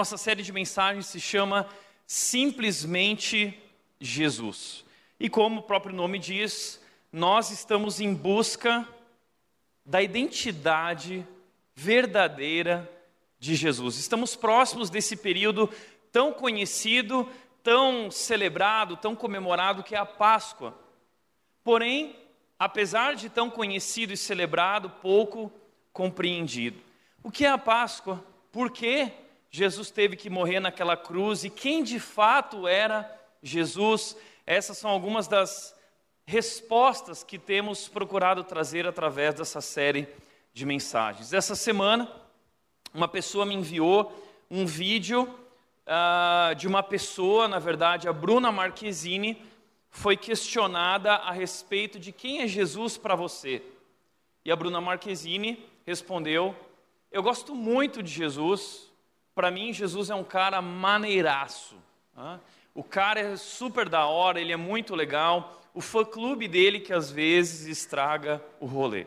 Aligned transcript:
Nossa 0.00 0.16
série 0.16 0.42
de 0.42 0.50
mensagens 0.50 1.04
se 1.04 1.20
chama 1.20 1.68
Simplesmente 2.06 3.62
Jesus. 4.00 4.82
E 5.20 5.28
como 5.28 5.60
o 5.60 5.62
próprio 5.62 5.94
nome 5.94 6.18
diz, 6.18 6.80
nós 7.12 7.50
estamos 7.50 8.00
em 8.00 8.14
busca 8.14 8.88
da 9.84 10.00
identidade 10.00 11.28
verdadeira 11.74 12.90
de 13.38 13.54
Jesus. 13.54 13.98
Estamos 13.98 14.34
próximos 14.34 14.88
desse 14.88 15.18
período 15.18 15.68
tão 16.10 16.32
conhecido, 16.32 17.28
tão 17.62 18.10
celebrado, 18.10 18.96
tão 18.96 19.14
comemorado 19.14 19.82
que 19.82 19.94
é 19.94 19.98
a 19.98 20.06
Páscoa. 20.06 20.74
Porém, 21.62 22.16
apesar 22.58 23.14
de 23.16 23.28
tão 23.28 23.50
conhecido 23.50 24.14
e 24.14 24.16
celebrado, 24.16 24.88
pouco 24.88 25.52
compreendido. 25.92 26.80
O 27.22 27.30
que 27.30 27.44
é 27.44 27.50
a 27.50 27.58
Páscoa? 27.58 28.24
Por 28.50 28.70
que 28.70 29.12
Jesus 29.50 29.90
teve 29.90 30.16
que 30.16 30.30
morrer 30.30 30.60
naquela 30.60 30.96
cruz 30.96 31.42
e 31.42 31.50
quem 31.50 31.82
de 31.82 31.98
fato 31.98 32.68
era 32.68 33.10
Jesus? 33.42 34.16
Essas 34.46 34.78
são 34.78 34.90
algumas 34.90 35.26
das 35.26 35.74
respostas 36.24 37.24
que 37.24 37.38
temos 37.38 37.88
procurado 37.88 38.44
trazer 38.44 38.86
através 38.86 39.34
dessa 39.34 39.60
série 39.60 40.06
de 40.52 40.64
mensagens. 40.64 41.32
Essa 41.32 41.56
semana, 41.56 42.10
uma 42.94 43.08
pessoa 43.08 43.44
me 43.44 43.54
enviou 43.54 44.12
um 44.48 44.64
vídeo 44.64 45.22
uh, 45.22 46.54
de 46.54 46.68
uma 46.68 46.82
pessoa, 46.82 47.48
na 47.48 47.58
verdade, 47.58 48.08
a 48.08 48.12
Bruna 48.12 48.52
Marquezine, 48.52 49.42
foi 49.90 50.16
questionada 50.16 51.14
a 51.14 51.32
respeito 51.32 51.98
de 51.98 52.12
quem 52.12 52.42
é 52.42 52.46
Jesus 52.46 52.96
para 52.96 53.16
você. 53.16 53.60
E 54.44 54.52
a 54.52 54.56
Bruna 54.56 54.80
Marquezine 54.80 55.64
respondeu: 55.84 56.54
Eu 57.10 57.22
gosto 57.22 57.54
muito 57.54 58.02
de 58.02 58.10
Jesus. 58.10 58.89
Para 59.34 59.50
mim, 59.50 59.72
Jesus 59.72 60.10
é 60.10 60.14
um 60.14 60.24
cara 60.24 60.60
maneiraço. 60.60 61.76
O 62.74 62.84
cara 62.84 63.20
é 63.20 63.36
super 63.36 63.88
da 63.88 64.06
hora, 64.06 64.40
ele 64.40 64.52
é 64.52 64.56
muito 64.56 64.94
legal. 64.94 65.60
O 65.72 65.80
fã-clube 65.80 66.48
dele 66.48 66.80
que 66.80 66.92
às 66.92 67.10
vezes 67.10 67.66
estraga 67.66 68.42
o 68.58 68.66
rolê. 68.66 69.06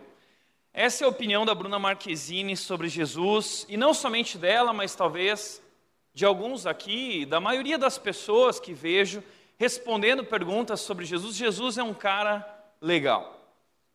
Essa 0.74 1.04
é 1.04 1.06
a 1.06 1.10
opinião 1.10 1.46
da 1.46 1.54
Bruna 1.54 1.78
Marquezine 1.78 2.58
sobre 2.58 2.90
Jesus, 2.90 3.66
e 3.70 3.78
não 3.78 3.94
somente 3.94 4.38
dela, 4.38 4.74
mas 4.74 4.96
talvez 4.96 5.62
de 6.14 6.26
alguns 6.26 6.66
aqui, 6.66 7.26
da 7.26 7.40
maioria 7.40 7.78
das 7.78 7.98
pessoas 7.98 8.60
que 8.60 8.74
vejo 8.74 9.24
respondendo 9.58 10.24
perguntas 10.24 10.82
sobre 10.82 11.06
Jesus. 11.06 11.36
Jesus 11.36 11.78
é 11.78 11.84
um 11.84 11.94
cara 11.94 12.46
legal. 12.82 13.40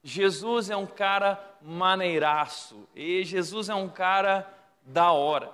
Jesus 0.02 0.70
é 0.70 0.76
um 0.76 0.86
cara 0.86 1.38
maneiraço. 1.60 2.88
E 2.94 3.24
Jesus 3.24 3.68
é 3.68 3.74
um 3.74 3.88
cara 3.88 4.48
da 4.82 5.12
hora. 5.12 5.50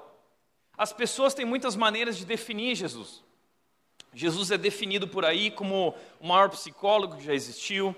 As 0.76 0.92
pessoas 0.92 1.34
têm 1.34 1.44
muitas 1.44 1.76
maneiras 1.76 2.16
de 2.16 2.24
definir 2.24 2.74
Jesus. 2.74 3.22
Jesus 4.12 4.50
é 4.50 4.58
definido 4.58 5.08
por 5.08 5.24
aí 5.24 5.50
como 5.50 5.94
o 6.20 6.26
maior 6.26 6.48
psicólogo 6.50 7.16
que 7.16 7.24
já 7.24 7.34
existiu. 7.34 7.94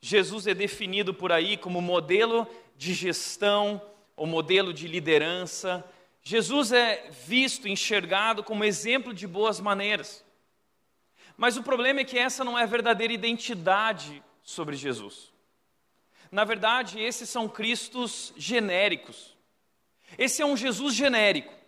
Jesus 0.00 0.46
é 0.46 0.54
definido 0.54 1.14
por 1.14 1.30
aí 1.30 1.56
como 1.56 1.80
modelo 1.80 2.46
de 2.76 2.92
gestão 2.92 3.80
ou 4.16 4.26
modelo 4.26 4.72
de 4.72 4.88
liderança. 4.88 5.84
Jesus 6.22 6.72
é 6.72 7.10
visto, 7.26 7.68
enxergado 7.68 8.42
como 8.42 8.64
exemplo 8.64 9.14
de 9.14 9.26
boas 9.26 9.60
maneiras. 9.60 10.24
Mas 11.36 11.56
o 11.56 11.62
problema 11.62 12.00
é 12.00 12.04
que 12.04 12.18
essa 12.18 12.44
não 12.44 12.58
é 12.58 12.64
a 12.64 12.66
verdadeira 12.66 13.12
identidade 13.12 14.22
sobre 14.42 14.76
Jesus. 14.76 15.32
Na 16.30 16.44
verdade, 16.44 17.00
esses 17.00 17.28
são 17.28 17.48
Cristos 17.48 18.32
genéricos. 18.36 19.36
Esse 20.18 20.42
é 20.42 20.46
um 20.46 20.56
Jesus 20.56 20.94
genérico. 20.94 21.61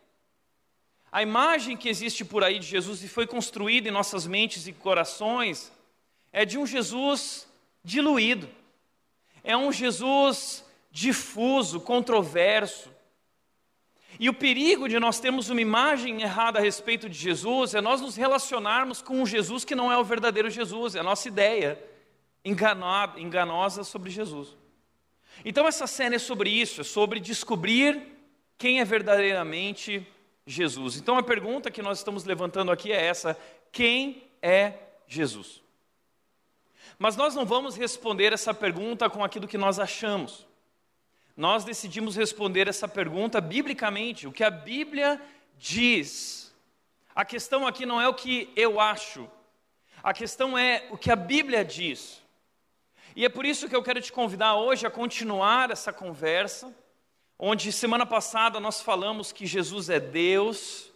A 1.15 1.23
imagem 1.23 1.77
que 1.77 1.89
existe 1.89 2.25
por 2.25 2.43
aí 2.43 2.59
de 2.59 2.67
Jesus 2.67 3.01
e 3.05 3.07
foi 3.07 3.25
construída 3.25 3.89
em 3.89 3.93
nossas 3.93 4.27
mentes 4.27 4.67
e 4.67 4.73
corações 4.73 5.71
é 6.33 6.45
de 6.45 6.59
um 6.59 6.67
Jesus 6.67 7.47
diluído. 7.85 8.51
É 9.45 9.57
um 9.57 9.71
Jesus 9.71 10.65
difuso, 10.91 11.81
controverso. 11.81 12.91
E 14.19 14.29
o 14.29 14.35
perigo 14.35 14.89
de 14.89 14.99
nós 14.99 15.21
termos 15.21 15.51
uma 15.51 15.61
imagem 15.61 16.21
errada 16.21 16.59
a 16.59 16.63
respeito 16.63 17.09
de 17.09 17.17
Jesus 17.17 17.77
é 17.77 17.81
nós 17.81 18.01
nos 18.01 18.17
relacionarmos 18.17 19.01
com 19.01 19.23
um 19.23 19.25
Jesus 19.25 19.65
que 19.65 19.77
não 19.77 19.93
é 19.93 19.97
o 19.97 20.03
verdadeiro 20.03 20.51
Jesus, 20.51 20.97
é 20.97 20.99
a 20.99 21.05
nossa 21.05 21.29
ideia 21.29 21.81
enganada, 22.45 23.21
enganosa 23.21 23.85
sobre 23.85 24.11
Jesus. 24.11 24.57
Então 25.45 25.69
essa 25.69 25.87
cena 25.87 26.17
é 26.17 26.19
sobre 26.19 26.51
isso, 26.51 26.81
é 26.81 26.85
sobre 26.85 27.21
descobrir 27.21 28.03
quem 28.59 28.81
é 28.81 28.85
verdadeiramente 28.85 30.05
Jesus. 30.47 30.97
Então 30.97 31.16
a 31.16 31.22
pergunta 31.22 31.71
que 31.71 31.82
nós 31.82 31.99
estamos 31.99 32.25
levantando 32.25 32.71
aqui 32.71 32.93
é 32.93 33.05
essa: 33.05 33.38
quem 33.72 34.28
é 34.43 34.75
Jesus? 35.06 35.62
Mas 36.99 37.16
nós 37.16 37.34
não 37.34 37.44
vamos 37.44 37.77
responder 37.77 38.32
essa 38.32 38.55
pergunta 38.55 39.09
com 39.10 39.25
aquilo 39.25 39.49
que 39.49 39.59
nós 39.59 39.78
achamos 39.78 40.47
nós 41.37 41.65
decidimos 41.65 42.15
responder 42.15 42.69
essa 42.69 42.87
pergunta 42.87 43.41
biblicamente, 43.41 44.27
o 44.27 44.32
que 44.32 44.44
a 44.44 44.50
Bíblia 44.50 45.21
diz. 45.59 46.55
A 47.15 47.25
questão 47.25 47.66
aqui 47.66 47.84
não 47.84 48.00
é 48.00 48.09
o 48.09 48.15
que 48.15 48.53
eu 48.55 48.81
acho, 48.81 49.28
a 50.03 50.12
questão 50.12 50.56
é 50.56 50.87
o 50.91 50.99
que 50.99 51.11
a 51.11 51.16
Bíblia 51.16 51.65
diz. 51.65 52.22
E 53.16 53.25
é 53.25 53.28
por 53.28 53.44
isso 53.44 53.69
que 53.69 53.75
eu 53.75 53.82
quero 53.82 54.00
te 54.00 54.12
convidar 54.12 54.56
hoje 54.56 54.87
a 54.87 54.91
continuar 54.91 55.71
essa 55.71 55.93
conversa, 55.93 56.75
onde 57.39 57.72
semana 57.72 58.06
passada 58.06 58.61
nós 58.61 58.81
falamos 58.81 59.33
que 59.33 59.47
Jesus 59.47 59.91
é 59.91 59.99
Deus, 59.99 60.93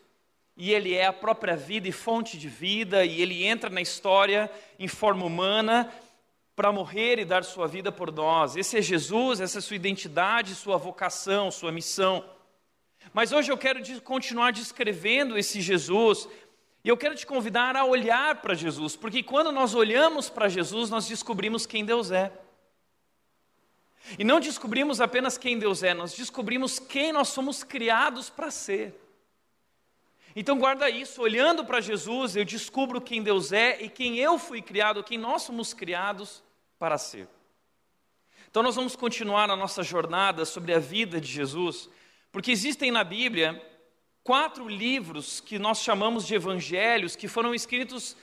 e 0.57 0.73
Ele 0.73 0.95
é 0.95 1.07
a 1.07 1.13
própria 1.13 1.57
vida 1.57 1.89
e 1.89 1.93
fonte 1.93 2.37
de 2.37 2.49
vida, 2.49 3.05
e 3.05 3.21
Ele 3.23 3.45
entra 3.45 3.71
na 3.71 3.81
história 3.81 4.51
em 4.79 4.89
forma 4.89 5.25
humana, 5.25 5.93
para 6.57 6.73
morrer 6.73 7.21
e 7.21 7.25
dar 7.25 7.45
sua 7.45 7.69
vida 7.69 7.93
por 7.93 8.11
nós. 8.11 8.57
Esse 8.57 8.79
é 8.79 8.83
Jesus, 8.83 9.41
essa 9.41 9.59
é 9.59 9.61
sua 9.61 9.77
identidade, 9.77 10.57
sua 10.57 10.77
vocação, 10.77 11.53
sua 11.53 11.71
missão. 11.71 12.25
Mas 13.13 13.31
hoje 13.31 13.53
eu 13.53 13.57
quero 13.57 13.81
continuar 14.01 14.51
descrevendo 14.51 15.39
esse 15.39 15.61
Jesus 15.61 16.29
e 16.83 16.89
eu 16.89 16.97
quero 16.97 17.15
te 17.15 17.27
convidar 17.27 17.77
a 17.77 17.85
olhar 17.85 18.43
para 18.43 18.55
Jesus, 18.55 18.97
porque 18.97 19.23
quando 19.23 19.53
nós 19.53 19.75
olhamos 19.75 20.29
para 20.29 20.49
Jesus, 20.49 20.91
nós 20.91 21.07
descobrimos 21.07 21.67
quem 21.67 21.85
Deus 21.85 22.11
é. 22.11 22.33
E 24.17 24.23
não 24.23 24.39
descobrimos 24.39 25.01
apenas 25.01 25.37
quem 25.37 25.59
Deus 25.59 25.83
é, 25.83 25.93
nós 25.93 26.15
descobrimos 26.15 26.79
quem 26.79 27.13
nós 27.13 27.29
somos 27.29 27.65
criados 27.65 28.31
para 28.31 28.51
ser. 28.51 28.95
Então 30.37 30.59
guarda 30.59 30.89
isso, 30.89 31.21
olhando 31.21 31.65
para 31.65 31.81
Jesus, 31.81 32.37
eu 32.37 32.45
descubro 32.45 33.01
quem 33.01 33.23
Deus 33.23 33.51
é 33.51 33.83
e 33.83 33.89
quem 33.89 34.19
eu 34.19 34.39
fui 34.39 34.63
criado, 34.63 35.03
quem 35.03 35.19
nós 35.19 35.43
somos 35.43 35.75
criados 35.75 36.43
para 36.79 36.97
ser. 36.97 37.29
Então, 38.51 38.63
nós 38.63 38.77
vamos 38.77 38.97
continuar 38.97 39.51
a 39.51 39.57
nossa 39.57 39.83
jornada 39.83 40.45
sobre 40.47 40.73
a 40.73 40.79
vida 40.79 41.21
de 41.21 41.31
Jesus, 41.31 41.89
porque 42.33 42.51
existem 42.51 42.91
na 42.91 43.05
Bíblia 43.05 43.63
quatro 44.25 44.67
livros 44.67 45.39
que 45.39 45.59
nós 45.59 45.83
chamamos 45.83 46.27
de 46.27 46.35
evangelhos, 46.35 47.15
que 47.15 47.29
foram 47.29 47.55
escritos 47.55 48.17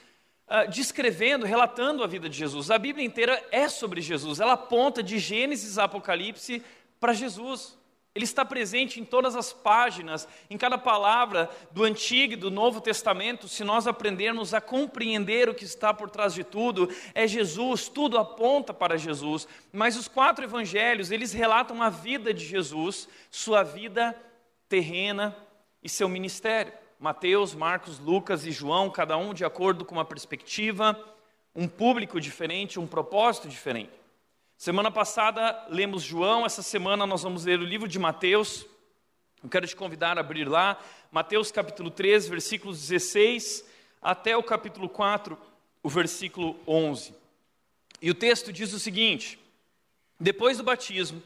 uh, 0.47 0.69
descrevendo, 0.69 1.45
relatando 1.45 2.03
a 2.03 2.07
vida 2.07 2.29
de 2.29 2.37
Jesus. 2.37 2.71
A 2.71 2.77
Bíblia 2.77 3.05
inteira 3.05 3.43
é 3.51 3.67
sobre 3.67 4.01
Jesus, 4.01 4.39
ela 4.39 4.53
aponta 4.53 5.01
de 5.01 5.19
Gênesis 5.19 5.77
a 5.77 5.85
Apocalipse 5.85 6.63
para 6.99 7.13
Jesus. 7.13 7.77
Ele 8.15 8.23
está 8.23 8.45
presente 8.45 8.97
em 8.97 9.03
todas 9.03 9.35
as 9.35 9.51
páginas, 9.51 10.25
em 10.49 10.57
cada 10.57 10.77
palavra 10.77 11.49
do 11.71 11.83
Antigo 11.83 12.31
e 12.31 12.37
do 12.37 12.49
Novo 12.49 12.79
Testamento. 12.79 13.45
Se 13.49 13.61
nós 13.61 13.87
aprendermos 13.87 14.53
a 14.53 14.61
compreender 14.61 15.49
o 15.49 15.53
que 15.53 15.65
está 15.65 15.93
por 15.93 16.09
trás 16.09 16.33
de 16.33 16.41
tudo, 16.41 16.89
é 17.13 17.27
Jesus, 17.27 17.89
tudo 17.89 18.17
aponta 18.17 18.73
para 18.73 18.97
Jesus. 18.97 19.45
Mas 19.69 19.97
os 19.97 20.07
quatro 20.07 20.45
evangelhos, 20.45 21.11
eles 21.11 21.33
relatam 21.33 21.83
a 21.83 21.89
vida 21.89 22.33
de 22.33 22.45
Jesus, 22.45 23.09
sua 23.29 23.63
vida 23.63 24.15
terrena 24.69 25.35
e 25.83 25.89
seu 25.89 26.07
ministério. 26.07 26.71
Mateus, 27.05 27.53
Marcos, 27.53 27.99
Lucas 27.99 28.47
e 28.47 28.51
João, 28.51 28.89
cada 28.89 29.15
um 29.15 29.31
de 29.31 29.45
acordo 29.45 29.85
com 29.85 29.93
uma 29.93 30.03
perspectiva, 30.03 30.99
um 31.55 31.67
público 31.67 32.19
diferente, 32.19 32.79
um 32.79 32.87
propósito 32.87 33.47
diferente. 33.47 33.91
Semana 34.57 34.89
passada 34.89 35.67
lemos 35.69 36.01
João, 36.01 36.47
essa 36.47 36.63
semana 36.63 37.05
nós 37.05 37.21
vamos 37.21 37.45
ler 37.45 37.59
o 37.59 37.63
livro 37.63 37.87
de 37.87 37.99
Mateus. 37.99 38.65
Eu 39.43 39.47
quero 39.47 39.67
te 39.67 39.75
convidar 39.75 40.17
a 40.17 40.21
abrir 40.21 40.49
lá, 40.49 40.79
Mateus 41.11 41.51
capítulo 41.51 41.91
3, 41.91 42.27
versículos 42.27 42.79
16 42.79 43.63
até 44.01 44.35
o 44.35 44.41
capítulo 44.41 44.89
4, 44.89 45.37
o 45.83 45.89
versículo 45.89 46.59
11. 46.67 47.13
E 48.01 48.09
o 48.09 48.15
texto 48.15 48.51
diz 48.51 48.73
o 48.73 48.79
seguinte: 48.79 49.37
Depois 50.19 50.57
do 50.57 50.63
batismo, 50.63 51.21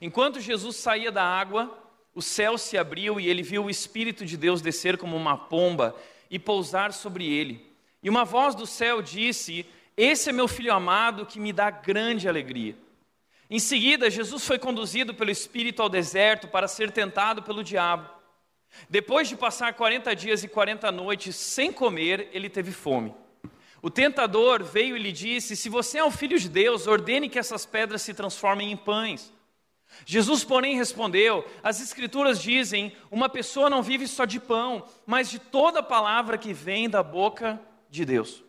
enquanto 0.00 0.40
Jesus 0.40 0.76
saía 0.76 1.12
da 1.12 1.22
água, 1.22 1.85
o 2.16 2.22
céu 2.22 2.56
se 2.56 2.78
abriu 2.78 3.20
e 3.20 3.28
ele 3.28 3.42
viu 3.42 3.66
o 3.66 3.70
Espírito 3.70 4.24
de 4.24 4.38
Deus 4.38 4.62
descer 4.62 4.96
como 4.96 5.14
uma 5.14 5.36
pomba 5.36 5.94
e 6.30 6.38
pousar 6.38 6.94
sobre 6.94 7.30
ele. 7.30 7.64
E 8.02 8.08
uma 8.08 8.24
voz 8.24 8.54
do 8.54 8.66
céu 8.66 9.02
disse: 9.02 9.66
esse 9.94 10.30
é 10.30 10.32
meu 10.32 10.48
filho 10.48 10.72
amado 10.72 11.26
que 11.26 11.38
me 11.38 11.52
dá 11.52 11.70
grande 11.70 12.26
alegria. 12.26 12.74
Em 13.50 13.58
seguida, 13.58 14.10
Jesus 14.10 14.46
foi 14.46 14.58
conduzido 14.58 15.12
pelo 15.14 15.30
Espírito 15.30 15.82
ao 15.82 15.90
deserto 15.90 16.48
para 16.48 16.66
ser 16.66 16.90
tentado 16.90 17.42
pelo 17.42 17.62
diabo. 17.62 18.08
Depois 18.88 19.28
de 19.28 19.36
passar 19.36 19.74
40 19.74 20.16
dias 20.16 20.42
e 20.42 20.48
40 20.48 20.90
noites 20.90 21.36
sem 21.36 21.70
comer, 21.70 22.30
ele 22.32 22.48
teve 22.48 22.72
fome. 22.72 23.14
O 23.82 23.90
tentador 23.90 24.64
veio 24.64 24.96
e 24.96 25.00
lhe 25.00 25.12
disse: 25.12 25.54
Se 25.54 25.68
você 25.68 25.98
é 25.98 26.04
o 26.04 26.10
filho 26.10 26.38
de 26.38 26.48
Deus, 26.48 26.86
ordene 26.86 27.28
que 27.28 27.38
essas 27.38 27.66
pedras 27.66 28.00
se 28.00 28.14
transformem 28.14 28.72
em 28.72 28.76
pães. 28.76 29.30
Jesus, 30.04 30.44
porém, 30.44 30.76
respondeu: 30.76 31.44
As 31.62 31.80
Escrituras 31.80 32.40
dizem: 32.40 32.94
Uma 33.10 33.28
pessoa 33.28 33.70
não 33.70 33.82
vive 33.82 34.06
só 34.06 34.24
de 34.24 34.38
pão, 34.38 34.84
mas 35.06 35.30
de 35.30 35.38
toda 35.38 35.82
palavra 35.82 36.38
que 36.38 36.52
vem 36.52 36.88
da 36.88 37.02
boca 37.02 37.60
de 37.88 38.04
Deus. 38.04 38.44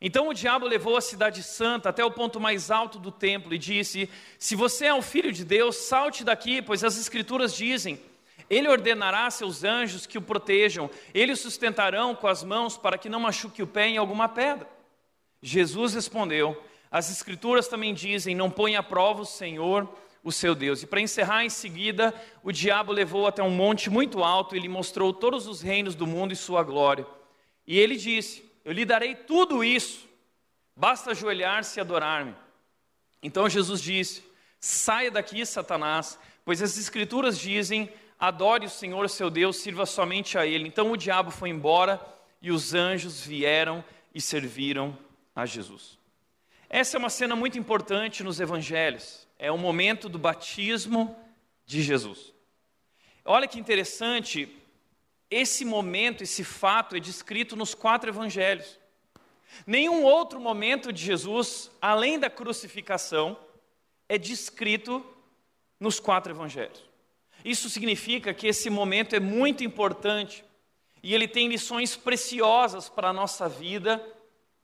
Então 0.00 0.28
o 0.28 0.34
diabo 0.34 0.66
levou 0.66 0.96
a 0.96 1.00
cidade 1.00 1.42
santa 1.42 1.90
até 1.90 2.02
o 2.02 2.10
ponto 2.10 2.40
mais 2.40 2.70
alto 2.70 2.98
do 2.98 3.12
templo 3.12 3.52
e 3.52 3.58
disse: 3.58 4.08
Se 4.38 4.56
você 4.56 4.86
é 4.86 4.94
o 4.94 5.02
filho 5.02 5.30
de 5.30 5.44
Deus, 5.44 5.76
salte 5.76 6.24
daqui, 6.24 6.62
pois 6.62 6.82
as 6.82 6.98
Escrituras 6.98 7.54
dizem: 7.54 8.00
Ele 8.48 8.68
ordenará 8.68 9.26
a 9.26 9.30
seus 9.30 9.62
anjos 9.62 10.06
que 10.06 10.16
o 10.16 10.22
protejam, 10.22 10.88
eles 11.12 11.40
o 11.40 11.42
sustentarão 11.42 12.14
com 12.14 12.26
as 12.26 12.42
mãos 12.42 12.78
para 12.78 12.96
que 12.96 13.10
não 13.10 13.20
machuque 13.20 13.62
o 13.62 13.66
pé 13.66 13.88
em 13.88 13.98
alguma 13.98 14.28
pedra. 14.28 14.66
Jesus 15.42 15.92
respondeu: 15.92 16.60
As 16.90 17.10
Escrituras 17.10 17.68
também 17.68 17.92
dizem: 17.92 18.34
Não 18.34 18.50
ponha 18.50 18.78
à 18.78 18.82
prova 18.82 19.20
o 19.20 19.26
Senhor 19.26 19.86
o 20.22 20.30
seu 20.30 20.54
Deus. 20.54 20.82
E 20.82 20.86
para 20.86 21.00
encerrar 21.00 21.44
em 21.44 21.50
seguida, 21.50 22.14
o 22.42 22.52
diabo 22.52 22.92
levou 22.92 23.26
até 23.26 23.42
um 23.42 23.50
monte 23.50 23.88
muito 23.88 24.22
alto 24.22 24.54
e 24.54 24.60
lhe 24.60 24.68
mostrou 24.68 25.12
todos 25.12 25.46
os 25.46 25.60
reinos 25.60 25.94
do 25.94 26.06
mundo 26.06 26.32
e 26.32 26.36
sua 26.36 26.62
glória. 26.62 27.06
E 27.66 27.78
ele 27.78 27.96
disse: 27.96 28.44
Eu 28.64 28.72
lhe 28.72 28.84
darei 28.84 29.14
tudo 29.14 29.64
isso, 29.64 30.08
basta 30.76 31.10
ajoelhar-se 31.10 31.78
e 31.78 31.80
adorar-me. 31.80 32.34
Então 33.22 33.48
Jesus 33.48 33.80
disse: 33.80 34.22
Saia 34.58 35.10
daqui, 35.10 35.44
Satanás, 35.46 36.18
pois 36.44 36.62
as 36.62 36.76
Escrituras 36.76 37.38
dizem: 37.38 37.90
Adore 38.18 38.66
o 38.66 38.70
Senhor 38.70 39.08
seu 39.08 39.30
Deus, 39.30 39.56
sirva 39.56 39.86
somente 39.86 40.36
a 40.36 40.46
Ele. 40.46 40.68
Então 40.68 40.90
o 40.90 40.96
diabo 40.96 41.30
foi 41.30 41.48
embora 41.48 42.00
e 42.42 42.50
os 42.50 42.74
anjos 42.74 43.20
vieram 43.24 43.82
e 44.14 44.20
serviram 44.20 44.96
a 45.34 45.46
Jesus. 45.46 45.98
Essa 46.68 46.96
é 46.96 46.98
uma 46.98 47.10
cena 47.10 47.34
muito 47.34 47.58
importante 47.58 48.22
nos 48.22 48.38
evangelhos 48.38 49.29
é 49.40 49.50
o 49.50 49.56
momento 49.56 50.06
do 50.06 50.18
batismo 50.18 51.16
de 51.64 51.82
Jesus. 51.82 52.34
Olha 53.24 53.48
que 53.48 53.58
interessante, 53.58 54.54
esse 55.30 55.64
momento, 55.64 56.22
esse 56.22 56.44
fato 56.44 56.94
é 56.94 57.00
descrito 57.00 57.56
nos 57.56 57.74
quatro 57.74 58.10
evangelhos. 58.10 58.78
Nenhum 59.66 60.04
outro 60.04 60.38
momento 60.38 60.92
de 60.92 61.02
Jesus, 61.02 61.70
além 61.80 62.18
da 62.18 62.28
crucificação, 62.28 63.34
é 64.10 64.18
descrito 64.18 65.04
nos 65.80 65.98
quatro 65.98 66.32
evangelhos. 66.32 66.84
Isso 67.42 67.70
significa 67.70 68.34
que 68.34 68.46
esse 68.46 68.68
momento 68.68 69.16
é 69.16 69.20
muito 69.20 69.64
importante 69.64 70.44
e 71.02 71.14
ele 71.14 71.26
tem 71.26 71.48
lições 71.48 71.96
preciosas 71.96 72.90
para 72.90 73.08
a 73.08 73.12
nossa 73.12 73.48
vida, 73.48 74.06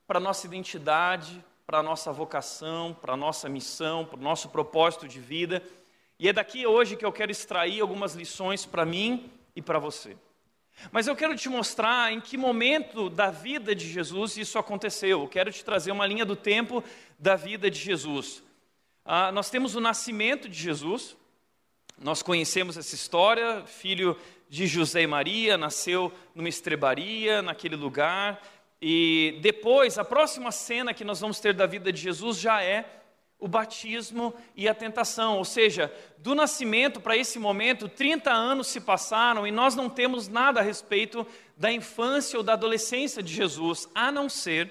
para 0.07 0.19
a 0.19 0.21
nossa 0.21 0.47
identidade, 0.47 1.43
para 1.67 1.79
a 1.79 1.83
nossa 1.83 2.13
vocação, 2.13 2.95
para 2.95 3.15
a 3.15 3.17
nossa 3.17 3.49
missão, 3.49 4.05
para 4.05 4.19
o 4.19 4.23
nosso 4.23 4.49
propósito 4.51 5.09
de 5.09 5.19
vida. 5.19 5.63
E 6.19 6.29
é 6.29 6.33
daqui 6.33 6.65
hoje 6.67 6.97
que 6.97 7.05
eu 7.05 7.13
quero 7.13 7.33
extrair 7.33 7.81
algumas 7.81 8.15
lições 8.15 8.65
para 8.65 8.87
mim 8.87 9.31
e 9.55 9.61
para 9.61 9.79
você. 9.79 10.17
Mas 10.93 11.07
eu 11.07 11.17
quero 11.17 11.35
te 11.35 11.49
mostrar 11.49 12.13
em 12.13 12.21
que 12.21 12.37
momento 12.37 13.11
da 13.11 13.31
vida 13.31 13.75
de 13.75 13.89
Jesus 13.91 14.37
isso 14.37 14.59
aconteceu. 14.59 15.23
Eu 15.23 15.29
quero 15.29 15.51
te 15.51 15.65
trazer 15.65 15.91
uma 15.91 16.07
linha 16.07 16.25
do 16.25 16.37
tempo 16.37 16.85
da 17.19 17.35
vida 17.35 17.71
de 17.71 17.79
Jesus. 17.79 18.43
Ah, 19.05 19.33
nós 19.33 19.51
temos 19.51 19.75
o 19.75 19.81
nascimento 19.81 20.49
de 20.49 20.59
Jesus, 20.59 21.17
nós 21.99 22.23
conhecemos 22.23 22.77
essa 22.77 22.95
história, 22.95 23.65
filho 23.65 24.17
de 24.49 24.67
José 24.67 25.03
e 25.03 25.07
Maria, 25.07 25.57
nasceu 25.57 26.13
numa 26.35 26.49
estrebaria, 26.49 27.43
naquele 27.43 27.75
lugar. 27.75 28.41
E 28.81 29.39
depois, 29.41 29.99
a 29.99 30.05
próxima 30.05 30.53
cena 30.53 30.93
que 30.93 31.05
nós 31.05 31.21
vamos 31.21 31.41
ter 31.41 31.55
da 31.55 31.67
vida 31.67 31.93
de 31.93 32.01
Jesus 32.01 32.39
já 32.39 32.63
é 32.63 32.85
o 33.39 33.49
batismo 33.49 34.35
e 34.55 34.69
a 34.69 34.75
tentação. 34.75 35.39
Ou 35.39 35.45
seja, 35.45 35.93
do 36.19 36.35
nascimento 36.35 37.01
para 37.01 37.17
esse 37.17 37.39
momento, 37.39 37.89
30 37.89 38.31
anos 38.31 38.67
se 38.67 38.81
passaram 38.81 39.47
e 39.47 39.51
nós 39.51 39.75
não 39.75 39.89
temos 39.89 40.29
nada 40.29 40.61
a 40.61 40.63
respeito 40.63 41.27
da 41.57 41.71
infância 41.73 42.39
ou 42.39 42.43
da 42.43 42.55
adolescência 42.55 43.23
de 43.23 43.33
Jesus, 43.33 43.89
a 43.95 44.11
não 44.11 44.29
ser 44.29 44.71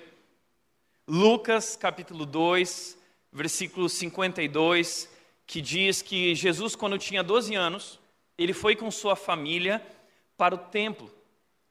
Lucas 1.07 1.75
capítulo 1.75 2.25
2, 2.25 2.97
versículo 3.31 3.87
52, 3.87 5.09
que 5.45 5.61
diz 5.61 6.01
que 6.01 6.33
Jesus, 6.33 6.75
quando 6.75 6.97
tinha 6.97 7.23
12 7.23 7.53
anos, 7.53 7.99
ele 8.37 8.53
foi 8.53 8.75
com 8.75 8.89
sua 8.89 9.15
família 9.15 9.85
para 10.37 10.55
o 10.55 10.57
templo. 10.57 11.11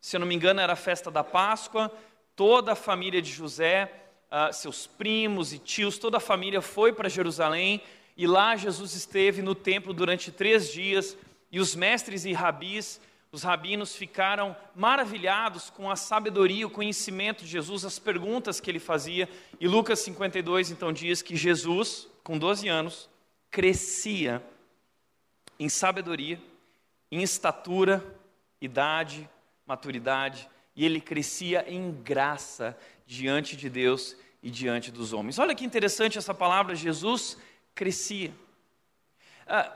Se 0.01 0.17
eu 0.17 0.21
não 0.21 0.27
me 0.27 0.35
engano, 0.35 0.61
era 0.61 0.75
a 0.75 0.77
festa 0.77 1.11
da 1.11 1.25
Páscoa, 1.25 1.91
toda 2.37 2.73
a 2.73 2.77
família 2.77 3.23
de 3.23 3.31
José, 3.31 3.93
uh, 4.31 4.53
seus 4.53 4.87
primos 4.87 5.53
e 5.53 5.59
tios, 5.59 5.99
toda 5.99 6.17
a 6.17 6.21
família 6.21 6.61
foi 6.61 6.93
para 6.93 7.09
Jerusalém 7.09 7.81
e 8.17 8.27
lá 8.27 8.57
Jesus 8.57 8.95
esteve 8.95 9.43
no 9.43 9.55
templo 9.55 9.93
durante 9.93 10.31
três 10.31 10.71
dias 10.71 11.17
e 11.51 11.61
os 11.61 11.75
mestres 11.75 12.25
e 12.25 12.33
rabis, 12.33 13.01
os 13.31 13.43
rabinos 13.43 13.97
ficaram 13.97 14.57
maravilhados 14.77 15.69
com 15.69 15.91
a 15.91 15.97
sabedoria, 15.97 16.67
o 16.67 16.71
conhecimento 16.71 17.45
de 17.45 17.51
Jesus, 17.51 17.85
as 17.85 17.99
perguntas 17.99 18.61
que 18.61 18.71
ele 18.71 18.79
fazia. 18.79 19.29
E 19.59 19.67
Lucas 19.67 19.99
52 20.01 20.71
então 20.71 20.93
diz 20.93 21.21
que 21.21 21.35
Jesus, 21.35 22.07
com 22.23 22.39
12 22.39 22.69
anos, 22.69 23.11
crescia 23.51 24.41
em 25.59 25.69
sabedoria, 25.69 26.41
em 27.11 27.23
estatura, 27.23 28.05
idade, 28.61 29.29
maturidade 29.67 30.49
e 30.77 30.85
ele 30.85 31.01
crescia 31.01 31.65
em 31.69 31.93
graça 31.93 32.77
diante 33.07 33.57
de 33.57 33.69
Deus 33.69 34.17
e 34.43 34.51
diante 34.51 34.91
dos 34.91 35.13
homens. 35.13 35.39
Olha 35.39 35.55
que 35.55 35.65
interessante 35.65 36.19
essa 36.19 36.35
palavra, 36.35 36.75
Jesus 36.75 37.39
crescia. 37.75 38.33
Ah, 39.47 39.73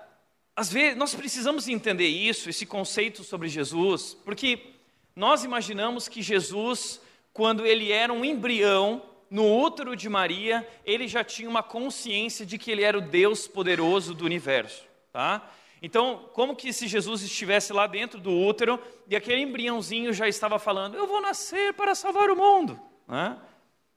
às 0.55 0.73
vezes, 0.73 0.97
nós 0.97 1.14
precisamos 1.14 1.69
entender 1.69 2.09
isso, 2.09 2.50
esse 2.50 2.67
conceito 2.67 3.23
sobre 3.23 3.49
Jesus, 3.49 4.17
porque 4.25 4.73
nós 5.14 5.45
imaginamos 5.45 6.09
que 6.09 6.21
Jesus, 6.21 7.00
quando 7.33 7.64
ele 7.64 7.93
era 7.93 8.12
um 8.12 8.25
embrião 8.25 9.02
no 9.31 9.57
útero 9.61 9.95
de 9.95 10.09
Maria, 10.09 10.67
ele 10.85 11.07
já 11.07 11.23
tinha 11.23 11.49
uma 11.49 11.62
consciência 11.62 12.45
de 12.45 12.59
que 12.59 12.71
ele 12.71 12.83
era 12.83 12.99
o 12.99 13.00
Deus 13.00 13.47
poderoso 13.47 14.14
do 14.14 14.25
universo, 14.25 14.85
tá? 15.12 15.49
Então, 15.80 16.28
como 16.32 16.56
que 16.56 16.73
se 16.73 16.87
Jesus 16.88 17.23
estivesse 17.23 17.73
lá 17.73 17.87
dentro 17.87 18.20
do 18.20 18.32
útero 18.32 18.80
e 19.06 19.14
aquele 19.14 19.42
embriãozinho 19.42 20.12
já 20.12 20.28
estava 20.28 20.58
falando, 20.58 20.97
eu 20.97 21.06
vou 21.06 21.20
nascer 21.20 21.73
para 21.75 21.94
salvar 21.94 22.30
o 22.30 22.37
mundo? 22.37 22.80
Né? 23.06 23.38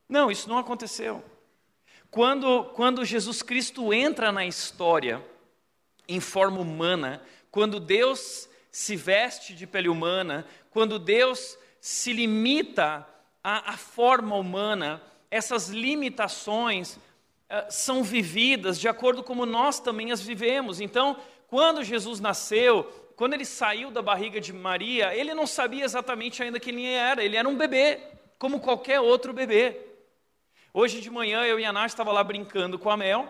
Não, 0.07 0.29
isso 0.29 0.47
não 0.47 0.57
aconteceu. 0.57 1.23
Quando, 2.11 2.65
quando 2.75 3.05
Jesus 3.05 3.41
Cristo 3.41 3.93
entra 3.93 4.31
na 4.31 4.45
história 4.45 5.25
em 6.07 6.19
forma 6.19 6.59
humana, 6.59 7.21
quando 7.49 7.79
Deus 7.79 8.49
se 8.71 8.95
veste 8.95 9.53
de 9.53 9.65
pele 9.65 9.89
humana, 9.89 10.45
quando 10.69 10.99
Deus 10.99 11.57
se 11.79 12.13
limita 12.13 13.07
à, 13.43 13.71
à 13.71 13.77
forma 13.77 14.35
humana, 14.35 15.01
essas 15.29 15.69
limitações 15.69 16.95
uh, 16.95 16.99
são 17.69 18.03
vividas 18.03 18.79
de 18.79 18.87
acordo 18.87 19.23
como 19.23 19.45
nós 19.45 19.79
também 19.79 20.11
as 20.11 20.21
vivemos. 20.21 20.81
Então, 20.81 21.17
quando 21.51 21.83
Jesus 21.83 22.21
nasceu, 22.21 22.85
quando 23.17 23.33
ele 23.33 23.43
saiu 23.43 23.91
da 23.91 24.01
barriga 24.01 24.39
de 24.39 24.53
Maria, 24.53 25.13
ele 25.13 25.33
não 25.33 25.45
sabia 25.45 25.83
exatamente 25.83 26.41
ainda 26.41 26.61
quem 26.61 26.73
ele 26.73 26.93
era, 26.93 27.21
ele 27.21 27.35
era 27.35 27.47
um 27.47 27.57
bebê, 27.57 27.99
como 28.39 28.61
qualquer 28.61 29.01
outro 29.01 29.33
bebê. 29.33 29.77
Hoje 30.73 31.01
de 31.01 31.09
manhã 31.09 31.43
eu 31.43 31.59
e 31.59 31.65
a 31.65 31.73
Nath 31.73 31.89
estava 31.89 32.09
lá 32.13 32.23
brincando 32.23 32.79
com 32.79 32.89
a 32.89 32.95
Mel 32.95 33.27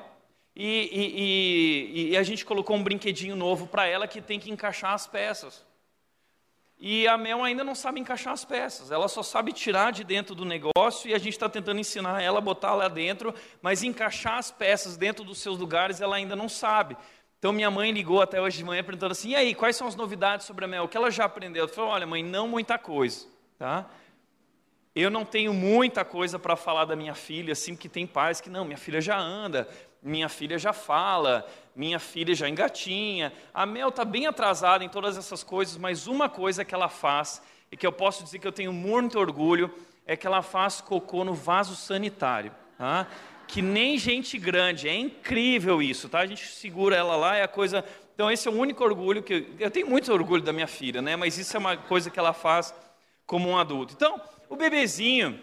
e, 0.56 0.68
e, 0.92 2.10
e, 2.10 2.10
e 2.12 2.18
a 2.18 2.22
gente 2.22 2.46
colocou 2.46 2.76
um 2.76 2.84
brinquedinho 2.84 3.36
novo 3.36 3.66
para 3.66 3.88
ela 3.88 4.08
que 4.08 4.22
tem 4.22 4.40
que 4.40 4.52
encaixar 4.52 4.94
as 4.94 5.08
peças. 5.08 5.66
E 6.78 7.08
a 7.08 7.18
Mel 7.18 7.44
ainda 7.44 7.64
não 7.64 7.74
sabe 7.74 8.00
encaixar 8.00 8.34
as 8.34 8.46
peças, 8.46 8.92
ela 8.92 9.08
só 9.08 9.24
sabe 9.24 9.52
tirar 9.52 9.92
de 9.92 10.04
dentro 10.04 10.36
do 10.36 10.46
negócio 10.46 11.10
e 11.10 11.14
a 11.16 11.18
gente 11.18 11.34
está 11.34 11.50
tentando 11.50 11.80
ensinar 11.80 12.22
ela 12.22 12.38
a 12.38 12.42
botar 12.42 12.76
lá 12.76 12.88
dentro, 12.88 13.34
mas 13.64 13.82
encaixar 13.82 14.38
as 14.38 14.52
peças 14.52 14.96
dentro 14.96 15.24
dos 15.24 15.40
seus 15.40 15.58
lugares 15.58 16.02
ela 16.02 16.16
ainda 16.16 16.36
não 16.36 16.48
sabe. 16.48 16.96
Então 17.42 17.52
minha 17.52 17.72
mãe 17.72 17.92
ligou 17.92 18.22
até 18.22 18.40
hoje 18.40 18.60
de 18.60 18.64
manhã 18.64 18.84
perguntando 18.84 19.14
assim: 19.14 19.30
"E 19.30 19.36
aí, 19.36 19.56
quais 19.56 19.76
são 19.76 19.88
as 19.88 19.96
novidades 19.96 20.46
sobre 20.46 20.64
a 20.64 20.68
Mel? 20.68 20.84
O 20.84 20.88
que 20.88 20.96
ela 20.96 21.10
já 21.10 21.26
aprendeu?" 21.26 21.64
Eu 21.64 21.68
falei: 21.68 21.90
"Olha, 21.90 22.06
mãe, 22.06 22.22
não 22.22 22.48
muita 22.48 22.78
coisa, 22.78 23.26
tá? 23.58 23.88
Eu 24.96 25.10
não 25.10 25.26
tenho 25.26 25.52
muita 25.52 26.06
coisa 26.06 26.38
para 26.38 26.56
falar 26.56 26.86
da 26.86 26.96
minha 26.96 27.16
filha, 27.16 27.54
assim, 27.54 27.76
que 27.76 27.90
tem 27.90 28.06
pais 28.06 28.40
que 28.40 28.48
não, 28.48 28.64
minha 28.64 28.78
filha 28.78 29.02
já 29.02 29.18
anda, 29.18 29.68
minha 30.04 30.30
filha 30.30 30.60
já 30.60 30.72
fala, 30.72 31.48
minha 31.76 31.98
filha 31.98 32.36
já 32.36 32.48
engatinha. 32.48 33.34
A 33.52 33.66
Mel 33.66 33.90
está 33.90 34.06
bem 34.06 34.28
atrasada 34.28 34.84
em 34.84 34.90
todas 34.90 35.18
essas 35.18 35.42
coisas, 35.44 35.78
mas 35.78 36.06
uma 36.06 36.30
coisa 36.30 36.64
que 36.64 36.76
ela 36.76 36.90
faz, 36.90 37.42
e 37.72 37.78
que 37.78 37.88
eu 37.88 37.92
posso 37.92 38.24
dizer 38.24 38.38
que 38.38 38.48
eu 38.48 38.52
tenho 38.52 38.72
muito 38.72 39.18
orgulho, 39.18 39.74
é 40.06 40.16
que 40.16 40.28
ela 40.28 40.44
faz 40.44 40.80
cocô 40.80 41.24
no 41.24 41.34
vaso 41.34 41.76
sanitário. 41.76 42.52
Tá? 42.78 43.08
Que 43.52 43.62
nem 43.62 43.98
gente 43.98 44.40
grande. 44.40 44.88
É 44.88 44.96
incrível 44.96 45.82
isso, 45.82 46.08
tá? 46.08 46.20
A 46.20 46.26
gente 46.26 46.48
segura 46.48 46.96
ela 46.96 47.18
lá, 47.18 47.36
é 47.36 47.44
a 47.44 47.48
coisa 47.48 47.84
Então 48.14 48.32
esse 48.32 48.48
é 48.48 48.52
o 48.52 48.54
único 48.54 48.84
orgulho 48.84 49.22
que 49.22 49.34
eu, 49.34 49.46
eu 49.60 49.70
tenho 49.70 49.88
muito 49.88 50.12
orgulho 50.12 50.42
da 50.42 50.54
minha 50.54 50.68
filha, 50.68 51.02
né? 51.02 51.16
Mas 51.18 51.38
isso 51.38 51.56
é 51.56 51.60
uma 51.60 51.76
coisa 51.76 52.10
que 52.10 52.18
ela 52.18 52.34
faz 52.34 52.74
como 53.26 53.50
um 53.50 53.58
adulto. 53.58 53.94
Então, 53.94 54.20
o 54.50 54.56
bebezinho, 54.56 55.40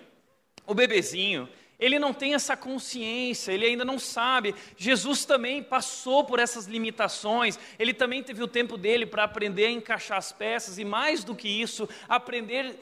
o 0.67 0.75
bebezinho, 0.75 1.49
ele 1.79 1.99
não 1.99 2.15
tem 2.15 2.35
essa 2.35 2.57
consciência, 2.57 3.53
ele 3.53 3.67
ainda 3.67 3.85
não 3.85 3.99
sabe. 3.99 4.55
Jesus 4.77 5.25
também 5.25 5.63
passou 5.63 6.25
por 6.25 6.39
essas 6.39 6.67
limitações, 6.67 7.59
ele 7.79 7.93
também 7.93 8.23
teve 8.23 8.43
o 8.43 8.49
tempo 8.49 8.77
dele 8.77 9.07
para 9.07 9.25
aprender 9.25 9.67
a 9.67 9.71
encaixar 9.71 10.19
as 10.19 10.33
peças 10.33 10.79
e, 10.79 10.85
mais 10.85 11.25
do 11.25 11.35
que 11.35 11.49
isso, 11.49 11.89
aprender 12.09 12.75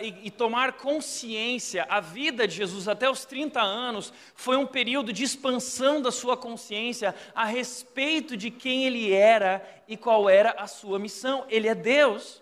e, 0.00 0.28
e, 0.28 0.30
tomar 0.30 0.74
consciência, 0.74 1.84
a 1.88 1.98
vida 1.98 2.46
de 2.46 2.54
Jesus 2.54 2.86
até 2.86 3.10
os 3.10 3.24
30 3.24 3.60
anos 3.60 4.12
foi 4.34 4.56
um 4.56 4.66
período 4.66 5.12
de 5.12 5.24
expansão 5.24 6.00
da 6.00 6.12
sua 6.12 6.36
consciência 6.36 7.12
a 7.34 7.44
respeito 7.44 8.36
de 8.36 8.48
quem 8.48 8.84
ele 8.84 9.12
era 9.12 9.60
e 9.88 9.96
qual 9.96 10.30
era 10.30 10.52
a 10.52 10.68
sua 10.68 11.00
missão. 11.00 11.44
Ele 11.48 11.66
é 11.66 11.74
Deus. 11.74 12.40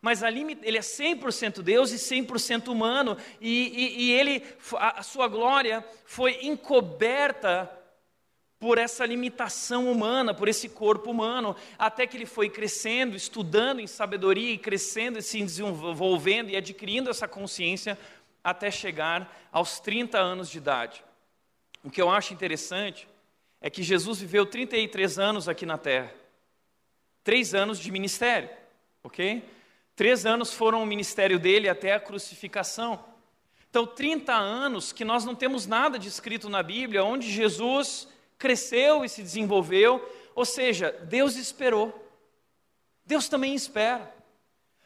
Mas 0.00 0.22
ali 0.22 0.56
ele 0.62 0.78
é 0.78 0.80
100% 0.80 1.60
Deus 1.62 1.90
e 1.90 1.96
100% 1.96 2.68
humano, 2.68 3.16
e, 3.40 3.50
e, 3.50 4.02
e 4.04 4.12
ele, 4.12 4.44
a, 4.76 5.00
a 5.00 5.02
sua 5.02 5.26
glória 5.26 5.84
foi 6.04 6.38
encoberta 6.46 7.68
por 8.58 8.76
essa 8.76 9.06
limitação 9.06 9.90
humana, 9.90 10.34
por 10.34 10.48
esse 10.48 10.68
corpo 10.68 11.10
humano, 11.10 11.54
até 11.78 12.06
que 12.06 12.16
ele 12.16 12.26
foi 12.26 12.50
crescendo, 12.50 13.16
estudando 13.16 13.80
em 13.80 13.86
sabedoria 13.86 14.52
e 14.52 14.58
crescendo 14.58 15.18
e 15.18 15.22
se 15.22 15.40
desenvolvendo 15.40 16.50
e 16.50 16.56
adquirindo 16.56 17.08
essa 17.08 17.28
consciência 17.28 17.96
até 18.42 18.70
chegar 18.70 19.48
aos 19.52 19.78
30 19.78 20.18
anos 20.18 20.50
de 20.50 20.58
idade. 20.58 21.04
O 21.84 21.90
que 21.90 22.02
eu 22.02 22.10
acho 22.10 22.34
interessante 22.34 23.06
é 23.60 23.70
que 23.70 23.82
Jesus 23.82 24.20
viveu 24.20 24.44
33 24.44 25.18
anos 25.18 25.48
aqui 25.48 25.64
na 25.64 25.78
terra, 25.78 26.12
três 27.22 27.54
anos 27.54 27.78
de 27.78 27.90
ministério, 27.92 28.50
ok? 29.04 29.44
Três 29.94 30.26
anos 30.26 30.52
foram 30.52 30.82
o 30.82 30.86
ministério 30.86 31.38
dele 31.38 31.68
até 31.68 31.92
a 31.92 32.00
crucificação. 32.00 33.04
Então, 33.70 33.86
30 33.86 34.32
anos 34.32 34.92
que 34.92 35.04
nós 35.04 35.24
não 35.24 35.34
temos 35.34 35.66
nada 35.66 35.98
de 35.98 36.08
escrito 36.08 36.48
na 36.48 36.62
Bíblia, 36.62 37.04
onde 37.04 37.30
Jesus 37.30 38.08
cresceu 38.38 39.04
e 39.04 39.08
se 39.08 39.22
desenvolveu, 39.22 40.06
ou 40.34 40.44
seja, 40.44 40.92
Deus 41.08 41.36
esperou. 41.36 41.92
Deus 43.04 43.28
também 43.28 43.54
espera. 43.54 44.14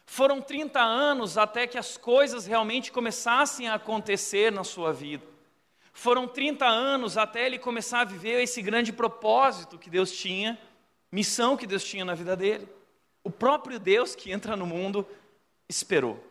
Foram 0.05 0.41
30 0.41 0.79
anos 0.79 1.37
até 1.37 1.65
que 1.67 1.77
as 1.77 1.97
coisas 1.97 2.45
realmente 2.45 2.91
começassem 2.91 3.67
a 3.67 3.75
acontecer 3.75 4.51
na 4.51 4.63
sua 4.63 4.91
vida. 4.91 5.25
Foram 5.93 6.27
30 6.27 6.65
anos 6.65 7.17
até 7.17 7.45
ele 7.45 7.59
começar 7.59 8.01
a 8.01 8.05
viver 8.05 8.41
esse 8.41 8.61
grande 8.61 8.91
propósito 8.91 9.77
que 9.77 9.89
Deus 9.89 10.11
tinha, 10.11 10.59
missão 11.11 11.55
que 11.55 11.67
Deus 11.67 11.83
tinha 11.83 12.03
na 12.03 12.15
vida 12.15 12.35
dele. 12.35 12.67
O 13.23 13.29
próprio 13.29 13.79
Deus 13.79 14.15
que 14.15 14.31
entra 14.31 14.55
no 14.55 14.65
mundo 14.65 15.07
esperou. 15.69 16.21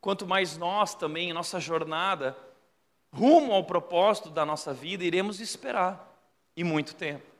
Quanto 0.00 0.26
mais 0.26 0.56
nós 0.56 0.94
também, 0.94 1.30
em 1.30 1.32
nossa 1.32 1.60
jornada, 1.60 2.36
rumo 3.12 3.52
ao 3.52 3.64
propósito 3.64 4.30
da 4.30 4.44
nossa 4.44 4.72
vida, 4.72 5.04
iremos 5.04 5.40
esperar, 5.40 6.13
e 6.56 6.64
muito 6.64 6.94
tempo. 6.94 7.34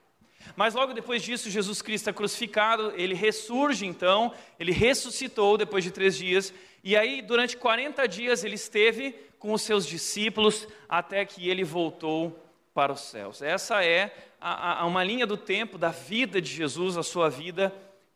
Mas 0.57 0.75
logo 0.75 0.93
depois 0.93 1.23
disso, 1.23 1.51
Jesus 1.51 1.81
Cristo 1.81 2.11
é 2.11 2.13
crucificado, 2.13 2.93
ele 2.97 3.15
ressurge 3.15 3.87
então, 3.87 4.33
ele 4.59 4.73
ressuscitou 4.73 5.57
depois 5.57 5.83
de 5.83 5.91
três 5.91 6.17
dias, 6.17 6.53
e 6.83 6.97
aí 6.97 7.23
durante 7.23 7.57
40 7.57 8.07
dias 8.07 8.45
ele 8.45 8.55
esteve 8.55 9.15
com 9.39 9.53
os 9.53 9.63
seus 9.63 9.87
discípulos 9.87 10.69
até 10.89 11.25
que 11.25 11.49
ele 11.49 11.65
voltou 11.65 12.39
para 12.75 12.93
os 12.93 13.01
céus. 13.01 13.41
Essa 13.41 13.85
é 13.85 14.15
a, 14.41 14.83
a, 14.83 14.87
uma 14.87 15.03
linha 15.03 15.27
do 15.27 15.37
tempo 15.37 15.79
da 15.79 15.91
vida 15.91 16.41
de 16.41 16.51
Jesus, 16.51 16.97
a 16.97 17.03
sua 17.03 17.31
vida 17.31 17.73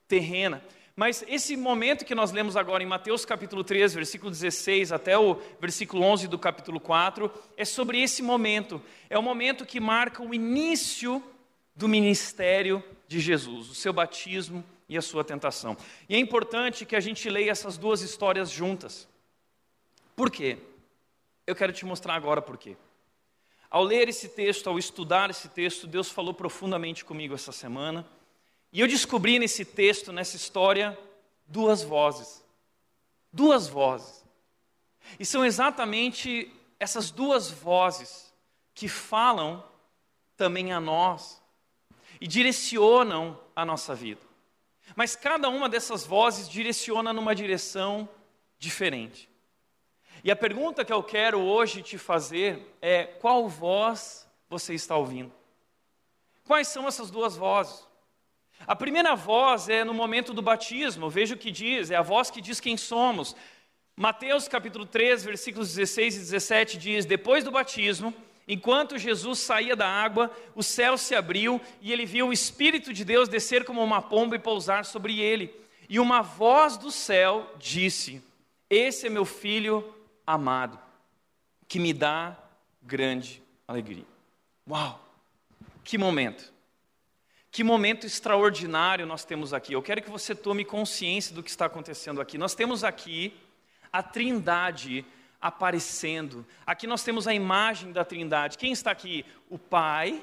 terrena. 0.07 0.63
Mas 0.99 1.25
esse 1.29 1.57
momento 1.57 2.05
que 2.05 2.13
nós 2.13 2.33
lemos 2.33 2.57
agora 2.57 2.83
em 2.83 2.87
Mateus 2.87 3.25
capítulo 3.25 3.63
3, 3.63 3.95
versículo 3.95 4.33
16 4.33 4.91
até 4.91 5.17
o 5.17 5.37
versículo 5.61 6.03
11 6.03 6.27
do 6.27 6.37
capítulo 6.37 6.81
4, 6.81 7.33
é 7.57 7.65
sobre 7.65 8.03
esse 8.03 8.21
momento. 8.21 8.83
É 9.09 9.17
o 9.17 9.23
momento 9.23 9.65
que 9.65 9.79
marca 9.79 10.21
o 10.25 10.35
início 10.35 11.23
do 11.73 11.87
ministério 11.87 12.83
de 13.07 13.21
Jesus, 13.21 13.71
o 13.71 13.77
seu 13.77 13.93
batismo 13.93 14.65
e 14.89 14.99
a 14.99 15.01
sua 15.01 15.23
tentação. 15.23 15.77
E 16.09 16.17
é 16.17 16.19
importante 16.19 16.85
que 16.85 16.97
a 16.97 17.01
gente 17.01 17.31
leia 17.31 17.53
essas 17.53 17.79
duas 17.79 18.01
histórias 18.03 18.51
juntas. 18.51 19.07
Por 20.17 20.33
quê? 20.33 20.59
Eu 21.47 21.55
quero 21.55 21.73
te 21.73 21.87
mostrar 21.87 22.17
agora 22.17 22.43
por 22.43 22.59
quê. 22.59 22.77
Ao 23.71 23.85
ler 23.85 24.09
esse 24.09 24.31
texto, 24.31 24.69
ao 24.69 24.77
estudar 24.77 25.31
esse 25.31 25.49
texto, 25.49 25.87
Deus 25.87 26.11
falou 26.11 26.35
profundamente 26.35 27.05
comigo 27.05 27.37
essa 27.37 27.53
semana 27.53 28.05
e 28.73 28.81
eu 28.81 28.87
descobri 28.87 29.39
nesse 29.39 29.65
texto, 29.65 30.13
nessa 30.13 30.37
história, 30.37 30.99
duas 31.47 31.83
vozes. 31.83 32.45
Duas 33.33 33.67
vozes. 33.67 34.25
E 35.19 35.25
são 35.25 35.45
exatamente 35.45 36.53
essas 36.79 37.11
duas 37.11 37.51
vozes 37.51 38.33
que 38.75 38.89
falam 38.89 39.65
também 40.37 40.73
a 40.73 40.81
nós 40.81 41.43
e 42.21 42.27
direcionam 42.27 43.39
a 43.57 43.65
nossa 43.65 43.95
vida. 43.95 44.21
Mas 44.95 45.17
cada 45.17 45.49
uma 45.49 45.69
dessas 45.69 46.05
vozes 46.05 46.49
direciona 46.49 47.13
numa 47.13 47.35
direção 47.35 48.09
diferente. 48.59 49.29
E 50.23 50.31
a 50.31 50.37
pergunta 50.37 50.85
que 50.85 50.93
eu 50.93 51.03
quero 51.03 51.41
hoje 51.41 51.83
te 51.83 51.97
fazer 51.97 52.77
é: 52.83 53.05
qual 53.05 53.49
voz 53.49 54.29
você 54.49 54.75
está 54.75 54.97
ouvindo? 54.97 55.33
Quais 56.45 56.69
são 56.69 56.89
essas 56.89 57.11
duas 57.11 57.37
vozes? 57.37 57.88
A 58.67 58.77
primeira 58.77 59.15
voz 59.15 59.69
é 59.69 59.85
no 59.85 59.95
momento 59.95 60.35
do 60.35 60.43
batismo, 60.43 61.09
veja 61.09 61.35
o 61.35 61.39
que 61.39 61.51
diz, 61.51 61.91
é 61.91 61.97
a 61.97 62.03
voz 62.03 62.31
que 62.31 62.41
diz 62.41 62.61
quem 62.61 62.77
somos. 62.77 63.35
Mateus 63.97 64.47
capítulo 64.47 64.87
3, 64.87 65.25
versículos 65.25 65.75
16 65.75 66.17
e 66.17 66.19
17 66.21 66.79
diz: 66.79 67.05
Depois 67.05 67.43
do 67.43 67.51
batismo, 67.51 68.15
enquanto 68.47 68.99
Jesus 68.99 69.41
saía 69.41 69.75
da 69.75 69.89
água, 69.89 70.31
o 70.55 70.63
céu 70.63 70.97
se 70.97 71.15
abriu 71.15 71.61
e 71.81 71.93
ele 71.93 72.07
viu 72.07 72.29
o 72.29 72.33
Espírito 72.33 72.93
de 72.93 73.05
Deus 73.05 73.29
descer 73.29 73.65
como 73.65 73.83
uma 73.83 74.01
pomba 74.01 74.37
e 74.37 74.39
pousar 74.39 74.85
sobre 74.85 75.19
ele. 75.19 75.53
E 75.89 75.99
uma 75.99 76.23
voz 76.23 76.77
do 76.77 76.91
céu 76.91 77.53
disse: 77.59 78.23
Esse 78.69 79.07
é 79.07 79.11
meu 79.11 79.25
filho 79.25 79.95
amado, 80.27 80.79
que 81.67 81.79
me 81.79 81.93
dá 81.93 82.37
grande 82.83 83.43
alegria. 83.67 84.05
Uau! 84.69 85.05
Que 85.83 85.97
momento! 85.97 86.53
Que 87.59 87.65
momento 87.65 88.07
extraordinário 88.07 89.05
nós 89.05 89.25
temos 89.25 89.53
aqui. 89.53 89.73
Eu 89.73 89.83
quero 89.83 90.01
que 90.01 90.09
você 90.09 90.33
tome 90.33 90.65
consciência 90.65 91.35
do 91.35 91.43
que 91.43 91.51
está 91.51 91.65
acontecendo 91.65 92.21
aqui. 92.21 92.39
Nós 92.39 92.55
temos 92.55 92.85
aqui 92.85 93.35
a 93.93 94.01
Trindade 94.01 95.05
aparecendo. 95.41 96.47
Aqui 96.65 96.87
nós 96.87 97.03
temos 97.03 97.27
a 97.27 97.35
imagem 97.35 97.91
da 97.91 98.05
Trindade. 98.05 98.57
Quem 98.57 98.71
está 98.71 98.93
aqui? 98.93 99.27
O 99.51 99.59
Pai, 99.59 100.23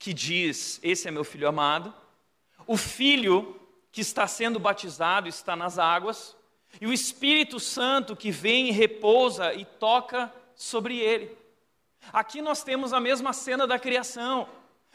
que 0.00 0.12
diz: 0.12 0.80
Esse 0.82 1.06
é 1.06 1.12
meu 1.12 1.22
filho 1.22 1.46
amado. 1.46 1.94
O 2.66 2.76
Filho, 2.76 3.60
que 3.92 4.00
está 4.00 4.26
sendo 4.26 4.58
batizado, 4.58 5.28
está 5.28 5.54
nas 5.54 5.78
águas. 5.78 6.36
E 6.80 6.88
o 6.88 6.92
Espírito 6.92 7.60
Santo, 7.60 8.16
que 8.16 8.32
vem 8.32 8.68
e 8.68 8.72
repousa 8.72 9.54
e 9.54 9.64
toca 9.64 10.28
sobre 10.56 10.98
ele. 10.98 11.38
Aqui 12.12 12.42
nós 12.42 12.64
temos 12.64 12.92
a 12.92 12.98
mesma 12.98 13.32
cena 13.32 13.64
da 13.64 13.78
criação. 13.78 14.48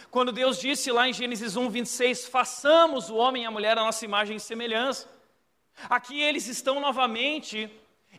Quando 0.09 0.31
Deus 0.31 0.59
disse 0.59 0.91
lá 0.91 1.07
em 1.07 1.13
Gênesis 1.13 1.55
1, 1.55 1.69
26, 1.69 2.27
façamos 2.27 3.09
o 3.09 3.15
homem 3.15 3.43
e 3.43 3.45
a 3.45 3.51
mulher 3.51 3.77
a 3.77 3.83
nossa 3.83 4.05
imagem 4.05 4.37
e 4.37 4.39
semelhança. 4.39 5.09
Aqui 5.89 6.21
eles 6.21 6.47
estão 6.47 6.79
novamente 6.79 7.69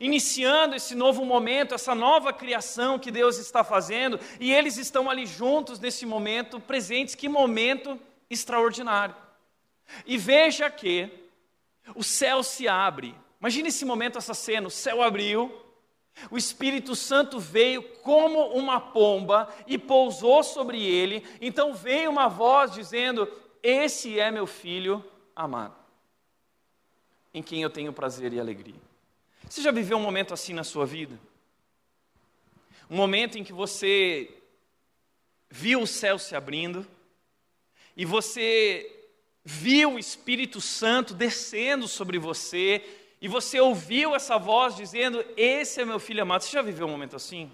iniciando 0.01 0.77
esse 0.77 0.95
novo 0.95 1.25
momento, 1.25 1.75
essa 1.75 1.95
nova 1.95 2.33
criação 2.33 2.99
que 2.99 3.11
Deus 3.11 3.39
está 3.39 3.65
fazendo, 3.65 4.21
e 4.39 4.53
eles 4.53 4.77
estão 4.77 5.11
ali 5.11 5.27
juntos 5.27 5.81
nesse 5.81 6.07
momento, 6.07 6.61
presentes. 6.61 7.15
Que 7.15 7.29
momento 7.29 7.99
extraordinário. 8.31 9.15
E 10.07 10.19
veja 10.19 10.71
que 10.71 11.11
o 11.95 12.05
céu 12.05 12.43
se 12.43 12.69
abre. 12.69 13.15
Imagine 13.41 13.69
esse 13.69 13.85
momento, 13.85 14.19
essa 14.19 14.35
cena: 14.35 14.69
o 14.69 14.71
céu 14.71 15.03
abriu, 15.03 15.53
o 16.31 16.37
Espírito 16.37 16.95
Santo 16.97 17.39
veio 17.39 17.83
como 17.83 18.49
uma 18.49 18.81
pomba 18.81 19.49
e 19.67 19.79
pousou 19.79 20.43
sobre 20.43 20.85
ele. 20.85 21.25
Então 21.41 21.75
veio 21.75 22.11
uma 22.11 22.29
voz 22.29 22.73
dizendo: 22.73 23.31
Esse 23.63 24.19
é 24.19 24.31
meu 24.31 24.47
filho 24.47 25.05
amado, 25.35 25.77
em 27.33 27.43
quem 27.43 27.63
eu 27.63 27.71
tenho 27.71 27.93
prazer 27.93 28.33
e 28.33 28.41
alegria. 28.41 28.81
Você 29.49 29.63
já 29.63 29.71
viveu 29.71 29.97
um 29.97 30.03
momento 30.03 30.35
assim 30.35 30.53
na 30.53 30.65
sua 30.65 30.85
vida? 30.85 31.19
Um 32.91 32.97
momento 32.97 33.39
em 33.39 33.45
que 33.45 33.53
você 33.53 34.31
viu 35.51 35.83
o 35.83 35.87
céu 35.87 36.19
se 36.19 36.35
abrindo 36.35 36.87
e 37.97 38.05
você 38.05 38.95
viu 39.45 39.95
o 39.95 39.99
Espírito 39.99 40.61
Santo 40.61 41.15
descendo 41.15 41.89
sobre 41.89 42.19
você 42.19 42.85
e 43.21 43.27
você 43.29 43.61
ouviu 43.61 44.15
essa 44.15 44.39
voz 44.39 44.77
dizendo: 44.77 45.25
Esse 45.37 45.81
é 45.81 45.85
meu 45.85 45.99
filho 45.99 46.23
amado. 46.23 46.43
Você 46.43 46.51
já 46.51 46.63
viveu 46.63 46.87
um 46.87 46.91
momento 46.91 47.17
assim? 47.17 47.51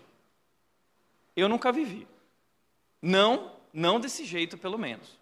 Eu 1.35 1.49
nunca 1.49 1.73
vivi. 1.73 2.07
Não, 3.01 3.53
não 3.73 3.99
desse 3.99 4.25
jeito, 4.25 4.57
pelo 4.59 4.79
menos. 4.79 5.19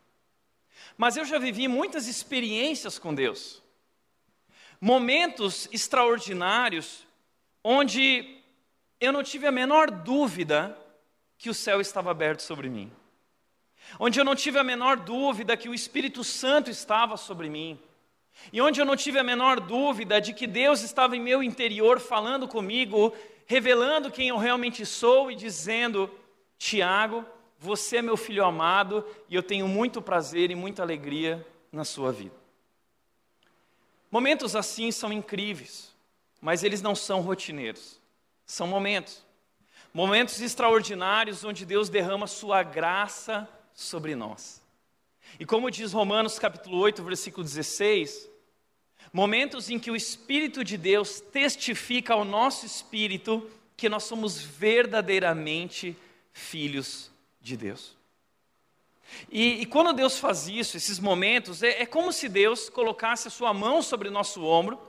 Mas 0.97 1.17
eu 1.17 1.25
já 1.25 1.39
vivi 1.39 1.69
muitas 1.69 2.07
experiências 2.07 2.99
com 2.99 3.15
Deus. 3.15 3.63
Momentos 4.81 5.69
extraordinários 5.73 7.07
onde 7.63 8.39
eu 9.01 9.13
não 9.13 9.23
tive 9.23 9.47
a 9.47 9.53
menor 9.53 9.91
dúvida 9.91 10.77
que 11.39 11.49
o 11.49 11.55
céu 11.55 11.81
estava 11.81 12.11
aberto 12.11 12.41
sobre 12.41 12.69
mim. 12.69 12.91
Onde 13.99 14.19
eu 14.19 14.25
não 14.25 14.35
tive 14.35 14.59
a 14.59 14.65
menor 14.65 14.97
dúvida 14.97 15.57
que 15.57 15.69
o 15.69 15.75
Espírito 15.75 16.25
Santo 16.25 16.71
estava 16.71 17.17
sobre 17.17 17.49
mim. 17.49 17.79
E 18.51 18.61
onde 18.61 18.81
eu 18.81 18.85
não 18.87 18.97
tive 18.97 19.19
a 19.19 19.25
menor 19.25 19.61
dúvida 19.61 20.21
de 20.21 20.33
que 20.33 20.47
Deus 20.47 20.83
estava 20.83 21.17
em 21.17 21.21
meu 21.21 21.43
interior 21.43 22.01
falando 22.01 22.49
comigo, 22.49 23.13
revelando 23.47 24.11
quem 24.11 24.29
eu 24.29 24.39
realmente 24.39 24.87
sou 24.87 25.31
e 25.31 25.35
dizendo: 25.35 26.11
Tiago, 26.59 27.25
você 27.59 27.99
é 27.99 28.03
meu 28.03 28.17
filho 28.17 28.45
amado 28.45 29.07
e 29.29 29.35
eu 29.35 29.43
tenho 29.43 29.69
muito 29.69 30.01
prazer 30.01 30.51
e 30.51 30.55
muita 30.55 30.83
alegria 30.83 31.47
na 31.71 31.85
sua 31.85 32.11
vida. 32.11 32.35
Momentos 34.11 34.57
assim 34.57 34.91
são 34.91 35.13
incríveis, 35.13 35.95
mas 36.41 36.63
eles 36.63 36.83
não 36.83 36.95
são 36.95 37.21
rotineiros. 37.21 38.01
São 38.45 38.67
momentos. 38.67 39.25
Momentos 39.95 40.41
extraordinários 40.41 41.45
onde 41.45 41.65
Deus 41.65 41.89
derrama 41.89 42.27
sua 42.27 42.63
graça 42.63 43.49
sobre 43.73 44.15
nós. 44.15 44.63
E 45.39 45.47
como 45.47 45.71
diz 45.71 45.93
Romanos 45.93 46.39
capítulo 46.39 46.79
8, 46.79 47.03
versículo 47.03 47.45
16, 47.45 48.29
momentos 49.13 49.69
em 49.69 49.79
que 49.79 49.91
o 49.91 49.97
Espírito 49.97 50.65
de 50.65 50.77
Deus 50.77 51.21
testifica 51.21 52.15
ao 52.15 52.25
nosso 52.25 52.65
espírito 52.65 53.49
que 53.77 53.89
nós 53.89 54.05
somos 54.05 54.41
verdadeiramente 54.41 55.97
filhos 56.33 57.11
de 57.41 57.57
Deus. 57.57 57.97
E, 59.31 59.63
e, 59.63 59.67
quando 59.67 59.93
Deus 59.93 60.19
faz 60.19 60.49
isso, 60.49 60.77
esses 60.77 60.99
momentos, 60.99 61.63
é, 61.63 61.83
é 61.83 61.87
como 61.87 62.13
se 62.13 62.29
Deus 62.29 62.71
colocasse 62.71 63.29
a 63.29 63.31
sua 63.31 63.53
mão 63.53 63.83
sobre 63.83 64.09
o 64.09 64.13
nosso 64.13 64.43
ombro, 64.45 64.81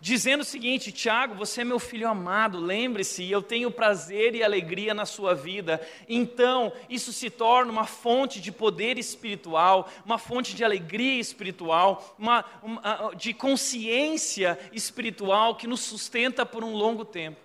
dizendo 0.00 0.40
o 0.40 0.44
seguinte: 0.44 0.92
Tiago, 0.92 1.34
você 1.34 1.60
é 1.60 1.64
meu 1.64 1.78
filho 1.78 2.08
amado, 2.08 2.58
lembre-se, 2.58 3.30
eu 3.30 3.42
tenho 3.42 3.70
prazer 3.70 4.34
e 4.34 4.42
alegria 4.42 4.94
na 4.94 5.06
sua 5.06 5.34
vida. 5.34 5.80
Então, 6.08 6.72
isso 6.88 7.12
se 7.12 7.30
torna 7.30 7.70
uma 7.70 7.86
fonte 7.86 8.40
de 8.40 8.50
poder 8.50 8.98
espiritual, 8.98 9.88
uma 10.04 10.18
fonte 10.18 10.54
de 10.54 10.64
alegria 10.64 11.20
espiritual, 11.20 12.14
uma, 12.18 12.44
uma 12.62 13.14
de 13.14 13.32
consciência 13.32 14.58
espiritual 14.72 15.56
que 15.56 15.66
nos 15.66 15.80
sustenta 15.80 16.44
por 16.44 16.64
um 16.64 16.74
longo 16.74 17.04
tempo. 17.04 17.40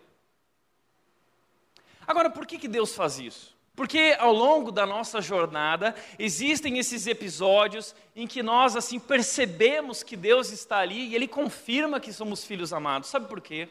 Agora, 2.05 2.29
por 2.29 2.45
que, 2.45 2.57
que 2.57 2.67
Deus 2.67 2.95
faz 2.95 3.19
isso? 3.19 3.58
Porque 3.79 4.13
ao 4.19 4.33
longo 4.33 4.73
da 4.73 4.85
nossa 4.85 5.21
jornada 5.21 5.95
existem 6.19 6.79
esses 6.79 7.07
episódios 7.07 7.95
em 8.13 8.27
que 8.27 8.43
nós 8.43 8.75
assim 8.75 8.99
percebemos 8.99 10.03
que 10.03 10.17
Deus 10.17 10.51
está 10.51 10.79
ali 10.79 11.07
e 11.07 11.15
ele 11.15 11.29
confirma 11.29 11.97
que 11.97 12.11
somos 12.11 12.43
filhos 12.43 12.73
amados. 12.73 13.07
Sabe 13.07 13.29
por 13.29 13.39
quê? 13.39 13.69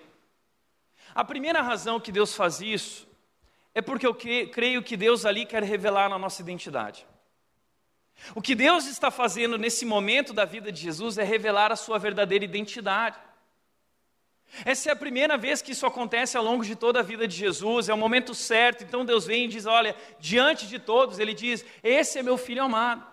A 1.15 1.23
primeira 1.23 1.61
razão 1.61 2.01
que 2.01 2.11
Deus 2.11 2.35
faz 2.35 2.63
isso 2.63 3.07
é 3.75 3.83
porque 3.83 4.07
eu 4.07 4.15
creio 4.15 4.83
que 4.83 4.97
Deus 4.97 5.27
ali 5.27 5.45
quer 5.45 5.63
revelar 5.63 6.11
a 6.11 6.19
nossa 6.19 6.41
identidade. 6.41 7.07
O 8.35 8.41
que 8.41 8.55
Deus 8.55 8.87
está 8.87 9.11
fazendo 9.11 9.59
nesse 9.59 9.85
momento 9.85 10.33
da 10.33 10.47
vida 10.47 10.73
de 10.73 10.81
Jesus 10.81 11.19
é 11.19 11.23
revelar 11.23 11.71
a 11.71 11.77
sua 11.77 11.99
verdadeira 11.99 12.47
identidade. 12.47 13.19
Essa 14.65 14.89
é 14.89 14.93
a 14.93 14.97
primeira 14.97 15.37
vez 15.37 15.63
que 15.63 15.73
isso 15.73 15.87
acontece 15.87 16.37
ao 16.37 16.43
longo 16.43 16.65
de 16.65 16.75
toda 16.75 17.01
a 17.01 17.03
vida 17.03 17.29
de 17.29 17.37
Jesus, 17.37 17.89
é 17.89 17.95
o 17.95 17.99
momento 17.99 18.35
certo. 18.35 18.83
Então 18.83 19.05
Deus 19.05 19.27
vem 19.27 19.45
e 19.45 19.49
diz: 19.49 19.67
Olha, 19.67 19.95
diante 20.19 20.67
de 20.67 20.79
todos, 20.79 21.19
Ele 21.19 21.35
diz: 21.35 21.65
Esse 21.83 22.19
é 22.19 22.23
meu 22.23 22.37
filho 22.39 22.63
amado. 22.63 23.07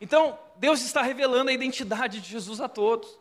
Então, 0.00 0.36
Deus 0.56 0.82
está 0.82 1.00
revelando 1.00 1.50
a 1.50 1.54
identidade 1.54 2.20
de 2.20 2.28
Jesus 2.28 2.60
a 2.60 2.68
todos. 2.68 3.18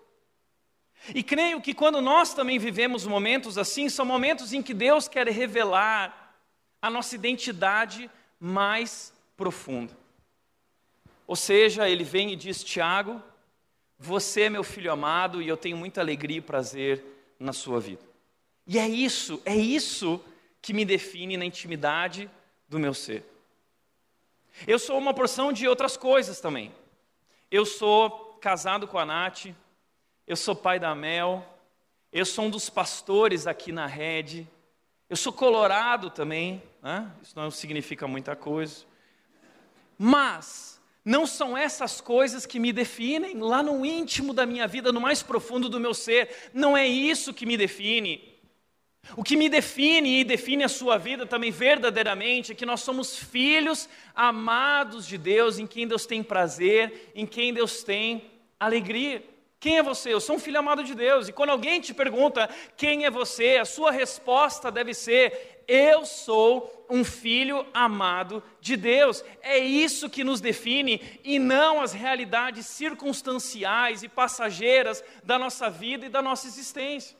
E 1.13 1.23
creio 1.23 1.61
que 1.61 1.73
quando 1.73 2.01
nós 2.01 2.33
também 2.33 2.59
vivemos 2.59 3.05
momentos 3.05 3.57
assim, 3.57 3.87
são 3.89 4.05
momentos 4.05 4.53
em 4.53 4.61
que 4.61 4.73
Deus 4.73 5.07
quer 5.07 5.27
revelar 5.27 6.35
a 6.81 6.89
nossa 6.89 7.15
identidade 7.15 8.09
mais 8.39 9.13
profunda. 9.37 9.95
Ou 11.27 11.35
seja, 11.35 11.87
Ele 11.87 12.03
vem 12.03 12.33
e 12.33 12.35
diz: 12.35 12.63
Tiago, 12.63 13.21
você 14.03 14.41
é 14.41 14.49
meu 14.49 14.63
filho 14.63 14.91
amado 14.91 15.43
e 15.43 15.47
eu 15.47 15.55
tenho 15.55 15.77
muita 15.77 16.01
alegria 16.01 16.39
e 16.39 16.41
prazer 16.41 17.05
na 17.39 17.53
sua 17.53 17.79
vida. 17.79 18.01
E 18.65 18.79
é 18.79 18.87
isso, 18.89 19.39
é 19.45 19.55
isso 19.55 20.19
que 20.59 20.73
me 20.73 20.83
define 20.83 21.37
na 21.37 21.45
intimidade 21.45 22.27
do 22.67 22.79
meu 22.79 22.95
ser. 22.95 23.23
Eu 24.65 24.79
sou 24.79 24.97
uma 24.97 25.13
porção 25.13 25.53
de 25.53 25.67
outras 25.67 25.97
coisas 25.97 26.41
também. 26.41 26.73
Eu 27.51 27.63
sou 27.63 28.09
casado 28.41 28.87
com 28.87 28.97
a 28.97 29.05
Nath, 29.05 29.45
eu 30.25 30.35
sou 30.35 30.55
pai 30.55 30.79
da 30.79 30.95
Mel, 30.95 31.45
eu 32.11 32.25
sou 32.25 32.45
um 32.45 32.49
dos 32.49 32.71
pastores 32.71 33.45
aqui 33.45 33.71
na 33.71 33.85
rede, 33.85 34.47
eu 35.07 35.15
sou 35.15 35.31
colorado 35.31 36.09
também, 36.09 36.63
né? 36.81 37.11
isso 37.21 37.33
não 37.35 37.51
significa 37.51 38.07
muita 38.07 38.35
coisa. 38.35 38.83
Mas 39.95 40.80
não 41.03 41.25
são 41.25 41.57
essas 41.57 41.99
coisas 41.99 42.45
que 42.45 42.59
me 42.59 42.71
definem 42.71 43.37
lá 43.39 43.63
no 43.63 43.85
íntimo 43.85 44.33
da 44.33 44.45
minha 44.45 44.67
vida, 44.67 44.91
no 44.91 45.01
mais 45.01 45.23
profundo 45.23 45.67
do 45.67 45.79
meu 45.79 45.93
ser. 45.93 46.29
Não 46.53 46.77
é 46.77 46.87
isso 46.87 47.33
que 47.33 47.45
me 47.45 47.57
define. 47.57 48.31
O 49.17 49.23
que 49.23 49.35
me 49.35 49.49
define 49.49 50.19
e 50.19 50.23
define 50.23 50.63
a 50.63 50.69
sua 50.69 50.97
vida 50.97 51.25
também 51.25 51.51
verdadeiramente 51.51 52.51
é 52.51 52.55
que 52.55 52.67
nós 52.67 52.81
somos 52.81 53.17
filhos 53.17 53.89
amados 54.13 55.07
de 55.07 55.17
Deus, 55.17 55.57
em 55.57 55.65
quem 55.65 55.87
Deus 55.87 56.05
tem 56.05 56.21
prazer, 56.21 57.11
em 57.15 57.25
quem 57.25 57.51
Deus 57.51 57.83
tem 57.83 58.23
alegria. 58.59 59.23
Quem 59.62 59.78
é 59.78 59.84
você? 59.84 60.12
Eu 60.12 60.19
sou 60.19 60.38
um 60.38 60.39
filho 60.39 60.58
amado 60.58 60.84
de 60.84 60.95
Deus. 60.95 61.28
E 61.28 61.32
quando 61.32 61.52
alguém 61.52 61.80
te 61.80 61.93
pergunta 61.93 62.50
quem 62.76 63.06
é 63.06 63.12
você, 63.12 63.58
a 63.58 63.63
sua 63.63 63.91
resposta 63.91 64.71
deve 64.71 64.91
ser: 64.91 65.63
eu 65.67 66.04
sou 66.04 66.84
um 66.89 67.04
filho 67.04 67.63
amado 67.71 68.43
de 68.60 68.76
Deus. 68.76 69.24
É 69.39 69.60
isso 69.60 70.10
que 70.10 70.24
nos 70.24 70.41
define 70.41 71.19
e 71.24 71.38
não 71.38 71.80
as 71.80 71.93
realidades 71.93 72.65
circunstanciais 72.65 74.02
e 74.02 74.10
passageiras 74.10 75.04
da 75.24 75.38
nossa 75.38 75.69
vida 75.69 76.08
e 76.08 76.10
da 76.10 76.24
nossa 76.24 76.47
existência. 76.47 77.15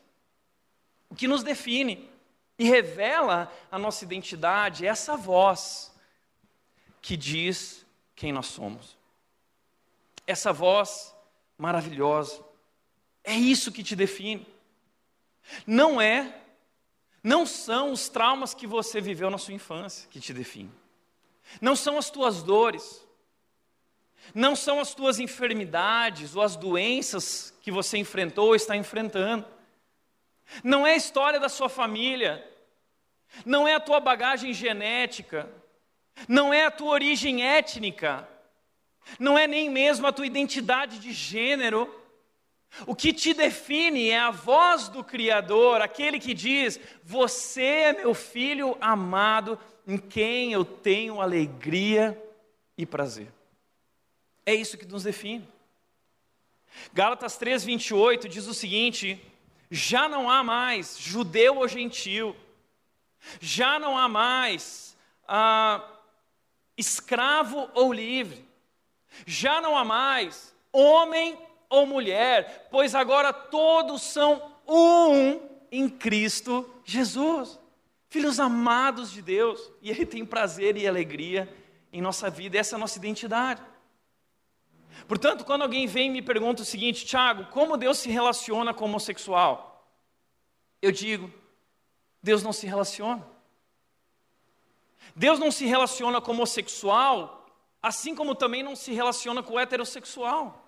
O 1.12 1.16
que 1.16 1.28
nos 1.28 1.44
define 1.44 2.10
e 2.58 2.64
revela 2.64 3.54
a 3.72 3.78
nossa 3.78 4.04
identidade 4.04 4.84
é 4.84 4.90
essa 4.90 5.16
voz 5.16 5.96
que 7.04 7.16
diz 7.16 7.86
quem 8.16 8.32
nós 8.32 8.48
somos. 8.48 8.98
Essa 10.26 10.52
voz 10.52 11.16
maravilhosa. 11.62 12.44
É 13.24 13.36
isso 13.36 13.72
que 13.72 13.84
te 13.84 13.96
define. 13.96 14.48
Não 15.68 16.02
é 16.02 16.42
não 17.24 17.46
são 17.46 17.92
os 17.92 18.10
traumas 18.10 18.56
que 18.56 18.66
você 18.66 19.00
viveu 19.00 19.30
na 19.30 19.38
sua 19.38 19.54
infância 19.54 20.10
que 20.10 20.20
te 20.20 20.34
definem. 20.34 20.74
Não 21.62 21.76
são 21.76 22.00
as 22.00 22.10
tuas 22.10 22.42
dores. 22.42 23.08
Não 24.34 24.56
são 24.56 24.80
as 24.80 24.96
tuas 24.96 25.20
enfermidades 25.20 26.36
ou 26.36 26.42
as 26.42 26.56
doenças 26.56 27.54
que 27.62 27.70
você 27.70 28.00
enfrentou 28.00 28.48
ou 28.48 28.56
está 28.56 28.76
enfrentando. 28.76 29.46
Não 30.64 30.86
é 30.88 30.94
a 30.94 30.98
história 30.98 31.40
da 31.40 31.48
sua 31.48 31.70
família. 31.70 32.44
Não 33.46 33.68
é 33.68 33.76
a 33.76 33.80
tua 33.80 34.00
bagagem 34.00 34.52
genética. 34.52 35.48
Não 36.28 36.52
é 36.52 36.66
a 36.66 36.72
tua 36.72 36.90
origem 36.90 37.44
étnica. 37.44 38.28
Não 39.20 39.38
é 39.38 39.48
nem 39.48 39.70
mesmo 39.70 40.08
a 40.08 40.12
tua 40.12 40.26
identidade 40.26 41.00
de 41.00 41.12
gênero 41.12 42.02
o 42.88 42.96
que 42.96 43.14
te 43.14 43.34
define 43.34 44.10
é 44.10 44.20
a 44.20 44.32
voz 44.32 44.88
do 44.88 45.04
Criador, 45.04 45.82
aquele 45.82 46.20
que 46.20 46.34
diz: 46.34 46.80
Você 47.04 47.64
é 47.64 47.94
meu 47.94 48.14
filho 48.14 48.78
amado, 48.80 49.60
em 49.86 49.98
quem 49.98 50.54
eu 50.54 50.64
tenho 50.64 51.22
alegria 51.22 52.20
e 52.78 52.86
prazer. 52.86 53.32
É 54.46 54.54
isso 54.54 54.78
que 54.78 54.86
nos 54.86 55.04
define. 55.04 55.48
Gálatas 56.94 57.38
3:28 57.38 58.28
diz 58.28 58.48
o 58.48 58.54
seguinte: 58.54 59.22
Já 59.70 60.08
não 60.08 60.30
há 60.30 60.42
mais 60.42 60.98
judeu 60.98 61.58
ou 61.58 61.68
gentil, 61.68 62.36
já 63.40 63.78
não 63.78 63.98
há 63.98 64.08
mais 64.08 64.98
ah, 65.28 65.86
escravo 66.78 67.70
ou 67.74 67.92
livre, 67.92 68.48
já 69.26 69.62
não 69.62 69.78
há 69.78 69.84
mais 69.84 70.56
homem 70.72 71.38
ou 71.70 71.86
mulher, 71.86 72.68
pois 72.70 72.96
agora 72.96 73.32
todos 73.32 74.02
são 74.02 74.52
um 74.68 75.40
em 75.72 75.88
Cristo 75.90 76.70
Jesus. 76.84 77.60
Filhos 78.10 78.40
amados 78.40 79.12
de 79.12 79.22
Deus, 79.22 79.72
e 79.82 79.90
Ele 79.90 80.06
tem 80.06 80.26
prazer 80.26 80.76
e 80.76 80.86
alegria 80.86 81.54
em 81.94 82.02
nossa 82.02 82.30
vida, 82.30 82.58
essa 82.58 82.76
é 82.76 82.78
a 82.78 82.80
nossa 82.80 82.98
identidade. 82.98 83.62
Portanto, 85.08 85.46
quando 85.46 85.62
alguém 85.62 85.88
vem 85.88 86.08
e 86.08 86.12
me 86.12 86.22
pergunta 86.22 86.62
o 86.62 86.66
seguinte, 86.66 87.06
Tiago, 87.06 87.46
como 87.46 87.78
Deus 87.78 87.98
se 87.98 88.10
relaciona 88.10 88.74
com 88.74 88.86
o 88.86 88.88
homossexual? 88.88 89.90
Eu 90.82 90.92
digo, 90.92 91.32
Deus 92.22 92.44
não 92.44 92.54
se 92.54 92.68
relaciona. 92.68 93.26
Deus 95.16 95.40
não 95.40 95.52
se 95.52 95.66
relaciona 95.66 96.22
com 96.22 96.32
o 96.32 96.36
homossexual 96.36 97.41
Assim 97.82 98.14
como 98.14 98.36
também 98.36 98.62
não 98.62 98.76
se 98.76 98.94
relaciona 98.94 99.42
com 99.42 99.54
o 99.54 99.60
heterossexual. 99.60 100.62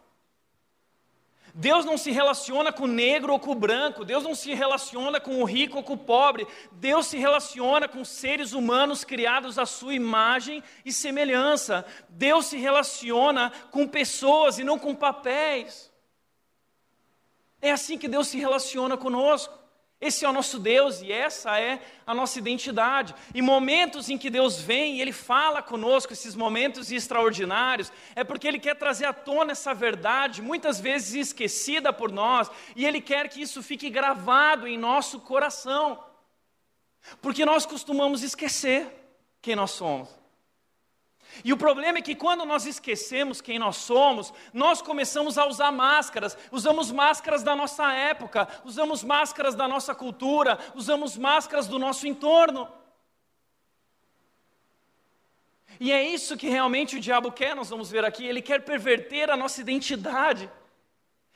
Deus 1.56 1.86
não 1.86 1.99
se 1.99 2.10
relaciona 2.10 2.71
com 2.71 2.86
o 2.86 2.88
negro 2.88 3.32
ou 3.32 3.39
com 3.39 3.52
o 3.52 3.56
branco, 3.56 4.04
Deus 4.04 4.23
não 4.23 4.34
se 4.34 4.56
relaciona 4.56 5.19
com 5.19 5.39
o 5.39 5.45
rico 5.45 5.78
ou 5.78 5.84
com 5.84 5.93
o 5.93 5.97
pobre, 5.97 6.47
Deus 6.71 7.06
se 7.06 7.17
relaciona 7.17 7.88
com 7.88 8.04
seres 8.04 8.54
humanos 8.54 9.04
criados 9.04 9.60
à 9.60 9.65
sua 9.65 9.93
imagem 9.93 10.63
e 10.84 10.91
semelhança. 10.91 11.86
Deus 12.10 12.47
se 12.47 12.58
relaciona 12.58 13.52
com 13.69 13.88
pessoas 13.88 14.58
e 14.58 14.63
não 14.63 14.80
com 14.80 14.95
papéis. 14.95 15.91
É 17.62 17.71
assim 17.71 17.99
que 17.99 18.08
Deus 18.08 18.28
se 18.28 18.38
relaciona 18.39 18.97
conosco. 18.97 19.62
Esse 20.04 20.26
é 20.26 20.30
o 20.30 20.34
nosso 20.34 20.60
Deus 20.60 21.02
e 21.02 21.13
essa 21.13 21.58
é 21.58 21.82
a 22.06 22.13
nossa 22.13 22.38
identidade. 22.38 23.16
E 23.34 23.42
momentos 23.42 24.10
em 24.10 24.18
que 24.18 24.30
Deus 24.30 24.60
vem 24.60 24.98
e 24.98 25.02
Ele 25.02 25.13
fala 25.13 25.62
conosco, 25.62 26.12
esses 26.12 26.36
momentos 26.36 26.92
extraordinários, 26.92 27.89
é 28.13 28.22
porque 28.22 28.46
Ele 28.46 28.60
quer 28.60 28.76
trazer 28.76 29.06
à 29.06 29.13
tona 29.13 29.54
essa 29.54 29.74
verdade, 29.74 30.42
muitas 30.42 30.78
vezes 30.78 31.13
esquecida 31.28 31.94
por 31.94 32.12
nós, 32.12 32.52
e 32.76 32.86
Ele 32.86 33.00
quer 33.00 33.30
que 33.30 33.42
isso 33.42 33.63
fique 33.63 33.89
gravado 33.89 34.68
em 34.68 34.78
nosso 34.78 35.22
coração. 35.22 36.04
Porque 37.22 37.46
nós 37.46 37.66
costumamos 37.66 38.24
esquecer 38.24 38.88
quem 39.42 39.56
nós 39.56 39.72
somos. 39.72 40.23
E 41.43 41.54
o 41.54 41.58
problema 41.58 42.00
é 42.00 42.02
que 42.02 42.15
quando 42.15 42.46
nós 42.46 42.65
esquecemos 42.65 43.41
quem 43.41 43.58
nós 43.58 43.78
somos, 43.78 44.34
nós 44.54 44.82
começamos 44.82 45.38
a 45.38 45.46
usar 45.46 45.72
máscaras. 45.72 46.38
Usamos 46.52 46.91
máscaras 46.91 47.43
da 47.43 47.56
nossa 47.56 47.91
época, 47.93 48.48
usamos 48.65 49.04
máscaras 49.04 49.56
da 49.56 49.67
nossa 49.67 49.96
cultura, 49.96 50.60
usamos 50.76 51.17
máscaras 51.17 51.67
do 51.67 51.80
nosso 51.80 52.06
entorno. 52.06 52.67
E 55.80 55.91
é 55.91 56.04
isso 56.08 56.38
que 56.38 56.48
realmente 56.48 56.98
o 56.98 57.00
diabo 57.00 57.32
quer, 57.32 57.56
nós 57.56 57.69
vamos 57.69 57.89
ver 57.89 58.06
aqui. 58.06 58.26
Ele 58.26 58.41
quer 58.41 58.63
perverter 58.63 59.30
a 59.30 59.38
nossa 59.38 59.62
identidade. 59.62 60.50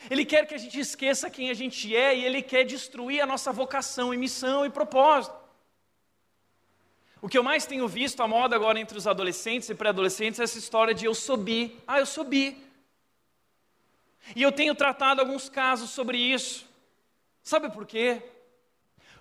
Ele 0.09 0.23
quer 0.23 0.45
que 0.45 0.53
a 0.53 0.57
gente 0.57 0.79
esqueça 0.79 1.29
quem 1.29 1.49
a 1.49 1.53
gente 1.53 1.95
é 1.95 2.15
e 2.15 2.23
ele 2.23 2.41
quer 2.41 2.63
destruir 2.63 3.21
a 3.21 3.25
nossa 3.25 3.51
vocação 3.51 4.13
e 4.13 4.17
missão 4.17 4.65
e 4.65 4.69
propósito. 4.69 5.36
O 7.21 7.27
que 7.27 7.37
eu 7.37 7.43
mais 7.43 7.65
tenho 7.65 7.87
visto 7.87 8.21
a 8.21 8.27
moda 8.27 8.55
agora 8.55 8.79
entre 8.79 8.97
os 8.97 9.07
adolescentes 9.07 9.69
e 9.69 9.75
pré-adolescentes 9.75 10.39
é 10.39 10.43
essa 10.43 10.57
história 10.57 10.93
de 10.93 11.05
eu 11.05 11.15
subi. 11.15 11.79
Ah, 11.87 11.99
eu 11.99 12.05
subi. 12.05 12.63
E 14.35 14.41
eu 14.41 14.51
tenho 14.51 14.75
tratado 14.75 15.21
alguns 15.21 15.49
casos 15.49 15.89
sobre 15.89 16.17
isso. 16.17 16.67
Sabe 17.41 17.71
por 17.71 17.85
quê? 17.85 18.21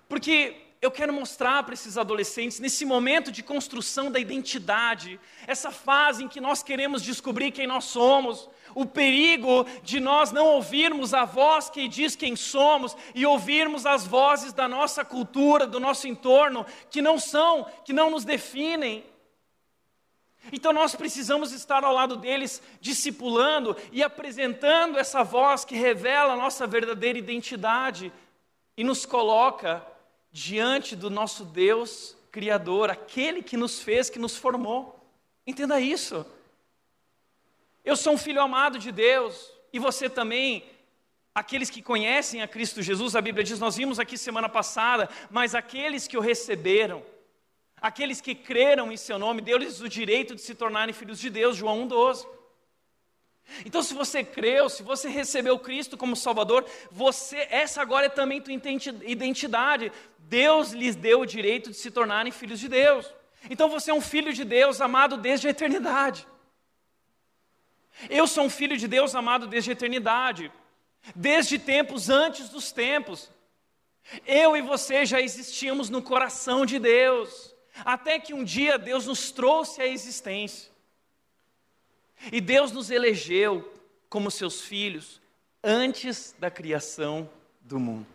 Porque 0.07 0.66
eu 0.79 0.91
quero 0.91 1.11
mostrar 1.11 1.63
para 1.63 1.73
esses 1.73 1.97
adolescentes, 1.97 2.59
nesse 2.59 2.85
momento 2.85 3.31
de 3.31 3.41
construção 3.41 4.11
da 4.11 4.19
identidade, 4.19 5.19
essa 5.47 5.71
fase 5.71 6.23
em 6.23 6.27
que 6.27 6.39
nós 6.39 6.61
queremos 6.61 7.01
descobrir 7.01 7.51
quem 7.51 7.65
nós 7.65 7.85
somos, 7.85 8.47
o 8.75 8.85
perigo 8.85 9.65
de 9.81 9.99
nós 9.99 10.31
não 10.31 10.45
ouvirmos 10.45 11.15
a 11.15 11.25
voz 11.25 11.67
que 11.67 11.87
diz 11.87 12.15
quem 12.15 12.35
somos 12.35 12.95
e 13.15 13.25
ouvirmos 13.25 13.87
as 13.87 14.05
vozes 14.05 14.53
da 14.53 14.67
nossa 14.67 15.03
cultura, 15.03 15.65
do 15.65 15.79
nosso 15.79 16.07
entorno, 16.07 16.63
que 16.91 17.01
não 17.01 17.17
são, 17.17 17.65
que 17.83 17.91
não 17.91 18.11
nos 18.11 18.23
definem. 18.23 19.03
Então 20.51 20.71
nós 20.71 20.95
precisamos 20.95 21.51
estar 21.51 21.83
ao 21.83 21.93
lado 21.93 22.15
deles, 22.15 22.61
discipulando 22.79 23.75
e 23.91 24.03
apresentando 24.03 24.99
essa 24.99 25.23
voz 25.23 25.65
que 25.65 25.75
revela 25.75 26.33
a 26.33 26.37
nossa 26.37 26.67
verdadeira 26.67 27.17
identidade 27.17 28.13
e 28.77 28.83
nos 28.83 29.07
coloca 29.07 29.83
diante 30.31 30.95
do 30.95 31.09
nosso 31.09 31.43
Deus 31.45 32.15
Criador, 32.31 32.91
aquele 32.91 33.41
que 33.41 33.57
nos 33.57 33.79
fez, 33.79 34.09
que 34.09 34.19
nos 34.19 34.35
formou. 34.35 34.99
Entenda 35.45 35.79
isso. 35.79 36.25
Eu 37.83 37.95
sou 37.95 38.13
um 38.13 38.17
filho 38.17 38.41
amado 38.41 38.77
de 38.77 38.91
Deus, 38.91 39.51
e 39.71 39.79
você 39.79 40.09
também, 40.09 40.63
aqueles 41.33 41.69
que 41.69 41.81
conhecem 41.81 42.41
a 42.41 42.47
Cristo 42.47 42.81
Jesus, 42.81 43.15
a 43.15 43.21
Bíblia 43.21 43.43
diz, 43.43 43.59
nós 43.59 43.77
vimos 43.77 43.97
aqui 43.97 44.17
semana 44.17 44.49
passada, 44.49 45.09
mas 45.31 45.55
aqueles 45.55 46.07
que 46.07 46.17
o 46.17 46.21
receberam, 46.21 47.03
aqueles 47.81 48.19
que 48.19 48.35
creram 48.35 48.91
em 48.91 48.97
seu 48.97 49.17
nome, 49.17 49.41
deu-lhes 49.41 49.81
o 49.81 49.87
direito 49.87 50.35
de 50.35 50.41
se 50.41 50.53
tornarem 50.53 50.93
filhos 50.93 51.19
de 51.19 51.29
Deus, 51.29 51.55
João 51.55 51.87
1,12. 51.87 52.36
Então, 53.65 53.81
se 53.81 53.93
você 53.93 54.23
creu, 54.23 54.69
se 54.69 54.83
você 54.83 55.07
recebeu 55.09 55.57
Cristo 55.57 55.97
como 55.97 56.15
Salvador, 56.15 56.65
você, 56.91 57.47
essa 57.49 57.81
agora 57.81 58.07
é 58.07 58.09
também 58.09 58.41
tua 58.41 58.53
identidade. 58.53 59.91
Deus 60.19 60.71
lhes 60.71 60.95
deu 60.95 61.21
o 61.21 61.25
direito 61.25 61.71
de 61.71 61.77
se 61.77 61.89
tornarem 61.89 62.31
filhos 62.31 62.59
de 62.59 62.67
Deus. 62.67 63.11
Então, 63.49 63.69
você 63.69 63.91
é 63.91 63.93
um 63.93 64.01
filho 64.01 64.33
de 64.33 64.43
Deus 64.43 64.81
amado 64.81 65.17
desde 65.17 65.47
a 65.47 65.51
eternidade. 65.51 66.27
Eu 68.09 68.27
sou 68.27 68.45
um 68.45 68.49
filho 68.49 68.77
de 68.77 68.87
Deus 68.87 69.15
amado 69.15 69.47
desde 69.47 69.71
a 69.71 69.73
eternidade, 69.73 70.51
desde 71.15 71.57
tempos 71.57 72.09
antes 72.09 72.49
dos 72.49 72.71
tempos. 72.71 73.31
Eu 74.25 74.55
e 74.55 74.61
você 74.61 75.05
já 75.05 75.19
existíamos 75.19 75.89
no 75.89 76.01
coração 76.01 76.65
de 76.65 76.79
Deus, 76.79 77.55
até 77.83 78.19
que 78.19 78.33
um 78.33 78.43
dia 78.43 78.77
Deus 78.77 79.07
nos 79.07 79.31
trouxe 79.31 79.81
à 79.81 79.87
existência. 79.87 80.71
E 82.31 82.41
Deus 82.41 82.71
nos 82.71 82.89
elegeu 82.89 83.73
como 84.09 84.31
seus 84.31 84.61
filhos 84.61 85.21
antes 85.63 86.35
da 86.39 86.49
criação 86.49 87.29
do 87.61 87.79
mundo. 87.79 88.07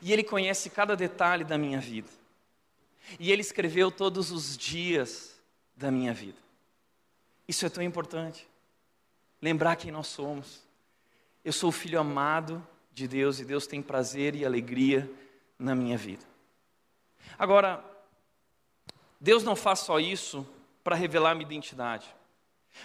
E 0.00 0.12
Ele 0.12 0.22
conhece 0.22 0.70
cada 0.70 0.96
detalhe 0.96 1.44
da 1.44 1.58
minha 1.58 1.80
vida. 1.80 2.08
E 3.18 3.30
Ele 3.30 3.42
escreveu 3.42 3.90
todos 3.90 4.30
os 4.30 4.56
dias 4.56 5.40
da 5.76 5.90
minha 5.90 6.12
vida. 6.12 6.38
Isso 7.46 7.66
é 7.66 7.68
tão 7.68 7.82
importante 7.82 8.48
lembrar 9.40 9.76
quem 9.76 9.90
nós 9.90 10.06
somos. 10.06 10.62
Eu 11.44 11.52
sou 11.52 11.70
o 11.70 11.72
filho 11.72 11.98
amado 11.98 12.64
de 12.92 13.08
Deus 13.08 13.40
e 13.40 13.44
Deus 13.44 13.66
tem 13.66 13.82
prazer 13.82 14.34
e 14.34 14.44
alegria 14.44 15.10
na 15.58 15.74
minha 15.74 15.98
vida. 15.98 16.24
Agora, 17.38 17.84
Deus 19.20 19.42
não 19.42 19.56
faz 19.56 19.80
só 19.80 19.98
isso 19.98 20.46
para 20.84 20.96
revelar 20.96 21.34
minha 21.34 21.46
identidade. 21.46 22.14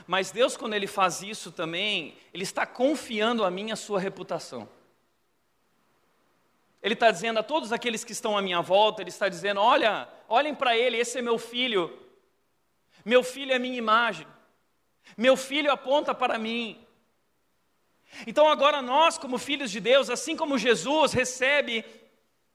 Mas 0.06 0.32
Deus, 0.32 0.58
quando 0.58 0.74
Ele 0.74 0.88
faz 0.88 1.22
isso 1.22 1.52
também, 1.52 2.18
Ele 2.34 2.44
está 2.44 2.66
confiando 2.66 3.44
a 3.44 3.52
mim 3.52 3.72
a 3.72 3.76
sua 3.76 4.00
reputação. 4.00 4.68
Ele 6.82 6.94
está 6.94 7.12
dizendo 7.12 7.40
a 7.40 7.44
todos 7.44 7.72
aqueles 7.72 8.04
que 8.04 8.12
estão 8.12 8.38
à 8.38 8.42
minha 8.42 8.62
volta, 8.62 9.02
Ele 9.02 9.10
está 9.10 9.28
dizendo: 9.28 9.60
olha, 9.60 10.08
olhem 10.28 10.54
para 10.54 10.78
Ele, 10.78 10.98
esse 10.98 11.20
é 11.20 11.22
meu 11.22 11.38
filho. 11.38 11.98
Meu 13.04 13.24
filho 13.24 13.54
é 13.54 13.60
minha 13.60 13.78
imagem. 13.78 14.28
Meu 15.16 15.38
filho 15.38 15.72
aponta 15.72 16.14
para 16.14 16.38
mim. 16.38 16.86
Então, 18.26 18.48
agora 18.48 18.82
nós, 18.82 19.18
como 19.18 19.38
filhos 19.38 19.72
de 19.72 19.80
Deus, 19.80 20.10
assim 20.10 20.36
como 20.36 20.58
Jesus 20.58 21.14
recebe 21.14 21.84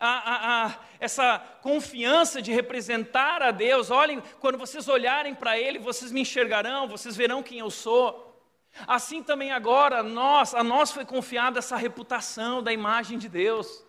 a, 0.04 0.08
a, 0.08 0.66
a, 0.66 0.78
essa 0.98 1.38
confiança 1.62 2.42
de 2.42 2.52
representar 2.52 3.40
a 3.40 3.52
Deus, 3.52 3.88
olhem, 3.88 4.20
quando 4.40 4.58
vocês 4.58 4.88
olharem 4.88 5.32
para 5.32 5.56
Ele, 5.56 5.78
vocês 5.78 6.10
me 6.10 6.22
enxergarão, 6.22 6.88
vocês 6.88 7.16
verão 7.16 7.40
quem 7.40 7.60
eu 7.60 7.70
sou. 7.70 8.36
Assim 8.84 9.22
também 9.22 9.52
agora, 9.52 10.02
nós, 10.02 10.54
a 10.54 10.64
nós 10.64 10.90
foi 10.90 11.04
confiada 11.04 11.60
essa 11.60 11.76
reputação 11.76 12.60
da 12.60 12.72
imagem 12.72 13.16
de 13.16 13.28
Deus. 13.28 13.84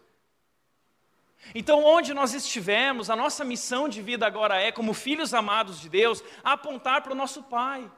Então, 1.55 1.83
onde 1.83 2.13
nós 2.13 2.35
estivermos, 2.35 3.09
a 3.09 3.15
nossa 3.15 3.43
missão 3.43 3.89
de 3.89 3.99
vida 3.99 4.27
agora 4.27 4.61
é, 4.61 4.71
como 4.71 4.93
filhos 4.93 5.33
amados 5.33 5.79
de 5.81 5.89
Deus, 5.89 6.23
apontar 6.43 7.01
para 7.01 7.13
o 7.13 7.15
nosso 7.15 7.41
Pai 7.41 7.91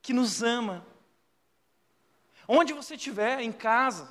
que 0.00 0.14
nos 0.14 0.42
ama. 0.42 0.86
Onde 2.46 2.72
você 2.72 2.94
estiver, 2.94 3.40
em 3.40 3.52
casa, 3.52 4.08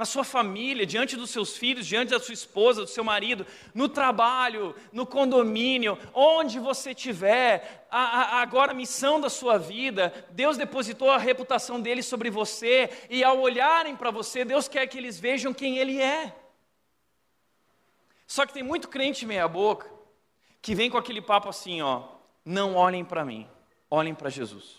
na 0.00 0.06
sua 0.06 0.24
família, 0.24 0.86
diante 0.86 1.14
dos 1.14 1.28
seus 1.28 1.58
filhos, 1.58 1.86
diante 1.86 2.08
da 2.08 2.18
sua 2.18 2.32
esposa, 2.32 2.80
do 2.80 2.88
seu 2.88 3.04
marido, 3.04 3.46
no 3.74 3.86
trabalho, 3.86 4.74
no 4.90 5.04
condomínio, 5.04 5.98
onde 6.14 6.58
você 6.58 6.92
estiver, 6.92 7.86
agora 7.90 8.72
a 8.72 8.74
missão 8.74 9.20
da 9.20 9.28
sua 9.28 9.58
vida, 9.58 10.26
Deus 10.30 10.56
depositou 10.56 11.10
a 11.10 11.18
reputação 11.18 11.78
dele 11.78 12.02
sobre 12.02 12.30
você, 12.30 12.88
e 13.10 13.22
ao 13.22 13.40
olharem 13.40 13.94
para 13.94 14.10
você, 14.10 14.42
Deus 14.42 14.68
quer 14.68 14.86
que 14.86 14.96
eles 14.96 15.20
vejam 15.20 15.52
quem 15.52 15.76
ele 15.76 16.00
é. 16.00 16.34
Só 18.26 18.46
que 18.46 18.54
tem 18.54 18.62
muito 18.62 18.88
crente 18.88 19.26
meia-boca 19.26 19.86
que 20.62 20.74
vem 20.74 20.88
com 20.88 20.96
aquele 20.96 21.20
papo 21.20 21.50
assim, 21.50 21.82
ó, 21.82 22.04
não 22.42 22.74
olhem 22.74 23.04
para 23.04 23.22
mim, 23.22 23.46
olhem 23.90 24.14
para 24.14 24.30
Jesus. 24.30 24.78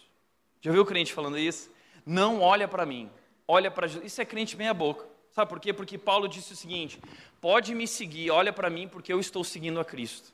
Já 0.62 0.72
viu 0.72 0.82
o 0.82 0.86
crente 0.86 1.14
falando 1.14 1.38
isso? 1.38 1.70
Não 2.04 2.42
olha 2.42 2.68
para 2.68 2.88
mim, 2.88 3.08
olha 3.48 3.70
para 3.70 3.86
Jesus. 3.86 4.12
Isso 4.12 4.20
é 4.20 4.26
crente 4.26 4.58
meia 4.58 4.74
boca. 4.74 5.11
Sabe 5.32 5.50
por 5.50 5.60
quê? 5.60 5.72
Porque 5.72 5.98
Paulo 5.98 6.28
disse 6.28 6.54
o 6.54 6.56
seguinte: 6.56 7.00
pode 7.40 7.74
me 7.74 7.88
seguir, 7.88 8.32
olha 8.32 8.52
para 8.52 8.70
mim, 8.70 8.88
porque 8.88 9.12
eu 9.12 9.20
estou 9.20 9.44
seguindo 9.44 9.80
a 9.80 9.86
Cristo. 9.86 10.34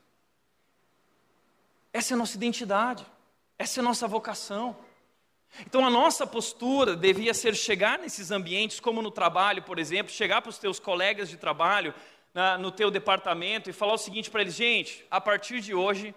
Essa 1.94 2.14
é 2.14 2.16
a 2.16 2.18
nossa 2.18 2.36
identidade, 2.36 3.06
essa 3.58 3.80
é 3.80 3.82
a 3.82 3.84
nossa 3.84 4.08
vocação. 4.08 4.76
Então 5.66 5.86
a 5.86 5.90
nossa 5.90 6.28
postura 6.28 6.96
devia 6.96 7.34
ser 7.34 7.56
chegar 7.56 7.98
nesses 7.98 8.32
ambientes, 8.32 8.80
como 8.80 9.02
no 9.02 9.10
trabalho, 9.10 9.64
por 9.64 9.80
exemplo, 9.80 10.12
chegar 10.12 10.42
para 10.42 10.50
os 10.50 10.58
teus 10.58 10.80
colegas 10.80 11.30
de 11.30 11.38
trabalho, 11.38 11.94
na, 12.34 12.58
no 12.58 12.72
teu 12.72 12.92
departamento 12.92 13.70
e 13.70 13.74
falar 13.74 13.94
o 13.94 13.98
seguinte 13.98 14.30
para 14.30 14.42
eles: 14.42 14.56
gente, 14.56 15.06
a 15.10 15.22
partir 15.22 15.62
de 15.62 15.74
hoje, 15.74 16.14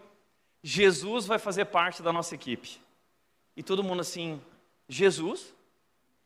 Jesus 0.63 1.27
vai 1.27 1.39
fazer 1.39 1.67
parte 1.67 2.03
da 2.03 2.13
nossa 2.13 2.35
equipe. 2.35 2.81
E 3.57 3.63
todo 3.63 3.85
mundo 3.85 4.01
assim: 4.01 4.41
Jesus? 4.89 5.55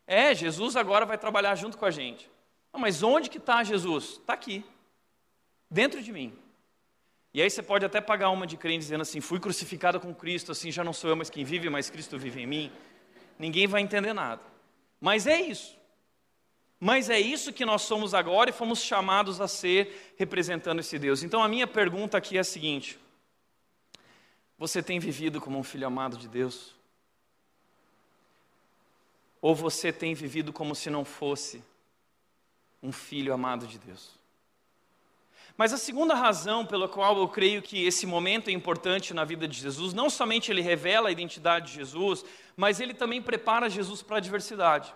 É, 0.07 0.35
Jesus 0.35 0.77
agora 0.77 1.07
vai 1.07 1.17
trabalhar 1.17 1.55
junto 1.55 1.79
com 1.79 1.85
a 1.85 1.90
gente. 1.90 2.29
Não, 2.75 2.81
mas 2.81 3.05
onde 3.05 3.31
que 3.31 3.39
está 3.39 3.63
Jesus? 3.63 4.19
Está 4.19 4.33
aqui, 4.33 4.65
dentro 5.71 6.03
de 6.03 6.13
mim. 6.13 6.37
E 7.33 7.41
aí 7.41 7.49
você 7.49 7.63
pode 7.63 7.85
até 7.85 8.01
pagar 8.01 8.31
uma 8.31 8.49
de 8.49 8.57
crente 8.57 8.81
dizendo 8.81 9.03
assim: 9.03 9.21
fui 9.21 9.39
crucificado 9.39 10.01
com 10.01 10.13
Cristo, 10.13 10.51
assim 10.51 10.73
já 10.73 10.83
não 10.83 10.93
sou 10.93 11.11
eu 11.11 11.15
mais 11.15 11.31
quem 11.31 11.45
vive, 11.45 11.71
mas 11.71 11.89
Cristo 11.89 12.19
vive 12.19 12.41
em 12.43 12.47
mim. 12.49 12.73
Ninguém 13.39 13.69
vai 13.69 13.81
entender 13.81 14.13
nada. 14.13 14.43
Mas 15.01 15.29
é 15.29 15.41
isso. 15.41 15.79
Mas 16.81 17.09
é 17.09 17.21
isso 17.21 17.53
que 17.53 17.65
nós 17.65 17.83
somos 17.83 18.13
agora 18.13 18.51
e 18.51 18.53
fomos 18.53 18.81
chamados 18.81 19.41
a 19.41 19.47
ser 19.47 20.15
representando 20.17 20.81
esse 20.81 20.99
Deus. 20.99 21.23
Então 21.23 21.45
a 21.45 21.49
minha 21.49 21.69
pergunta 21.69 22.19
aqui 22.19 22.37
é 22.37 22.41
a 22.41 22.45
seguinte: 22.45 22.99
Você 24.59 24.83
tem 24.83 24.99
vivido 24.99 25.41
como 25.41 25.61
um 25.61 25.63
filho 25.63 25.87
amado 25.87 26.17
de 26.17 26.27
Deus? 26.27 26.75
Ou 29.41 29.55
você 29.55 29.93
tem 29.93 30.13
vivido 30.13 30.53
como 30.53 30.75
se 30.75 30.91
não 30.91 31.05
fosse 31.05 31.63
um 32.85 32.92
filho 32.92 33.35
amado 33.35 33.66
de 33.66 33.79
Deus? 33.79 34.12
Mas 35.57 35.73
a 35.73 35.79
segunda 35.79 36.14
razão 36.14 36.66
pela 36.66 36.88
qual 36.88 37.16
eu 37.16 37.29
creio 37.29 37.62
que 37.62 37.85
esse 37.85 38.07
momento 38.07 38.49
é 38.49 38.53
importante 38.53 39.14
na 39.14 39.25
vida 39.25 39.47
de 39.47 39.59
Jesus, 39.59 39.94
não 39.94 40.11
somente 40.11 40.51
ele 40.51 40.61
revela 40.61 41.09
a 41.09 41.12
identidade 41.12 41.68
de 41.68 41.75
Jesus, 41.75 42.25
mas 42.57 42.81
ele 42.81 42.92
também 42.92 43.23
prepara 43.23 43.70
Jesus 43.70 44.03
para 44.03 44.16
a 44.16 44.18
adversidade. 44.18 44.92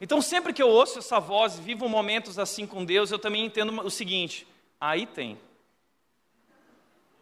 Então, 0.00 0.20
sempre 0.20 0.52
que 0.52 0.62
eu 0.62 0.68
ouço 0.68 0.98
essa 0.98 1.18
voz 1.18 1.58
e 1.58 1.62
vivo 1.62 1.88
momentos 1.88 2.38
assim 2.38 2.66
com 2.66 2.84
Deus, 2.84 3.10
eu 3.10 3.18
também 3.18 3.46
entendo 3.46 3.80
o 3.80 3.90
seguinte: 3.90 4.46
aí 4.80 5.06
tem. 5.06 5.38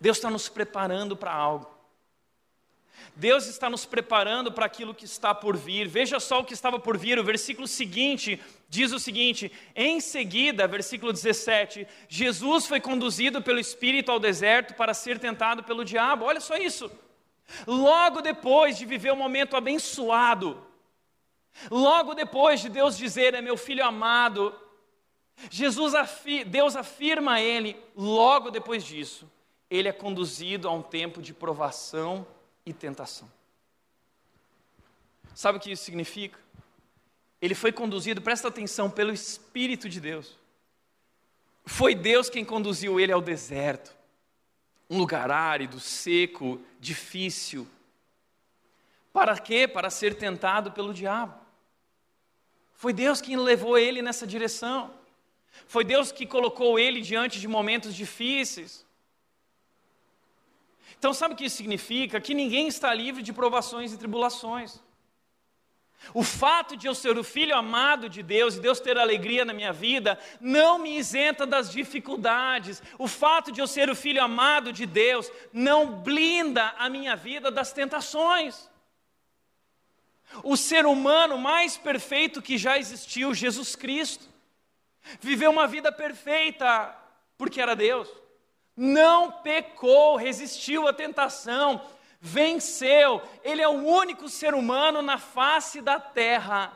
Deus 0.01 0.16
está 0.16 0.31
nos 0.31 0.49
preparando 0.49 1.16
para 1.16 1.33
algo. 1.33 1.76
Deus 3.15 3.47
está 3.47 3.71
nos 3.71 3.87
preparando 3.87 4.53
para 4.53 4.67
aquilo 4.67 4.95
que 4.95 5.07
está 5.07 5.35
por 5.35 5.57
vir. 5.57 5.89
Veja 5.89 6.21
só 6.21 6.41
o 6.41 6.45
que 6.45 6.53
estava 6.53 6.79
por 6.79 6.99
vir. 6.99 7.19
O 7.19 7.25
versículo 7.25 7.67
seguinte 7.67 8.39
diz 8.69 8.93
o 8.93 8.99
seguinte: 8.99 9.51
em 9.75 10.01
seguida, 10.01 10.69
versículo 10.69 11.13
17, 11.13 11.87
Jesus 12.09 12.67
foi 12.67 12.81
conduzido 12.81 13.41
pelo 13.41 13.59
Espírito 13.59 14.13
ao 14.13 14.21
deserto 14.21 14.75
para 14.75 14.93
ser 14.93 15.19
tentado 15.19 15.63
pelo 15.63 15.85
diabo. 15.85 16.27
Olha 16.27 16.41
só 16.41 16.57
isso. 16.57 16.91
Logo 17.67 18.21
depois 18.21 18.77
de 18.77 18.85
viver 18.85 19.13
um 19.13 19.17
momento 19.17 19.57
abençoado, 19.57 20.67
logo 21.71 22.13
depois 22.13 22.61
de 22.61 22.69
Deus 22.69 22.99
dizer: 22.99 23.33
É 23.33 23.41
meu 23.41 23.57
filho 23.57 23.85
amado, 23.85 24.55
Jesus, 25.51 25.95
Deus 26.47 26.77
afirma 26.77 27.35
a 27.35 27.41
ele, 27.41 27.77
logo 27.97 28.51
depois 28.51 28.85
disso, 28.85 29.31
ele 29.71 29.89
é 29.89 29.93
conduzido 29.93 30.69
a 30.69 30.73
um 30.73 30.83
tempo 30.83 31.23
de 31.23 31.33
provação 31.33 32.27
e 32.67 32.73
tentação. 32.73 33.31
Sabe 35.35 35.59
o 35.59 35.61
que 35.61 35.71
isso 35.71 35.85
significa? 35.85 36.39
Ele 37.41 37.55
foi 37.55 37.71
conduzido, 37.71 38.21
presta 38.21 38.49
atenção, 38.49 38.91
pelo 38.91 39.13
Espírito 39.13 39.89
de 39.89 40.01
Deus. 40.01 40.37
Foi 41.65 41.95
Deus 41.95 42.31
quem 42.31 42.45
conduziu 42.45 42.99
ele 42.99 43.13
ao 43.13 43.21
deserto, 43.21 43.95
um 44.89 44.99
lugar 44.99 45.31
árido, 45.31 45.79
seco, 45.79 46.61
difícil. 46.81 47.69
Para 49.13 49.39
quê? 49.39 49.69
Para 49.69 49.91
ser 49.91 50.15
tentado 50.15 50.73
pelo 50.73 50.95
diabo. 50.95 51.39
Foi 52.73 52.93
Deus 52.93 53.21
quem 53.21 53.37
levou 53.37 53.77
ele 53.77 54.01
nessa 54.01 54.27
direção. 54.27 54.95
Foi 55.67 55.85
Deus 55.85 56.13
que 56.13 56.27
colocou 56.27 56.79
ele 56.79 57.01
diante 57.01 57.41
de 57.41 57.49
momentos 57.49 57.95
difíceis. 57.95 58.86
Então, 60.99 61.12
sabe 61.12 61.35
o 61.35 61.37
que 61.37 61.44
isso 61.44 61.57
significa? 61.57 62.20
Que 62.20 62.35
ninguém 62.35 62.68
está 62.68 62.92
livre 62.94 63.22
de 63.22 63.33
provações 63.33 63.92
e 63.92 63.99
tribulações. 63.99 64.81
O 66.14 66.22
fato 66.22 66.77
de 66.77 66.87
eu 66.87 66.94
ser 66.94 67.18
o 67.18 67.25
filho 67.25 67.57
amado 67.57 68.09
de 68.09 68.22
Deus 68.22 68.57
e 68.57 68.61
Deus 68.61 68.79
ter 68.79 68.96
alegria 68.96 69.44
na 69.44 69.53
minha 69.53 69.72
vida 69.72 70.18
não 70.40 70.79
me 70.79 70.96
isenta 70.96 71.44
das 71.44 71.70
dificuldades. 71.70 72.83
O 72.99 73.09
fato 73.09 73.51
de 73.51 73.61
eu 73.61 73.66
ser 73.66 73.90
o 73.90 73.96
filho 73.96 74.22
amado 74.22 74.72
de 74.72 74.87
Deus 74.87 75.31
não 75.53 76.01
blinda 76.01 76.75
a 76.79 76.88
minha 76.88 77.16
vida 77.16 77.51
das 77.51 77.72
tentações. 77.72 78.70
O 80.42 80.57
ser 80.57 80.87
humano 80.87 81.38
mais 81.38 81.77
perfeito 81.77 82.42
que 82.42 82.59
já 82.59 82.79
existiu, 82.79 83.35
Jesus 83.35 83.75
Cristo, 83.75 84.29
viveu 85.20 85.51
uma 85.51 85.66
vida 85.66 85.90
perfeita 85.90 86.94
porque 87.37 87.61
era 87.61 87.75
Deus 87.75 88.09
não 88.77 89.33
pecou, 89.33 90.17
resistiu 90.17 90.87
à 90.87 90.93
tentação, 90.93 91.81
venceu. 92.21 93.23
Ele 93.43 93.62
é 93.62 93.69
o 93.69 93.85
único 93.85 94.29
ser 94.29 94.55
humano 94.55 95.01
na 95.01 95.19
face 95.19 95.81
da 95.81 95.99
terra 95.99 96.73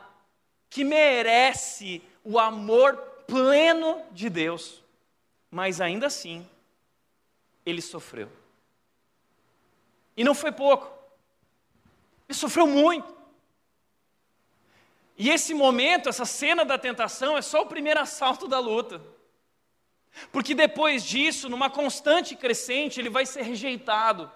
que 0.69 0.83
merece 0.83 2.01
o 2.23 2.39
amor 2.39 2.95
pleno 3.27 4.01
de 4.11 4.29
Deus. 4.29 4.81
Mas 5.51 5.79
ainda 5.79 6.07
assim, 6.07 6.47
ele 7.65 7.81
sofreu. 7.81 8.31
E 10.17 10.23
não 10.23 10.33
foi 10.33 10.51
pouco. 10.51 10.91
Ele 12.27 12.37
sofreu 12.37 12.65
muito. 12.65 13.21
E 15.17 15.29
esse 15.29 15.53
momento, 15.53 16.09
essa 16.09 16.25
cena 16.25 16.65
da 16.65 16.77
tentação, 16.77 17.37
é 17.37 17.41
só 17.41 17.61
o 17.61 17.67
primeiro 17.67 17.99
assalto 17.99 18.47
da 18.47 18.57
luta. 18.57 19.01
Porque 20.31 20.53
depois 20.53 21.03
disso, 21.03 21.49
numa 21.49 21.69
constante 21.69 22.35
crescente, 22.35 22.99
ele 22.99 23.09
vai 23.09 23.25
ser 23.25 23.43
rejeitado, 23.43 24.31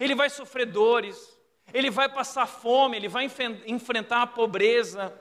ele 0.00 0.14
vai 0.14 0.30
sofrer 0.30 0.66
dores, 0.66 1.38
ele 1.72 1.90
vai 1.90 2.08
passar 2.08 2.46
fome, 2.46 2.96
ele 2.96 3.08
vai 3.08 3.30
enfrentar 3.66 4.22
a 4.22 4.26
pobreza, 4.26 5.12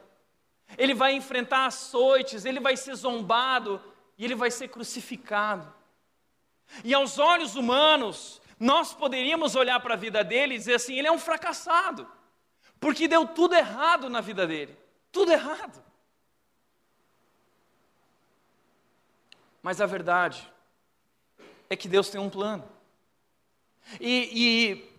ele 0.77 0.93
vai 0.93 1.13
enfrentar 1.13 1.65
açoites, 1.65 2.45
ele 2.45 2.59
vai 2.59 2.77
ser 2.77 2.95
zombado 2.95 3.81
e 4.17 4.25
ele 4.25 4.35
vai 4.35 4.49
ser 4.49 4.69
crucificado. 4.69 5.73
E 6.83 6.93
aos 6.93 7.19
olhos 7.19 7.55
humanos, 7.55 8.41
nós 8.59 8.93
poderíamos 8.93 9.55
olhar 9.55 9.79
para 9.79 9.93
a 9.93 9.97
vida 9.97 10.23
dele 10.23 10.55
e 10.55 10.57
dizer 10.57 10.75
assim: 10.75 10.97
ele 10.97 11.07
é 11.07 11.11
um 11.11 11.19
fracassado, 11.19 12.09
porque 12.79 13.07
deu 13.07 13.27
tudo 13.27 13.55
errado 13.55 14.09
na 14.09 14.21
vida 14.21 14.47
dele. 14.47 14.77
Tudo 15.11 15.31
errado. 15.31 15.83
Mas 19.63 19.81
a 19.81 19.85
verdade 19.85 20.47
é 21.69 21.75
que 21.75 21.87
Deus 21.87 22.09
tem 22.09 22.19
um 22.19 22.29
plano. 22.29 22.69
E, 23.99 24.29
e, 24.33 24.91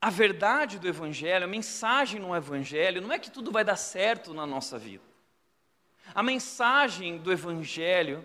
a 0.00 0.10
verdade 0.10 0.78
do 0.78 0.86
Evangelho, 0.86 1.44
a 1.44 1.48
mensagem 1.48 2.20
no 2.20 2.36
Evangelho, 2.36 3.00
não 3.00 3.10
é 3.10 3.18
que 3.18 3.30
tudo 3.30 3.50
vai 3.50 3.64
dar 3.64 3.76
certo 3.76 4.34
na 4.34 4.46
nossa 4.46 4.78
vida. 4.78 5.02
A 6.14 6.22
mensagem 6.22 7.16
do 7.16 7.32
Evangelho 7.32 8.24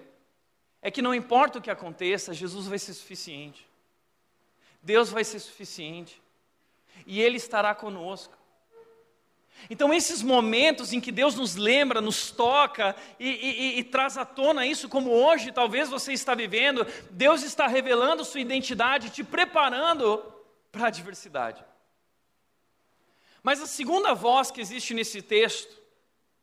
é 0.81 0.91
que 0.91 1.01
não 1.01 1.15
importa 1.15 1.57
o 1.59 1.61
que 1.61 1.71
aconteça, 1.71 2.33
Jesus 2.33 2.67
vai 2.67 2.77
ser 2.77 2.93
suficiente. 2.93 3.65
Deus 4.83 5.09
vai 5.09 5.23
ser 5.23 5.39
suficiente. 5.39 6.21
E 7.05 7.21
Ele 7.21 7.37
estará 7.37 7.73
conosco. 7.73 8.37
Então, 9.67 9.93
esses 9.93 10.21
momentos 10.21 10.93
em 10.93 11.01
que 11.01 11.11
Deus 11.11 11.35
nos 11.35 11.55
lembra, 11.55 11.99
nos 11.99 12.29
toca 12.29 12.95
e, 13.19 13.27
e, 13.27 13.79
e, 13.79 13.83
traz 13.83 14.17
à 14.17 14.25
tona 14.25 14.65
isso, 14.65 14.87
como 14.87 15.09
hoje 15.09 15.51
talvez 15.51 15.89
você 15.89 16.13
está 16.13 16.35
vivendo, 16.35 16.85
Deus 17.09 17.41
está 17.41 17.65
revelando 17.65 18.23
sua 18.23 18.41
identidade, 18.41 19.09
te 19.09 19.23
preparando 19.23 20.23
para 20.71 20.85
a 20.85 20.87
adversidade. 20.87 21.63
Mas 23.41 23.61
a 23.61 23.67
segunda 23.67 24.13
voz 24.13 24.51
que 24.51 24.61
existe 24.61 24.93
nesse 24.93 25.21
texto 25.21 25.75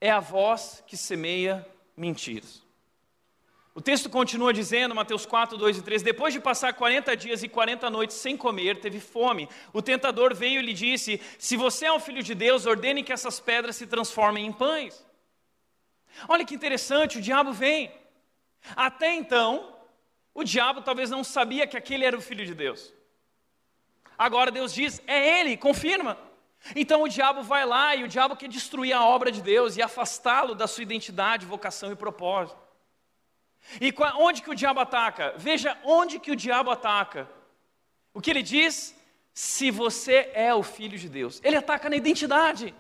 é 0.01 0.11
a 0.11 0.21
voz 0.21 0.83
que 0.87 0.97
semeia 0.97 1.67
mentiras. 1.97 2.66
O 3.77 3.81
texto 3.83 4.09
continua 4.09 4.55
dizendo, 4.55 4.95
Mateus 4.95 5.27
4, 5.27 5.59
2 5.59 5.77
e 5.77 5.83
3: 5.83 6.03
Depois 6.03 6.33
de 6.33 6.41
passar 6.41 6.73
40 6.73 7.15
dias 7.15 7.43
e 7.43 7.49
40 7.49 7.91
noites 7.91 8.17
sem 8.17 8.35
comer, 8.35 8.81
teve 8.81 8.99
fome. 8.99 9.51
O 9.71 9.83
tentador 9.83 10.35
veio 10.35 10.61
e 10.61 10.65
lhe 10.65 10.73
disse: 10.73 11.21
Se 11.39 11.59
você 11.59 11.85
é 11.85 11.93
um 11.93 12.01
filho 12.01 12.23
de 12.23 12.35
Deus, 12.35 12.65
ordene 12.65 13.03
que 13.03 13.13
essas 13.13 13.39
pedras 13.39 13.77
se 13.77 13.87
transformem 13.87 14.47
em 14.47 14.51
pães. 14.51 15.05
Olha 16.27 16.43
que 16.43 16.55
interessante, 16.55 17.19
o 17.19 17.21
diabo 17.21 17.53
vem. 17.53 17.93
Até 18.75 19.15
então, 19.15 19.77
o 20.33 20.43
diabo 20.43 20.81
talvez 20.81 21.11
não 21.11 21.23
sabia 21.23 21.67
que 21.67 21.77
aquele 21.77 22.07
era 22.07 22.17
o 22.17 22.23
filho 22.23 22.47
de 22.47 22.55
Deus. 22.55 22.95
Agora 24.17 24.51
Deus 24.51 24.73
diz: 24.73 25.03
É 25.07 25.41
ele, 25.41 25.55
confirma. 25.55 26.17
Então 26.75 27.03
o 27.03 27.09
diabo 27.11 27.43
vai 27.43 27.67
lá 27.67 27.95
e 27.95 28.05
o 28.05 28.09
diabo 28.09 28.37
quer 28.37 28.49
destruir 28.49 28.95
a 28.95 29.05
obra 29.05 29.31
de 29.31 29.43
Deus 29.43 29.77
e 29.77 29.83
afastá-lo 29.83 30.55
da 30.55 30.67
sua 30.67 30.83
identidade, 30.83 31.45
vocação 31.45 31.93
e 31.93 31.95
propósito. 31.95 32.66
E 33.81 33.95
onde 34.19 34.43
que 34.43 34.51
o 34.51 34.55
diabo 34.55 34.81
ataca? 34.81 35.35
Veja 35.37 35.77
onde 35.85 36.19
que 36.19 36.31
o 36.31 36.37
diabo 36.37 36.71
ataca. 36.71 37.29
O 38.15 38.21
que 38.21 38.31
ele 38.31 38.43
diz? 38.43 38.95
Se 39.33 39.71
você 39.71 40.31
é 40.33 40.55
o 40.55 40.63
filho 40.63 40.99
de 40.99 41.09
Deus. 41.09 41.41
Ele 41.45 41.57
ataca 41.57 41.91
na 41.91 41.97
identidade. 41.97 42.75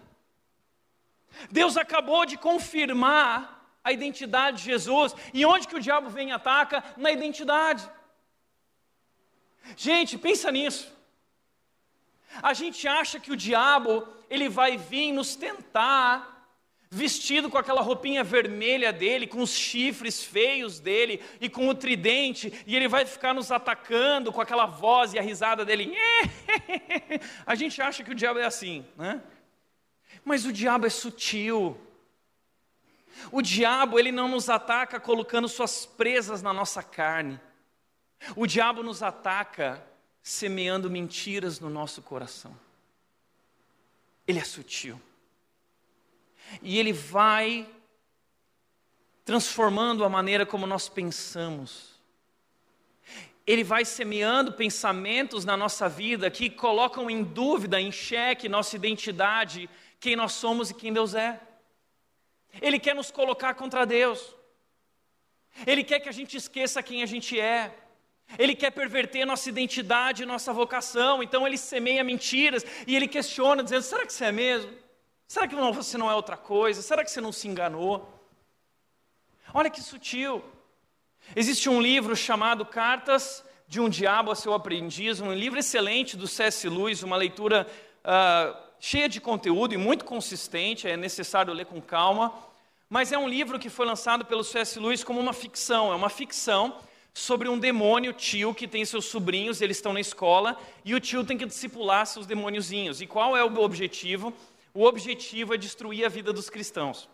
Deus 1.51 1.77
acabou 1.77 2.25
de 2.25 2.39
confirmar 2.39 3.79
a 3.85 3.93
identidade 3.93 4.59
de 4.59 4.65
Jesus. 4.65 5.15
E 5.35 5.45
onde 5.45 5.69
que 5.69 5.77
o 5.77 5.81
diabo 5.81 6.09
vem 6.09 6.31
e 6.31 6.33
ataca? 6.33 6.83
Na 6.97 7.11
identidade. 7.11 7.89
Gente, 9.77 10.17
pensa 10.17 10.51
nisso. 10.51 10.93
A 12.43 12.53
gente 12.53 12.87
acha 12.87 13.19
que 13.19 13.33
o 13.33 13.37
diabo, 13.37 14.07
ele 14.29 14.49
vai 14.49 14.77
vir 14.77 15.13
nos 15.13 15.37
tentar 15.37 16.36
vestido 16.91 17.51
com 17.51 17.59
aquela 17.59 17.81
roupinha 17.81 18.23
vermelha 18.23 18.93
dele, 18.93 19.27
com 19.27 19.43
os 19.43 19.51
chifres 19.51 20.23
feios 20.23 20.79
dele 20.79 21.21
e 21.41 21.49
com 21.49 21.69
o 21.69 21.75
tridente, 21.75 22.53
e 22.67 22.77
ele 22.77 22.89
vai 22.89 23.05
ficar 23.05 23.35
nos 23.35 23.51
atacando 23.51 24.33
com 24.33 24.41
aquela 24.41 24.67
voz 24.67 25.13
e 25.13 25.19
a 25.19 25.23
risada 25.23 25.65
dele. 25.65 25.95
a 27.45 27.55
gente 27.55 27.81
acha 27.83 28.05
que 28.05 28.13
o 28.13 28.15
diabo 28.15 28.39
é 28.39 28.45
assim, 28.45 28.85
né? 28.97 29.23
Mas 30.25 30.45
o 30.45 30.53
diabo 30.53 30.87
é 30.87 30.91
sutil. 30.91 31.79
O 33.33 33.41
diabo, 33.41 33.99
ele 33.99 34.13
não 34.13 34.29
nos 34.29 34.49
ataca 34.49 35.01
colocando 35.01 35.49
suas 35.49 35.87
presas 35.87 36.43
na 36.43 36.53
nossa 36.53 36.83
carne. 36.83 37.41
O 38.35 38.47
diabo 38.47 38.83
nos 38.83 39.03
ataca 39.03 39.85
semeando 40.23 40.91
mentiras 40.91 41.61
no 41.61 41.71
nosso 41.71 42.03
coração. 42.03 42.57
Ele 44.27 44.39
é 44.39 44.45
sutil. 44.45 45.01
E 46.63 46.79
ele 46.79 46.93
vai 46.93 47.69
transformando 49.25 50.05
a 50.05 50.09
maneira 50.09 50.47
como 50.47 50.67
nós 50.67 50.89
pensamos. 50.89 51.97
Ele 53.47 53.65
vai 53.65 53.85
semeando 53.85 54.53
pensamentos 54.53 55.45
na 55.45 55.57
nossa 55.57 55.89
vida 55.89 56.31
que 56.31 56.49
colocam 56.49 57.11
em 57.11 57.23
dúvida, 57.23 57.81
em 57.81 57.93
xeque 57.93 58.49
nossa 58.49 58.77
identidade, 58.77 59.69
quem 60.01 60.17
nós 60.17 60.33
somos 60.33 60.71
e 60.71 60.75
quem 60.75 60.93
Deus 60.93 61.15
é. 61.15 61.41
Ele 62.61 62.79
quer 62.79 62.95
nos 62.95 63.11
colocar 63.11 63.55
contra 63.55 63.85
Deus. 63.85 64.35
Ele 65.67 65.83
quer 65.83 66.01
que 66.01 66.09
a 66.09 66.13
gente 66.13 66.37
esqueça 66.37 66.83
quem 66.83 67.03
a 67.03 67.07
gente 67.07 67.39
é. 67.39 67.75
Ele 68.39 68.55
quer 68.55 68.71
perverter 68.71 69.25
nossa 69.25 69.49
identidade, 69.49 70.27
nossa 70.27 70.53
vocação. 70.53 71.23
Então 71.23 71.47
ele 71.47 71.57
semeia 71.57 72.03
mentiras 72.03 72.65
e 72.87 72.95
ele 72.95 73.09
questiona, 73.09 73.63
dizendo: 73.63 73.83
será 73.83 74.05
que 74.05 74.13
você 74.13 74.27
é 74.27 74.33
mesmo? 74.33 74.86
Será 75.29 75.49
que 75.49 75.57
você 75.57 75.99
não 75.99 76.11
é 76.11 76.15
outra 76.15 76.37
coisa? 76.37 76.81
Será 76.83 77.05
que 77.05 77.11
você 77.11 77.21
não 77.21 77.33
se 77.33 77.49
enganou? 77.49 78.09
Olha 79.53 79.69
que 79.69 79.81
sutil. 79.81 80.43
Existe 81.35 81.69
um 81.69 81.81
livro 81.81 82.15
chamado 82.15 82.65
Cartas 82.65 83.45
de 83.67 83.81
um 83.81 83.89
Diabo 83.89 84.31
a 84.31 84.37
Seu 84.37 84.55
Aprendiz, 84.55 85.21
um 85.21 85.33
livro 85.33 85.59
excelente 85.59 86.17
do 86.17 86.29
C.S. 86.29 86.69
Lewis, 86.69 87.03
uma 87.03 87.17
leitura 87.17 87.67
uh, 88.05 88.57
cheia 88.79 89.09
de 89.09 89.21
conteúdo 89.21 89.75
e 89.75 89.77
muito 89.77 90.05
consistente, 90.05 90.87
é 90.87 90.97
necessário 90.97 91.53
ler 91.53 91.67
com 91.67 91.81
calma. 91.83 92.33
Mas 92.89 93.11
é 93.11 93.19
um 93.19 93.29
livro 93.29 93.59
que 93.59 93.69
foi 93.69 93.85
lançado 93.85 94.25
pelo 94.25 94.45
C.S. 94.45 94.79
Lewis 94.79 95.03
como 95.03 95.19
uma 95.19 95.33
ficção. 95.33 95.93
É 95.93 95.97
uma 95.97 96.09
ficção 96.09 96.79
sobre 97.13 97.49
um 97.49 97.59
demônio 97.59 98.13
tio 98.13 98.55
que 98.55 98.69
tem 98.69 98.85
seus 98.85 99.07
sobrinhos, 99.07 99.61
eles 99.61 99.79
estão 99.79 99.93
na 99.93 100.01
escola, 100.01 100.57
e 100.85 100.95
o 100.95 101.01
tio 101.01 101.25
tem 101.25 101.37
que 101.37 101.47
discipular 101.47 102.07
seus 102.07 102.27
demôniozinhos. 102.27 103.01
E 103.01 103.07
qual 103.07 103.37
é 103.37 103.43
o 103.43 103.59
objetivo? 103.59 104.33
O 104.77 104.85
objetivo 104.85 105.55
é 105.55 105.57
destruir 105.57 106.05
a 106.05 106.09
vida 106.09 106.35
dos 106.35 106.51
cristãos. 106.51 107.09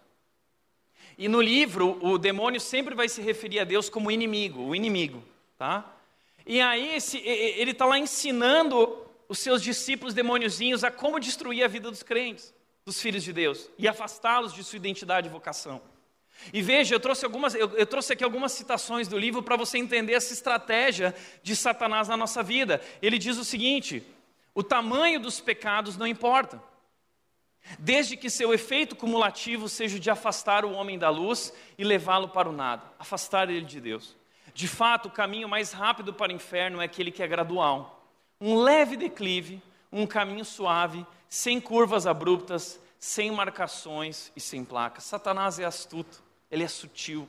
E 1.16 1.28
no 1.28 1.40
livro, 1.40 1.96
o 2.04 2.18
demônio 2.18 2.60
sempre 2.60 2.92
vai 2.92 3.08
se 3.08 3.22
referir 3.22 3.60
a 3.60 3.64
Deus 3.64 3.88
como 3.88 4.10
inimigo, 4.10 4.62
o 4.62 4.74
inimigo, 4.74 5.22
tá? 5.56 5.88
E 6.44 6.60
aí 6.60 6.96
esse, 6.96 7.18
ele 7.18 7.70
está 7.70 7.86
lá 7.86 7.96
ensinando 7.96 8.98
os 9.28 9.38
seus 9.38 9.62
discípulos 9.62 10.12
demôniozinhos 10.12 10.82
a 10.82 10.90
como 10.90 11.20
destruir 11.20 11.62
a 11.62 11.68
vida 11.68 11.88
dos 11.88 12.02
crentes, 12.02 12.52
dos 12.84 13.00
filhos 13.00 13.22
de 13.22 13.32
Deus, 13.32 13.70
e 13.78 13.86
afastá-los 13.86 14.52
de 14.52 14.64
sua 14.64 14.78
identidade 14.78 15.28
e 15.28 15.30
vocação. 15.30 15.80
E 16.52 16.60
veja, 16.60 16.96
eu 16.96 16.98
trouxe, 16.98 17.24
algumas, 17.24 17.54
eu, 17.54 17.70
eu 17.76 17.86
trouxe 17.86 18.14
aqui 18.14 18.24
algumas 18.24 18.50
citações 18.50 19.06
do 19.06 19.16
livro 19.16 19.40
para 19.40 19.54
você 19.54 19.78
entender 19.78 20.14
essa 20.14 20.32
estratégia 20.32 21.14
de 21.44 21.54
Satanás 21.54 22.08
na 22.08 22.16
nossa 22.16 22.42
vida. 22.42 22.80
Ele 23.00 23.18
diz 23.18 23.38
o 23.38 23.44
seguinte: 23.44 24.02
o 24.52 24.64
tamanho 24.64 25.20
dos 25.20 25.40
pecados 25.40 25.96
não 25.96 26.08
importa 26.08 26.71
desde 27.78 28.16
que 28.16 28.28
seu 28.28 28.52
efeito 28.52 28.96
cumulativo 28.96 29.68
seja 29.68 29.98
de 29.98 30.10
afastar 30.10 30.64
o 30.64 30.72
homem 30.72 30.98
da 30.98 31.08
luz 31.08 31.52
e 31.78 31.84
levá-lo 31.84 32.28
para 32.28 32.48
o 32.48 32.52
nada, 32.52 32.82
afastar 32.98 33.48
ele 33.50 33.64
de 33.64 33.80
Deus. 33.80 34.16
De 34.54 34.68
fato, 34.68 35.06
o 35.06 35.10
caminho 35.10 35.48
mais 35.48 35.72
rápido 35.72 36.12
para 36.12 36.32
o 36.32 36.34
inferno 36.34 36.80
é 36.80 36.84
aquele 36.84 37.10
que 37.10 37.22
é 37.22 37.26
gradual. 37.26 38.06
Um 38.40 38.60
leve 38.60 38.96
declive, 38.96 39.62
um 39.90 40.06
caminho 40.06 40.44
suave, 40.44 41.06
sem 41.28 41.60
curvas 41.60 42.06
abruptas, 42.06 42.78
sem 42.98 43.30
marcações 43.30 44.30
e 44.36 44.40
sem 44.40 44.64
placas. 44.64 45.04
Satanás 45.04 45.58
é 45.58 45.64
astuto, 45.64 46.22
ele 46.50 46.64
é 46.64 46.68
sutil. 46.68 47.28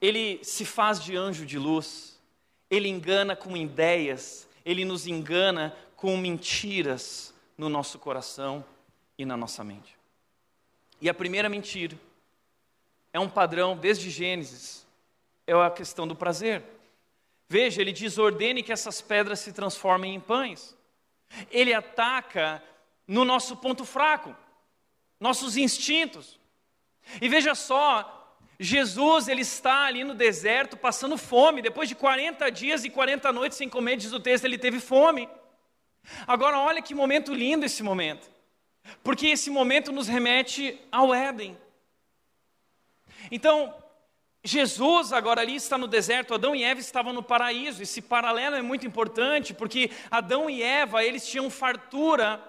Ele 0.00 0.40
se 0.42 0.64
faz 0.64 1.02
de 1.02 1.16
anjo 1.16 1.46
de 1.46 1.58
luz, 1.58 2.18
ele 2.70 2.88
engana 2.88 3.34
com 3.34 3.56
ideias, 3.56 4.48
ele 4.64 4.84
nos 4.84 5.06
engana 5.06 5.74
com 5.96 6.16
mentiras 6.16 7.34
no 7.56 7.68
nosso 7.68 7.98
coração 7.98 8.64
e 9.22 9.26
na 9.26 9.36
nossa 9.36 9.62
mente. 9.62 9.96
E 11.00 11.08
a 11.08 11.14
primeira 11.14 11.48
mentira 11.48 11.98
é 13.12 13.20
um 13.20 13.28
padrão 13.28 13.76
desde 13.76 14.08
Gênesis, 14.08 14.86
é 15.46 15.52
a 15.52 15.70
questão 15.70 16.08
do 16.08 16.16
prazer. 16.16 16.62
Veja, 17.48 17.82
ele 17.82 17.92
diz: 17.92 18.16
ordene 18.16 18.62
que 18.62 18.72
essas 18.72 19.00
pedras 19.02 19.40
se 19.40 19.52
transformem 19.52 20.14
em 20.14 20.20
pães. 20.20 20.76
Ele 21.50 21.74
ataca 21.74 22.62
no 23.06 23.24
nosso 23.24 23.56
ponto 23.56 23.84
fraco, 23.84 24.34
nossos 25.18 25.56
instintos. 25.56 26.40
E 27.20 27.28
veja 27.28 27.54
só, 27.54 28.36
Jesus 28.58 29.28
ele 29.28 29.42
está 29.42 29.84
ali 29.84 30.02
no 30.02 30.14
deserto 30.14 30.76
passando 30.76 31.18
fome, 31.18 31.62
depois 31.62 31.88
de 31.88 31.94
40 31.94 32.50
dias 32.50 32.84
e 32.84 32.90
40 32.90 33.32
noites 33.32 33.58
sem 33.58 33.68
comer, 33.68 33.96
diz 33.96 34.12
o 34.12 34.20
texto, 34.20 34.44
ele 34.44 34.58
teve 34.58 34.80
fome. 34.80 35.28
Agora 36.26 36.58
olha 36.58 36.80
que 36.80 36.94
momento 36.94 37.34
lindo 37.34 37.66
esse 37.66 37.82
momento. 37.82 38.39
Porque 39.02 39.28
esse 39.28 39.50
momento 39.50 39.92
nos 39.92 40.08
remete 40.08 40.78
ao 40.90 41.14
Éden. 41.14 41.56
Então, 43.30 43.74
Jesus 44.42 45.12
agora 45.12 45.42
ali 45.42 45.56
está 45.56 45.76
no 45.76 45.86
deserto, 45.86 46.32
Adão 46.32 46.54
e 46.54 46.64
Eva 46.64 46.80
estavam 46.80 47.12
no 47.12 47.22
paraíso. 47.22 47.82
Esse 47.82 48.00
paralelo 48.00 48.56
é 48.56 48.62
muito 48.62 48.86
importante, 48.86 49.52
porque 49.52 49.90
Adão 50.10 50.48
e 50.48 50.62
Eva, 50.62 51.04
eles 51.04 51.26
tinham 51.28 51.50
fartura. 51.50 52.42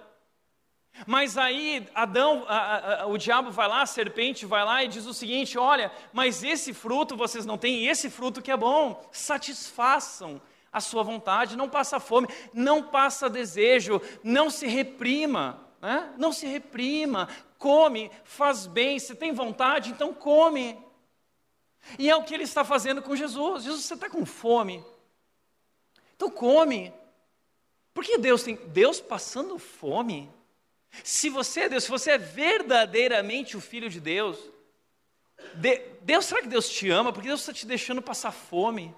Mas 1.06 1.38
aí 1.38 1.88
Adão, 1.94 2.46
a, 2.48 3.02
a, 3.02 3.06
o 3.08 3.18
diabo 3.18 3.52
vai 3.52 3.68
lá, 3.68 3.82
a 3.82 3.86
serpente 3.86 4.46
vai 4.46 4.64
lá 4.64 4.84
e 4.84 4.88
diz 4.88 5.06
o 5.06 5.14
seguinte: 5.14 5.58
olha, 5.58 5.92
mas 6.14 6.44
esse 6.44 6.74
fruto 6.74 7.18
vocês 7.18 7.46
não 7.46 7.58
têm, 7.58 7.80
e 7.80 7.90
esse 7.90 8.10
fruto 8.10 8.42
que 8.42 8.52
é 8.52 8.58
bom, 8.58 9.04
satisfaçam 9.12 10.42
a 10.72 10.80
sua 10.80 11.04
vontade, 11.04 11.58
não 11.58 11.68
passa 11.68 12.00
fome, 12.00 12.28
não 12.54 12.84
passa 12.84 13.30
desejo, 13.30 14.02
não 14.24 14.50
se 14.50 14.68
reprima. 14.68 15.60
Né? 15.82 16.14
Não 16.18 16.32
se 16.32 16.46
reprima, 16.46 17.28
come, 17.58 18.12
faz 18.24 18.68
bem, 18.68 19.00
se 19.00 19.16
tem 19.16 19.34
vontade, 19.34 19.90
então 19.90 20.14
come. 20.14 20.78
E 21.98 22.10
é 22.10 22.16
o 22.16 22.24
que 22.24 22.34
ele 22.34 22.44
está 22.44 22.64
fazendo 22.64 23.02
com 23.02 23.16
Jesus. 23.16 23.64
Jesus, 23.64 23.84
você 23.84 23.96
está 23.96 24.10
com 24.10 24.26
fome? 24.26 24.86
Então 26.16 26.30
come. 26.30 26.94
Porque 27.94 28.18
Deus 28.18 28.44
tem 28.44 28.56
Deus 28.68 29.02
passando 29.02 29.58
fome. 29.58 30.30
Se 31.04 31.30
você 31.30 31.62
é 31.62 31.70
Deus, 31.70 31.86
se 31.86 31.90
você 31.90 32.12
é 32.12 32.18
verdadeiramente 32.18 33.58
o 33.58 33.62
filho 33.62 33.90
de 33.90 34.00
Deus, 34.00 34.38
de, 35.56 35.80
Deus 36.02 36.26
será 36.26 36.42
que 36.42 36.48
Deus 36.48 36.70
te 36.70 36.90
ama? 36.90 37.12
Porque 37.12 37.28
Deus 37.28 37.40
está 37.40 37.54
te 37.54 37.66
deixando 37.66 38.02
passar 38.02 38.32
fome. 38.32 38.94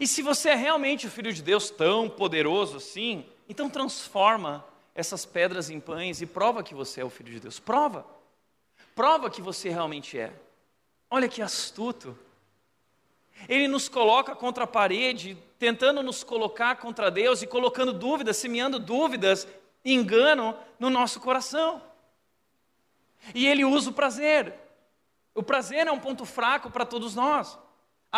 E 0.00 0.06
se 0.06 0.22
você 0.22 0.50
é 0.50 0.54
realmente 0.54 1.06
o 1.06 1.10
filho 1.10 1.32
de 1.32 1.42
Deus 1.42 1.70
tão 1.70 2.08
poderoso 2.08 2.76
assim, 2.76 3.26
então 3.48 3.68
transforma 3.68 4.64
essas 4.96 5.26
pedras 5.26 5.68
em 5.68 5.78
pães 5.78 6.22
e 6.22 6.26
prova 6.26 6.62
que 6.62 6.74
você 6.74 7.02
é 7.02 7.04
o 7.04 7.10
filho 7.10 7.30
de 7.30 7.38
Deus. 7.38 7.60
Prova. 7.60 8.06
Prova 8.94 9.28
que 9.28 9.42
você 9.42 9.68
realmente 9.68 10.18
é. 10.18 10.32
Olha 11.10 11.28
que 11.28 11.42
astuto. 11.42 12.18
Ele 13.46 13.68
nos 13.68 13.90
coloca 13.90 14.34
contra 14.34 14.64
a 14.64 14.66
parede, 14.66 15.36
tentando 15.58 16.02
nos 16.02 16.24
colocar 16.24 16.76
contra 16.76 17.10
Deus 17.10 17.42
e 17.42 17.46
colocando 17.46 17.92
dúvidas, 17.92 18.38
semeando 18.38 18.78
dúvidas, 18.78 19.46
engano 19.84 20.56
no 20.78 20.88
nosso 20.88 21.20
coração. 21.20 21.82
E 23.34 23.46
ele 23.46 23.66
usa 23.66 23.90
o 23.90 23.92
prazer. 23.92 24.54
O 25.34 25.42
prazer 25.42 25.86
é 25.86 25.92
um 25.92 26.00
ponto 26.00 26.24
fraco 26.24 26.70
para 26.70 26.86
todos 26.86 27.14
nós 27.14 27.58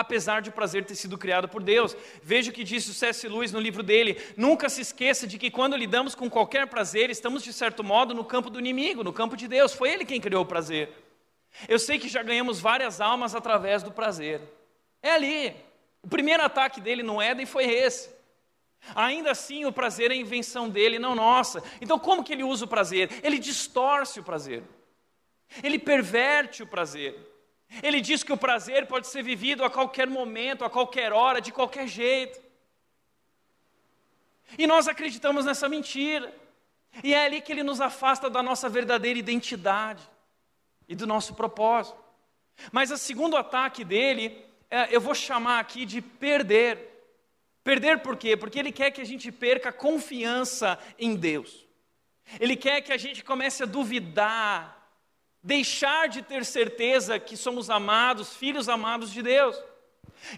apesar 0.00 0.42
de 0.42 0.50
o 0.50 0.52
prazer 0.52 0.84
ter 0.84 0.94
sido 0.94 1.18
criado 1.18 1.48
por 1.48 1.62
Deus. 1.62 1.96
Veja 2.22 2.50
o 2.50 2.54
que 2.54 2.64
disse 2.64 2.90
o 2.90 2.94
C.S. 2.94 3.26
Lewis 3.28 3.52
no 3.52 3.60
livro 3.60 3.82
dele: 3.82 4.20
nunca 4.36 4.68
se 4.68 4.80
esqueça 4.80 5.26
de 5.26 5.38
que 5.38 5.50
quando 5.50 5.76
lidamos 5.76 6.14
com 6.14 6.28
qualquer 6.28 6.66
prazer, 6.66 7.10
estamos 7.10 7.42
de 7.42 7.52
certo 7.52 7.82
modo 7.82 8.14
no 8.14 8.24
campo 8.24 8.50
do 8.50 8.58
inimigo, 8.58 9.04
no 9.04 9.12
campo 9.12 9.36
de 9.36 9.48
Deus. 9.48 9.72
Foi 9.72 9.90
ele 9.90 10.04
quem 10.04 10.20
criou 10.20 10.42
o 10.42 10.46
prazer. 10.46 10.90
Eu 11.68 11.78
sei 11.78 11.98
que 11.98 12.08
já 12.08 12.22
ganhamos 12.22 12.60
várias 12.60 13.00
almas 13.00 13.34
através 13.34 13.82
do 13.82 13.90
prazer. 13.90 14.40
É 15.02 15.12
ali. 15.12 15.56
O 16.02 16.08
primeiro 16.08 16.42
ataque 16.42 16.80
dele 16.80 17.02
no 17.02 17.20
Éden 17.20 17.46
foi 17.46 17.64
esse. 17.64 18.16
Ainda 18.94 19.32
assim, 19.32 19.64
o 19.64 19.72
prazer 19.72 20.10
é 20.10 20.14
invenção 20.14 20.68
dele, 20.68 20.98
não 20.98 21.14
nossa. 21.14 21.62
Então, 21.80 21.98
como 21.98 22.22
que 22.22 22.32
ele 22.32 22.44
usa 22.44 22.64
o 22.64 22.68
prazer? 22.68 23.10
Ele 23.22 23.38
distorce 23.38 24.20
o 24.20 24.24
prazer. 24.24 24.62
Ele 25.62 25.78
perverte 25.78 26.62
o 26.62 26.66
prazer. 26.66 27.16
Ele 27.82 28.00
diz 28.00 28.22
que 28.22 28.32
o 28.32 28.36
prazer 28.36 28.86
pode 28.86 29.06
ser 29.06 29.22
vivido 29.22 29.64
a 29.64 29.70
qualquer 29.70 30.08
momento, 30.08 30.64
a 30.64 30.70
qualquer 30.70 31.12
hora, 31.12 31.40
de 31.40 31.52
qualquer 31.52 31.86
jeito. 31.86 32.40
E 34.56 34.66
nós 34.66 34.88
acreditamos 34.88 35.44
nessa 35.44 35.68
mentira. 35.68 36.32
E 37.02 37.14
é 37.14 37.26
ali 37.26 37.40
que 37.40 37.52
ele 37.52 37.62
nos 37.62 37.80
afasta 37.80 38.30
da 38.30 38.42
nossa 38.42 38.68
verdadeira 38.68 39.18
identidade 39.18 40.02
e 40.88 40.94
do 40.94 41.06
nosso 41.06 41.34
propósito. 41.34 41.98
Mas 42.72 42.90
o 42.90 42.96
segundo 42.96 43.36
ataque 43.36 43.84
dele, 43.84 44.44
é, 44.70 44.94
eu 44.94 45.00
vou 45.00 45.14
chamar 45.14 45.60
aqui 45.60 45.84
de 45.84 46.00
perder. 46.00 46.86
Perder 47.62 48.00
por 48.00 48.16
quê? 48.16 48.36
Porque 48.36 48.58
ele 48.58 48.72
quer 48.72 48.90
que 48.90 49.00
a 49.00 49.04
gente 49.04 49.30
perca 49.30 49.70
confiança 49.70 50.78
em 50.98 51.14
Deus. 51.14 51.66
Ele 52.40 52.56
quer 52.56 52.80
que 52.80 52.92
a 52.92 52.96
gente 52.96 53.22
comece 53.22 53.62
a 53.62 53.66
duvidar, 53.66 54.77
deixar 55.42 56.08
de 56.08 56.22
ter 56.22 56.44
certeza 56.44 57.18
que 57.18 57.36
somos 57.36 57.70
amados, 57.70 58.34
filhos 58.36 58.68
amados 58.68 59.12
de 59.12 59.22
Deus. 59.22 59.56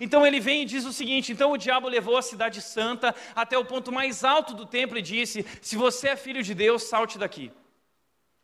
Então 0.00 0.26
ele 0.26 0.40
vem 0.40 0.62
e 0.62 0.66
diz 0.66 0.84
o 0.84 0.92
seguinte: 0.92 1.32
então 1.32 1.52
o 1.52 1.56
diabo 1.56 1.88
levou 1.88 2.16
a 2.16 2.22
cidade 2.22 2.60
santa 2.60 3.14
até 3.34 3.56
o 3.56 3.64
ponto 3.64 3.90
mais 3.90 4.24
alto 4.24 4.54
do 4.54 4.66
templo 4.66 4.98
e 4.98 5.02
disse: 5.02 5.44
Se 5.62 5.76
você 5.76 6.08
é 6.08 6.16
filho 6.16 6.42
de 6.42 6.54
Deus, 6.54 6.84
salte 6.84 7.18
daqui. 7.18 7.50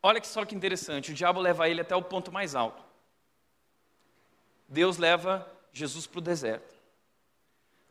Olha 0.03 0.21
que 0.21 0.27
só 0.27 0.45
que 0.45 0.55
interessante, 0.55 1.11
o 1.11 1.15
diabo 1.15 1.41
leva 1.41 1.69
ele 1.69 1.81
até 1.81 1.95
o 1.95 2.03
ponto 2.03 2.33
mais 2.33 2.55
alto. 2.55 2.83
Deus 4.69 4.99
leva 4.99 5.51
Jesus 5.73 6.07
para 6.07 6.19
o 6.19 6.23
deserto. 6.23 6.75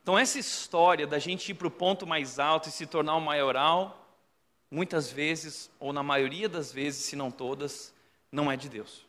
Então, 0.02 0.18
essa 0.18 0.38
história 0.38 1.06
da 1.06 1.18
gente 1.18 1.50
ir 1.50 1.54
para 1.54 1.66
o 1.66 1.70
ponto 1.70 2.06
mais 2.06 2.38
alto 2.38 2.68
e 2.68 2.72
se 2.72 2.86
tornar 2.86 3.16
um 3.16 3.20
maioral, 3.20 4.06
muitas 4.70 5.10
vezes, 5.10 5.68
ou 5.80 5.92
na 5.92 6.02
maioria 6.02 6.48
das 6.48 6.72
vezes, 6.72 7.04
se 7.04 7.16
não 7.16 7.30
todas, 7.30 7.92
não 8.30 8.50
é 8.50 8.56
de 8.56 8.68
Deus. 8.68 9.06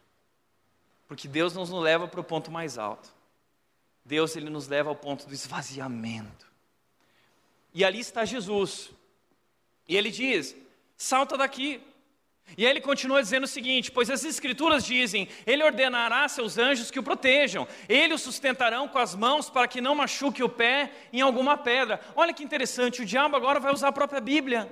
Porque 1.07 1.28
Deus 1.28 1.53
nos 1.53 1.70
leva 1.70 2.07
para 2.07 2.20
o 2.20 2.24
ponto 2.24 2.51
mais 2.51 2.78
alto. 2.78 3.09
Deus 4.03 4.36
ele 4.36 4.49
nos 4.49 4.68
leva 4.68 4.89
ao 4.89 4.95
ponto 4.95 5.28
do 5.28 5.34
esvaziamento. 5.34 6.47
E 7.74 7.84
ali 7.84 7.99
está 7.99 8.26
Jesus. 8.26 8.91
E 9.88 9.95
ele 9.95 10.09
diz: 10.09 10.55
salta 10.95 11.38
daqui. 11.38 11.82
E 12.55 12.65
aí 12.65 12.72
ele 12.72 12.82
continua 12.82 13.22
dizendo 13.22 13.43
o 13.43 13.47
seguinte: 13.47 13.91
Pois 13.91 14.09
as 14.09 14.24
Escrituras 14.24 14.86
dizem: 14.86 15.28
Ele 15.45 15.63
ordenará 15.63 16.28
seus 16.28 16.57
anjos 16.57 16.89
que 16.89 16.99
o 16.99 17.03
protejam, 17.03 17.68
ele 17.89 18.13
o 18.13 18.18
sustentarão 18.18 18.88
com 18.88 18.97
as 18.97 19.13
mãos 19.13 19.49
para 19.49 19.68
que 19.68 19.82
não 19.82 19.95
machuque 19.95 20.43
o 20.43 20.49
pé 20.49 20.91
em 21.11 21.22
alguma 21.22 21.57
pedra. 21.57 21.99
Olha 22.15 22.34
que 22.34 22.43
interessante, 22.43 23.01
o 23.01 23.05
diabo 23.05 23.36
agora 23.36 23.59
vai 23.59 23.74
usar 23.74 23.89
a 23.89 23.93
própria 23.93 24.22
Bíblia. 24.22 24.72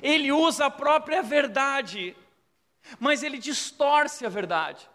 Ele 0.00 0.30
usa 0.30 0.66
a 0.66 0.70
própria 0.70 1.22
verdade, 1.22 2.14
mas 2.98 3.22
ele 3.22 3.38
distorce 3.38 4.26
a 4.26 4.28
verdade. 4.28 4.88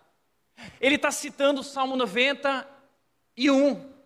Ele 0.79 0.95
está 0.95 1.11
citando 1.11 1.61
o 1.61 1.63
Salmo 1.63 1.95
91. 1.95 3.97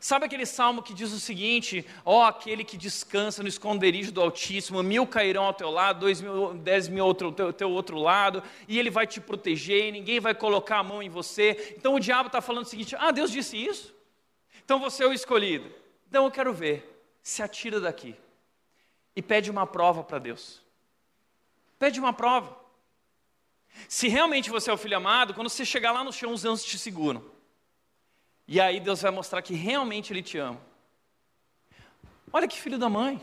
Sabe 0.00 0.26
aquele 0.26 0.44
salmo 0.44 0.82
que 0.82 0.92
diz 0.92 1.12
o 1.12 1.20
seguinte: 1.20 1.86
ó, 2.04 2.20
oh, 2.20 2.22
aquele 2.24 2.64
que 2.64 2.76
descansa 2.76 3.42
no 3.42 3.48
esconderijo 3.48 4.12
do 4.12 4.20
Altíssimo, 4.20 4.82
mil 4.82 5.06
cairão 5.06 5.44
ao 5.44 5.54
teu 5.54 5.70
lado, 5.70 6.00
dois 6.00 6.20
mil, 6.20 6.54
dez 6.54 6.88
mil 6.88 7.04
ao 7.04 7.14
teu, 7.14 7.52
teu 7.52 7.70
outro 7.70 7.96
lado, 7.96 8.42
e 8.66 8.78
ele 8.78 8.90
vai 8.90 9.06
te 9.06 9.20
proteger, 9.20 9.86
e 9.86 9.92
ninguém 9.92 10.20
vai 10.20 10.34
colocar 10.34 10.78
a 10.78 10.82
mão 10.82 11.02
em 11.02 11.08
você. 11.08 11.74
Então 11.78 11.94
o 11.94 12.00
diabo 12.00 12.26
está 12.26 12.40
falando 12.40 12.64
o 12.64 12.68
seguinte: 12.68 12.96
ah, 12.98 13.12
Deus 13.12 13.30
disse 13.30 13.56
isso? 13.56 13.94
Então 14.64 14.78
você 14.78 15.04
é 15.04 15.06
o 15.06 15.12
escolhido. 15.12 15.70
Então 16.08 16.24
eu 16.24 16.30
quero 16.30 16.52
ver. 16.52 16.90
Se 17.22 17.42
atira 17.42 17.80
daqui 17.80 18.14
e 19.16 19.22
pede 19.22 19.50
uma 19.50 19.66
prova 19.66 20.04
para 20.04 20.18
Deus. 20.18 20.60
Pede 21.78 21.98
uma 21.98 22.12
prova. 22.12 22.63
Se 23.88 24.08
realmente 24.08 24.50
você 24.50 24.70
é 24.70 24.72
o 24.72 24.78
filho 24.78 24.96
amado, 24.96 25.34
quando 25.34 25.48
você 25.48 25.64
chegar 25.64 25.92
lá 25.92 26.02
no 26.04 26.12
chão, 26.12 26.32
os 26.32 26.44
anjos 26.44 26.64
te 26.64 26.78
seguram. 26.78 27.24
E 28.46 28.60
aí 28.60 28.80
Deus 28.80 29.02
vai 29.02 29.10
mostrar 29.10 29.42
que 29.42 29.54
realmente 29.54 30.12
Ele 30.12 30.22
te 30.22 30.38
ama. 30.38 30.60
Olha 32.32 32.48
que 32.48 32.60
filho 32.60 32.78
da 32.78 32.88
mãe 32.88 33.18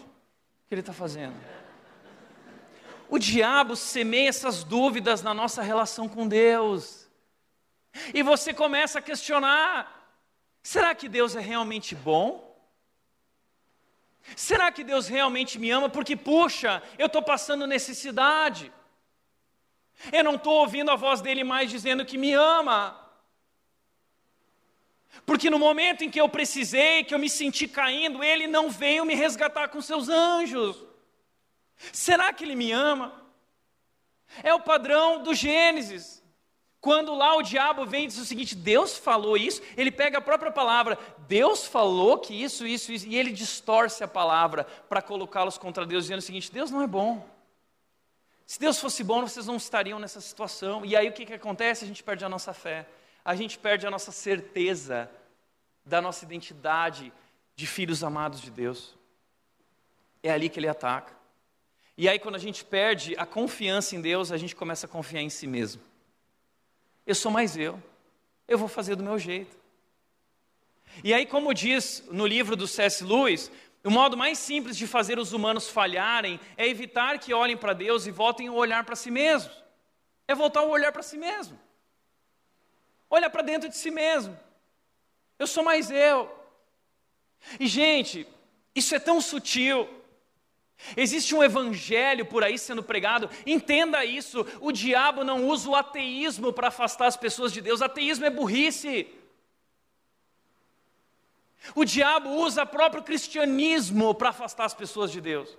que 0.68 0.74
Ele 0.74 0.82
está 0.82 0.94
fazendo. 0.94 1.36
O 3.10 3.20
diabo 3.20 3.76
semeia 3.76 4.30
essas 4.30 4.64
dúvidas 4.64 5.22
na 5.22 5.34
nossa 5.34 5.62
relação 5.62 6.08
com 6.08 6.28
Deus. 6.28 7.10
E 8.14 8.24
você 8.24 8.54
começa 8.54 9.00
a 9.00 9.02
questionar: 9.02 10.16
será 10.64 10.96
que 10.96 11.10
Deus 11.10 11.36
é 11.36 11.42
realmente 11.42 11.94
bom? 11.94 12.50
Será 14.36 14.72
que 14.72 14.84
Deus 14.84 15.08
realmente 15.08 15.60
me 15.60 15.70
ama? 15.72 15.90
Porque, 15.90 16.16
puxa, 16.16 16.82
eu 16.98 17.08
estou 17.08 17.22
passando 17.22 17.68
necessidade. 17.68 18.72
Eu 20.12 20.24
não 20.24 20.36
estou 20.36 20.54
ouvindo 20.54 20.92
a 20.92 20.96
voz 20.96 21.22
dele 21.22 21.44
mais 21.44 21.70
dizendo 21.70 22.06
que 22.06 22.18
me 22.18 22.34
ama. 22.34 22.98
Porque 25.26 25.50
no 25.50 25.60
momento 25.60 26.04
em 26.04 26.10
que 26.10 26.20
eu 26.20 26.30
precisei, 26.30 27.04
que 27.04 27.14
eu 27.14 27.20
me 27.20 27.30
senti 27.30 27.68
caindo, 27.68 28.24
ele 28.24 28.48
não 28.48 28.70
veio 28.70 29.06
me 29.06 29.14
resgatar 29.14 29.68
com 29.68 29.82
seus 29.82 30.08
anjos. 30.08 30.78
Será 31.92 32.32
que 32.32 32.44
ele 32.44 32.56
me 32.56 32.72
ama? 32.72 33.14
É 34.44 34.54
o 34.54 34.60
padrão 34.60 35.22
do 35.22 35.34
Gênesis. 35.34 36.22
Quando 36.80 37.14
lá 37.14 37.36
o 37.36 37.44
diabo 37.44 37.86
vem 37.86 38.06
e 38.06 38.08
diz 38.08 38.18
o 38.18 38.26
seguinte: 38.26 38.56
Deus 38.56 38.98
falou 38.98 39.38
isso, 39.38 39.62
ele 39.78 39.92
pega 39.92 40.18
a 40.18 40.22
própria 40.22 40.52
palavra, 40.52 40.98
Deus 41.28 41.68
falou 41.68 42.18
que 42.18 42.34
isso, 42.34 42.66
isso, 42.66 42.92
isso, 42.92 43.08
e 43.08 43.16
ele 43.16 43.32
distorce 43.32 44.04
a 44.04 44.08
palavra 44.08 44.64
para 44.90 45.02
colocá-los 45.02 45.60
contra 45.60 45.86
Deus, 45.86 46.06
dizendo 46.06 46.20
o 46.20 46.24
seguinte: 46.24 46.52
Deus 46.52 46.72
não 46.72 46.82
é 46.82 46.88
bom. 46.88 47.24
Se 48.52 48.60
Deus 48.60 48.82
fosse 48.82 49.02
bom, 49.02 49.22
vocês 49.22 49.46
não 49.46 49.56
estariam 49.56 49.98
nessa 49.98 50.20
situação. 50.20 50.86
E 50.86 50.94
aí 50.94 51.08
o 51.08 51.14
que, 51.14 51.26
que 51.26 51.34
acontece? 51.34 51.86
A 51.86 51.88
gente 51.88 52.04
perde 52.04 52.26
a 52.26 52.28
nossa 52.28 52.54
fé 52.54 52.86
a 53.24 53.34
gente 53.34 53.58
perde 53.58 53.88
a 53.88 53.90
nossa 53.90 54.12
certeza 54.12 55.10
da 55.86 56.02
nossa 56.02 56.26
identidade 56.26 57.14
de 57.56 57.66
filhos 57.66 58.04
amados 58.04 58.42
de 58.42 58.52
Deus. 58.52 58.94
É 60.22 60.32
ali 60.32 60.50
que 60.50 60.60
ele 60.60 60.68
ataca. 60.68 61.16
E 61.98 62.10
aí, 62.10 62.20
quando 62.20 62.36
a 62.36 62.40
gente 62.40 62.66
perde 62.66 63.16
a 63.18 63.26
confiança 63.26 63.96
em 63.96 64.02
Deus, 64.02 64.34
a 64.34 64.38
gente 64.38 64.54
começa 64.54 64.86
a 64.86 64.90
confiar 64.90 65.22
em 65.22 65.30
si 65.30 65.48
mesmo. 65.48 65.82
Eu 67.08 67.16
sou 67.16 67.32
mais 67.32 67.56
eu, 67.56 67.82
eu 68.50 68.58
vou 68.58 68.68
fazer 68.68 68.98
do 68.98 69.04
meu 69.04 69.18
jeito. 69.18 69.56
E 71.06 71.14
aí, 71.14 71.26
como 71.26 71.54
diz 71.54 72.04
no 72.12 72.28
livro 72.28 72.58
do 72.58 72.68
C.S. 72.68 73.02
Lewis, 73.02 73.50
o 73.84 73.90
modo 73.90 74.16
mais 74.16 74.38
simples 74.38 74.78
de 74.78 74.86
fazer 74.86 75.18
os 75.18 75.34
humanos 75.34 75.70
falharem 75.70 76.40
é 76.56 76.68
evitar 76.68 77.18
que 77.18 77.34
olhem 77.34 77.58
para 77.58 77.74
Deus 77.74 78.06
e 78.06 78.12
voltem 78.12 78.48
a 78.48 78.52
olhar 78.52 78.84
para 78.84 78.96
si 78.96 79.10
mesmos. 79.10 79.56
É 80.28 80.36
voltar 80.36 80.60
a 80.60 80.66
olhar 80.66 80.92
para 80.92 81.02
si 81.02 81.18
mesmo. 81.18 81.60
Olha 83.10 83.30
para 83.30 83.42
dentro 83.42 83.68
de 83.68 83.76
si 83.76 83.90
mesmo. 83.90 84.38
Eu 85.40 85.48
sou 85.48 85.64
mais 85.64 85.90
eu. 85.90 86.32
E, 87.60 87.66
gente, 87.66 88.28
isso 88.76 88.94
é 88.94 89.00
tão 89.00 89.20
sutil. 89.20 89.90
Existe 90.96 91.36
um 91.36 91.44
evangelho 91.44 92.26
por 92.26 92.44
aí 92.44 92.58
sendo 92.58 92.84
pregado, 92.84 93.30
entenda 93.46 94.04
isso. 94.06 94.46
O 94.60 94.72
diabo 94.72 95.24
não 95.24 95.48
usa 95.48 95.70
o 95.70 95.76
ateísmo 95.76 96.54
para 96.54 96.70
afastar 96.70 97.08
as 97.08 97.18
pessoas 97.18 97.52
de 97.52 97.62
Deus, 97.62 97.82
ateísmo 97.82 98.26
é 98.26 98.30
burrice. 98.30 99.08
O 101.76 101.86
diabo 101.86 102.30
usa 102.30 102.64
o 102.64 102.68
próprio 102.68 103.04
cristianismo 103.04 104.14
para 104.14 104.30
afastar 104.30 104.66
as 104.66 104.74
pessoas 104.74 105.12
de 105.12 105.22
Deus. 105.22 105.58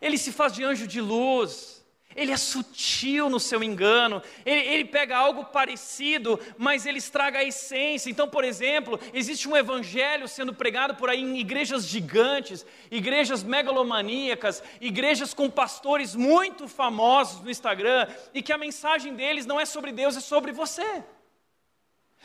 Ele 0.00 0.18
se 0.18 0.32
faz 0.32 0.52
de 0.52 0.64
anjo 0.64 0.86
de 0.86 1.00
luz, 1.00 1.76
ele 2.16 2.32
é 2.32 2.36
sutil 2.36 3.28
no 3.28 3.38
seu 3.38 3.62
engano, 3.62 4.22
ele, 4.44 4.60
ele, 4.60 4.84
pega 4.86 5.16
algo 5.16 5.44
parecido, 5.44 6.40
mas 6.56 6.86
ele 6.86 6.98
estraga 6.98 7.40
a 7.40 7.44
essência. 7.44 8.08
Então, 8.08 8.26
por 8.26 8.42
exemplo, 8.42 8.98
existe 9.12 9.46
um 9.46 9.56
evangelho 9.56 10.26
sendo 10.26 10.54
pregado 10.54 10.94
por 10.94 11.10
aí 11.10 11.20
em 11.20 11.38
igrejas 11.38 11.86
gigantes, 11.86 12.64
igrejas 12.90 13.42
megalomaníacas, 13.42 14.62
igrejas 14.80 15.34
com 15.34 15.50
pastores 15.50 16.14
muito 16.14 16.66
famosos 16.66 17.42
no 17.42 17.50
Instagram, 17.50 18.08
e 18.32 18.40
que 18.40 18.52
a 18.52 18.58
mensagem 18.58 19.14
deles 19.14 19.44
não 19.44 19.60
é 19.60 19.66
sobre 19.66 19.92
Deus, 19.92 20.16
é 20.16 20.20
sobre 20.20 20.52
você. 20.52 21.04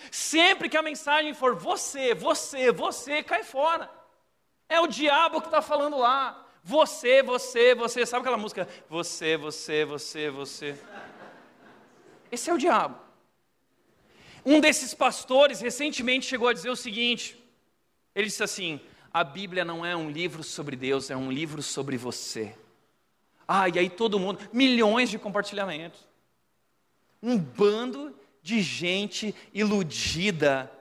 Sempre 0.09 0.69
que 0.69 0.77
a 0.77 0.81
mensagem 0.81 1.33
for 1.33 1.55
você, 1.55 2.13
você, 2.13 2.71
você, 2.71 3.21
cai 3.21 3.43
fora. 3.43 3.89
É 4.67 4.79
o 4.79 4.87
diabo 4.87 5.41
que 5.41 5.47
está 5.47 5.61
falando 5.61 5.97
lá. 5.97 6.47
Você, 6.63 7.21
você, 7.21 7.75
você. 7.75 8.05
Sabe 8.05 8.21
aquela 8.21 8.37
música? 8.37 8.67
Você, 8.89 9.37
você, 9.37 9.85
você, 9.85 10.29
você. 10.29 10.77
Esse 12.31 12.49
é 12.49 12.53
o 12.53 12.57
diabo. 12.57 12.97
Um 14.45 14.59
desses 14.59 14.93
pastores 14.93 15.61
recentemente 15.61 16.25
chegou 16.25 16.47
a 16.47 16.53
dizer 16.53 16.69
o 16.69 16.75
seguinte: 16.75 17.37
ele 18.15 18.27
disse 18.27 18.43
assim: 18.43 18.79
a 19.13 19.23
Bíblia 19.23 19.65
não 19.65 19.85
é 19.85 19.95
um 19.95 20.09
livro 20.09 20.43
sobre 20.43 20.75
Deus, 20.75 21.09
é 21.09 21.17
um 21.17 21.31
livro 21.31 21.61
sobre 21.61 21.97
você. 21.97 22.55
Ah, 23.47 23.67
e 23.67 23.77
aí 23.77 23.89
todo 23.89 24.19
mundo, 24.19 24.39
milhões 24.53 25.09
de 25.09 25.19
compartilhamentos. 25.19 26.07
Um 27.21 27.37
bando 27.37 28.15
de 28.41 28.61
gente 28.61 29.35
iludida 29.53 30.71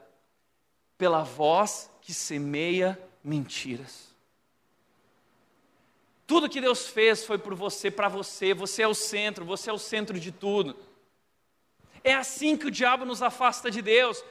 pela 0.97 1.23
voz 1.23 1.91
que 2.01 2.15
semeia 2.15 2.99
mentiras. 3.23 4.11
Tudo 6.27 6.49
que 6.49 6.61
Deus 6.61 6.87
fez 6.87 7.25
foi 7.25 7.39
por 7.39 7.55
você, 7.55 7.91
para 7.91 8.09
você, 8.09 8.55
você 8.55 8.83
é 8.83 8.89
o 8.89 8.95
centro, 8.95 9.45
você 9.45 9.69
é 9.69 9.73
o 9.73 9.79
centro 9.79 10.19
de 10.19 10.31
tudo. 10.31 10.77
É 12.05 12.15
assim 12.15 12.57
que 12.57 12.67
o 12.67 12.71
diabo 12.71 13.05
nos 13.05 13.23
afasta 13.23 13.71
de 13.71 13.83
Deus. 13.83 14.23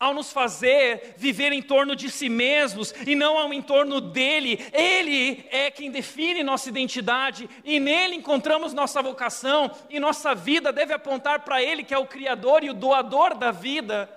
Ao 0.00 0.14
nos 0.14 0.32
fazer 0.32 1.14
viver 1.18 1.52
em 1.52 1.60
torno 1.60 1.94
de 1.94 2.10
si 2.10 2.30
mesmos 2.30 2.94
e 3.06 3.14
não 3.14 3.38
ao 3.38 3.52
entorno 3.52 4.00
dele. 4.00 4.58
Ele 4.72 5.44
é 5.50 5.70
quem 5.70 5.90
define 5.90 6.42
nossa 6.42 6.70
identidade 6.70 7.48
e 7.62 7.78
nele 7.78 8.16
encontramos 8.16 8.72
nossa 8.72 9.02
vocação 9.02 9.70
e 9.90 10.00
nossa 10.00 10.34
vida 10.34 10.72
deve 10.72 10.94
apontar 10.94 11.40
para 11.40 11.62
ele 11.62 11.84
que 11.84 11.92
é 11.92 11.98
o 11.98 12.06
criador 12.06 12.64
e 12.64 12.70
o 12.70 12.74
doador 12.74 13.36
da 13.36 13.50
vida. 13.50 14.08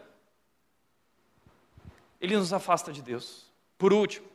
Ele 2.21 2.37
nos 2.37 2.53
afasta 2.53 2.93
de 2.93 3.01
Deus. 3.01 3.51
Por 3.77 3.91
último, 3.91 4.25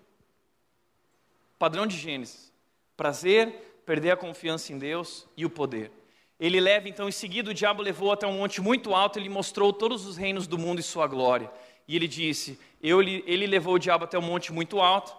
padrão 1.58 1.86
de 1.86 1.96
Gênesis: 1.96 2.52
prazer, 2.94 3.80
perder 3.86 4.10
a 4.10 4.16
confiança 4.18 4.70
em 4.70 4.78
Deus 4.78 5.26
e 5.34 5.46
o 5.46 5.50
poder. 5.50 5.90
Ele 6.38 6.60
leva, 6.60 6.88
então, 6.88 7.08
em 7.08 7.12
seguida, 7.12 7.50
o 7.50 7.54
diabo 7.54 7.82
levou 7.82 8.12
até 8.12 8.26
um 8.26 8.38
monte 8.38 8.60
muito 8.60 8.94
alto, 8.94 9.18
ele 9.18 9.28
mostrou 9.28 9.72
todos 9.72 10.06
os 10.06 10.16
reinos 10.16 10.46
do 10.46 10.56
mundo 10.56 10.78
e 10.78 10.82
sua 10.84 11.06
glória. 11.06 11.50
E 11.86 11.96
ele 11.96 12.06
disse: 12.06 12.58
eu, 12.80 13.02
ele 13.02 13.46
levou 13.46 13.74
o 13.74 13.78
diabo 13.78 14.04
até 14.04 14.18
um 14.18 14.22
monte 14.22 14.52
muito 14.52 14.80
alto. 14.80 15.16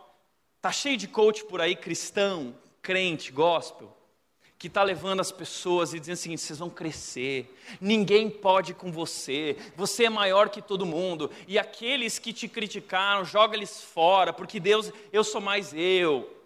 Tá 0.62 0.72
cheio 0.72 0.96
de 0.96 1.08
coach 1.08 1.44
por 1.46 1.60
aí, 1.60 1.76
cristão, 1.76 2.56
crente, 2.82 3.32
gospel, 3.32 3.94
que 4.58 4.68
está 4.68 4.84
levando 4.84 5.20
as 5.20 5.32
pessoas 5.32 5.94
e 5.94 6.00
dizendo 6.00 6.16
seguinte: 6.16 6.42
vocês 6.42 6.60
vão 6.60 6.70
crescer, 6.70 7.54
ninguém 7.82 8.30
pode 8.30 8.74
com 8.74 8.92
você, 8.92 9.58
você 9.76 10.06
é 10.06 10.10
maior 10.10 10.50
que 10.50 10.62
todo 10.62 10.86
mundo, 10.86 11.30
e 11.48 11.60
aqueles 11.60 12.18
que 12.18 12.32
te 12.32 12.48
criticaram, 12.48 13.26
joga 13.26 13.58
eles 13.58 13.82
fora, 13.82 14.32
porque 14.32 14.60
Deus, 14.60 14.92
eu 15.12 15.24
sou 15.24 15.42
mais 15.42 15.74
eu. 15.74 16.39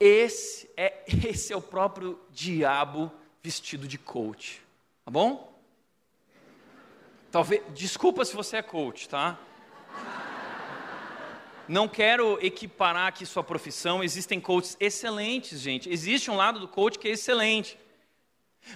Esse 0.00 0.70
é, 0.74 1.04
esse 1.28 1.52
é 1.52 1.56
o 1.56 1.60
próprio 1.60 2.18
diabo 2.30 3.12
vestido 3.42 3.86
de 3.86 3.98
coach. 3.98 4.62
Tá 5.04 5.10
bom? 5.10 5.50
Talvez, 7.30 7.62
desculpa 7.74 8.24
se 8.24 8.34
você 8.34 8.56
é 8.56 8.62
coach, 8.62 9.08
tá? 9.08 9.38
Não 11.68 11.86
quero 11.86 12.36
equiparar 12.44 13.06
aqui 13.06 13.24
sua 13.24 13.44
profissão, 13.44 14.02
existem 14.02 14.40
coaches 14.40 14.76
excelentes, 14.80 15.60
gente. 15.60 15.88
Existe 15.88 16.28
um 16.28 16.36
lado 16.36 16.58
do 16.58 16.66
coach 16.66 16.98
que 16.98 17.06
é 17.06 17.12
excelente. 17.12 17.78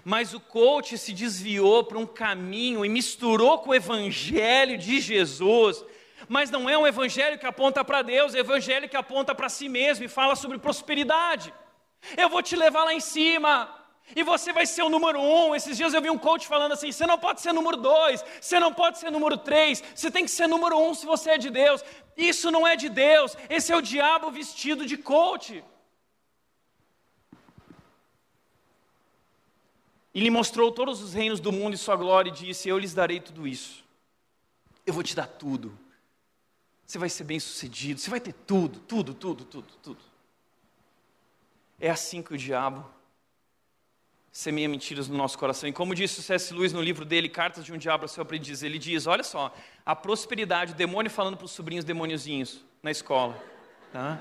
Mas 0.05 0.33
o 0.33 0.39
coach 0.39 0.97
se 0.97 1.13
desviou 1.13 1.83
para 1.83 1.99
um 1.99 2.07
caminho 2.07 2.85
e 2.85 2.89
misturou 2.89 3.59
com 3.59 3.71
o 3.71 3.75
evangelho 3.75 4.79
de 4.79 5.01
Jesus 5.01 5.85
mas 6.29 6.51
não 6.51 6.69
é 6.69 6.77
um 6.77 6.87
evangelho 6.87 7.39
que 7.39 7.47
aponta 7.47 7.85
para 7.85 8.03
Deus, 8.03 8.35
é 8.35 8.39
um 8.39 8.41
evangelho 8.41 8.89
que 8.89 8.97
aponta 8.97 9.35
para 9.35 9.49
si 9.49 9.69
mesmo 9.69 10.05
e 10.05 10.09
fala 10.09 10.37
sobre 10.37 10.59
prosperidade. 10.59 11.53
Eu 12.17 12.29
vou 12.29 12.43
te 12.43 12.55
levar 12.57 12.85
lá 12.85 12.95
em 12.95 13.01
cima, 13.01 13.85
e 14.15 14.23
você 14.23 14.53
vai 14.53 14.67
ser 14.67 14.83
o 14.83 14.89
número 14.89 15.21
um. 15.21 15.55
Esses 15.55 15.77
dias 15.77 15.95
eu 15.95 16.03
vi 16.03 16.11
um 16.11 16.19
coach 16.19 16.47
falando 16.47 16.73
assim: 16.73 16.93
você 16.93 17.07
não 17.07 17.19
pode 17.19 17.41
ser 17.41 17.53
número 17.53 17.77
dois, 17.77 18.25
você 18.41 18.61
não 18.61 18.73
pode 18.73 18.99
ser 18.99 19.11
número 19.11 19.37
três, 19.39 19.83
você 19.95 20.11
tem 20.11 20.25
que 20.25 20.31
ser 20.31 20.47
número 20.47 20.77
um 20.79 20.93
se 20.95 21.07
você 21.07 21.31
é 21.31 21.39
de 21.39 21.51
Deus. 21.51 21.83
Isso 22.17 22.51
não 22.51 22.67
é 22.67 22.77
de 22.77 22.89
Deus, 22.89 23.37
esse 23.49 23.73
é 23.73 23.77
o 23.77 23.83
diabo 23.83 24.31
vestido 24.31 24.85
de 24.85 24.97
coach. 24.97 25.65
E 30.13 30.21
lhe 30.21 30.31
mostrou 30.31 30.71
todos 30.71 31.03
os 31.03 31.13
reinos 31.13 31.41
do 31.41 31.51
mundo 31.51 31.75
e 31.75 31.79
sua 31.79 31.97
glória, 31.97 32.29
e 32.29 32.33
disse: 32.33 32.69
Eu 32.69 32.79
lhes 32.79 32.95
darei 32.95 33.21
tudo 33.21 33.49
isso. 33.49 33.83
Eu 34.87 34.93
vou 34.93 35.03
te 35.03 35.17
dar 35.17 35.27
tudo. 35.27 35.77
Você 36.95 36.99
vai 37.01 37.09
ser 37.09 37.25
bem 37.25 37.41
sucedido, 37.41 37.99
você 37.99 38.09
vai 38.09 38.21
ter 38.21 38.33
tudo, 38.33 38.79
tudo, 38.79 39.13
tudo, 39.13 39.45
tudo, 39.45 39.67
tudo. 39.83 40.01
É 41.81 41.91
assim 41.91 42.23
que 42.23 42.33
o 42.33 42.39
diabo 42.39 42.89
semeia 44.31 44.69
mentiras 44.69 45.09
no 45.09 45.17
nosso 45.17 45.37
coração. 45.37 45.69
E 45.69 45.73
como 45.73 45.93
disse 45.93 46.21
o 46.21 46.23
C.S. 46.23 46.55
Lewis 46.55 46.73
no 46.73 46.81
livro 46.81 47.05
dele, 47.05 47.29
Cartas 47.29 47.65
de 47.65 47.73
um 47.73 47.77
Diabo 47.77 48.05
ao 48.05 48.09
Seu 48.09 48.23
Aprendiz, 48.23 48.63
ele 48.63 48.79
diz: 48.79 49.09
Olha 49.09 49.25
só, 49.25 49.53
a 49.85 49.97
prosperidade, 49.97 50.73
o 50.73 50.77
demônio 50.77 51.11
falando 51.11 51.37
para 51.37 51.47
os 51.47 51.51
sobrinhos 51.51 51.85
demôniozinhos 51.85 52.65
na 52.81 52.93
escola. 52.93 53.43
Tá? 53.93 54.21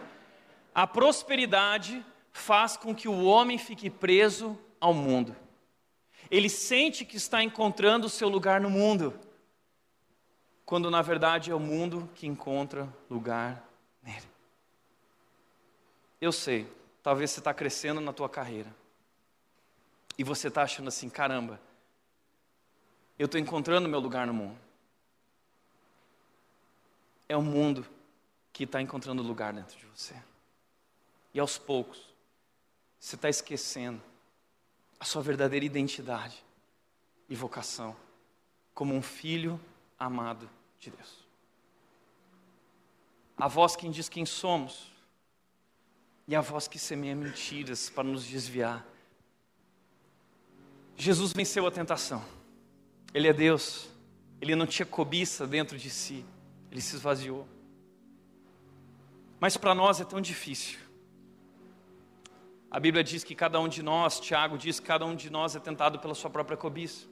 A 0.74 0.88
prosperidade 0.88 2.04
faz 2.32 2.76
com 2.76 2.96
que 2.96 3.08
o 3.08 3.24
homem 3.24 3.60
fique 3.60 3.88
preso 3.88 4.58
ao 4.82 4.96
mundo. 4.96 5.36
Ele 6.32 6.50
sente 6.50 7.06
que 7.06 7.18
está 7.18 7.44
encontrando 7.44 8.08
o 8.08 8.10
seu 8.10 8.30
lugar 8.30 8.60
no 8.60 8.72
mundo 8.72 9.14
quando 10.66 10.90
na 10.90 11.02
verdade 11.02 11.52
é 11.52 11.56
o 11.56 11.60
mundo 11.60 12.10
que 12.16 12.26
encontra 12.26 12.88
lugar 13.10 13.64
nele. 14.02 14.28
Eu 16.22 16.32
sei, 16.32 16.72
talvez 17.02 17.32
você 17.32 17.40
está 17.40 17.54
crescendo 17.54 18.00
na 18.00 18.14
tua 18.14 18.30
carreira 18.30 18.74
e 20.18 20.24
você 20.24 20.48
está 20.48 20.64
achando 20.64 20.88
assim, 20.88 21.10
caramba, 21.10 21.60
eu 23.18 23.26
estou 23.26 23.40
encontrando 23.40 23.90
meu 23.90 24.00
lugar 24.00 24.26
no 24.26 24.34
mundo. 24.34 24.58
É 27.28 27.36
o 27.36 27.42
mundo 27.42 27.86
que 28.52 28.64
está 28.64 28.82
encontrando 28.82 29.24
lugar 29.24 29.54
dentro 29.54 29.78
de 29.78 29.86
você. 29.88 30.16
E 31.34 31.40
aos 31.40 31.58
poucos, 31.58 32.14
você 33.00 33.16
está 33.16 33.28
esquecendo 33.28 34.02
a 35.00 35.06
sua 35.06 35.22
verdadeira 35.22 35.66
identidade 35.66 36.44
e 37.28 37.36
vocação 37.36 37.96
como 38.74 38.94
um 38.94 39.02
filho 39.02 39.60
amado 40.06 40.50
de 40.80 40.90
Deus. 40.90 41.24
A 43.38 43.48
voz 43.48 43.76
quem 43.76 43.92
diz 43.92 44.10
quem 44.10 44.26
somos, 44.26 44.92
e 46.28 46.36
a 46.36 46.42
voz 46.42 46.68
que 46.68 46.80
semeia 46.80 47.16
mentiras 47.16 47.90
para 47.90 48.04
nos 48.04 48.26
desviar. 48.26 48.86
Jesus 50.96 51.34
venceu 51.34 51.66
a 51.68 51.72
tentação, 51.72 52.24
Ele 53.14 53.28
é 53.28 53.34
Deus, 53.34 53.90
Ele 54.40 54.56
não 54.56 54.66
tinha 54.66 54.86
cobiça 54.86 55.46
dentro 55.46 55.78
de 55.78 55.90
si, 55.90 56.26
Ele 56.72 56.82
se 56.82 56.96
esvaziou. 56.96 57.48
Mas 59.40 59.58
para 59.58 59.76
nós 59.76 60.00
é 60.00 60.06
tão 60.06 60.22
difícil. 60.22 60.80
A 62.72 62.80
Bíblia 62.80 63.04
diz 63.04 63.24
que 63.24 63.36
cada 63.36 63.60
um 63.60 63.68
de 63.68 63.84
nós, 63.84 64.20
Tiago 64.20 64.58
diz 64.58 64.80
que 64.80 64.88
cada 64.88 65.06
um 65.06 65.16
de 65.16 65.30
nós 65.30 65.56
é 65.56 65.60
tentado 65.60 66.00
pela 66.00 66.16
sua 66.16 66.30
própria 66.30 66.58
cobiça. 66.58 67.06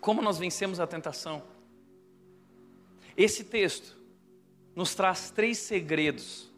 Como 0.00 0.20
nós 0.20 0.38
vencemos 0.38 0.80
a 0.80 0.86
tentação? 0.86 1.42
Esse 3.16 3.44
texto 3.44 3.96
nos 4.74 4.94
traz 4.94 5.30
três 5.30 5.58
segredos 5.58 6.50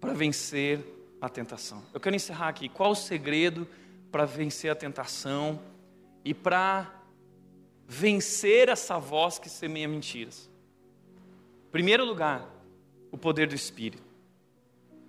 para 0.00 0.12
vencer 0.12 0.80
a 1.20 1.28
tentação. 1.28 1.82
Eu 1.94 2.00
quero 2.00 2.16
encerrar 2.16 2.48
aqui. 2.48 2.68
Qual 2.68 2.92
o 2.92 2.96
segredo 2.96 3.66
para 4.10 4.24
vencer 4.24 4.70
a 4.70 4.74
tentação 4.74 5.60
e 6.24 6.34
para 6.34 6.92
vencer 7.86 8.68
essa 8.68 8.98
voz 8.98 9.38
que 9.38 9.48
semeia 9.48 9.88
mentiras? 9.88 10.50
Primeiro 11.70 12.04
lugar, 12.04 12.46
o 13.10 13.16
poder 13.16 13.46
do 13.46 13.54
Espírito. 13.54 14.02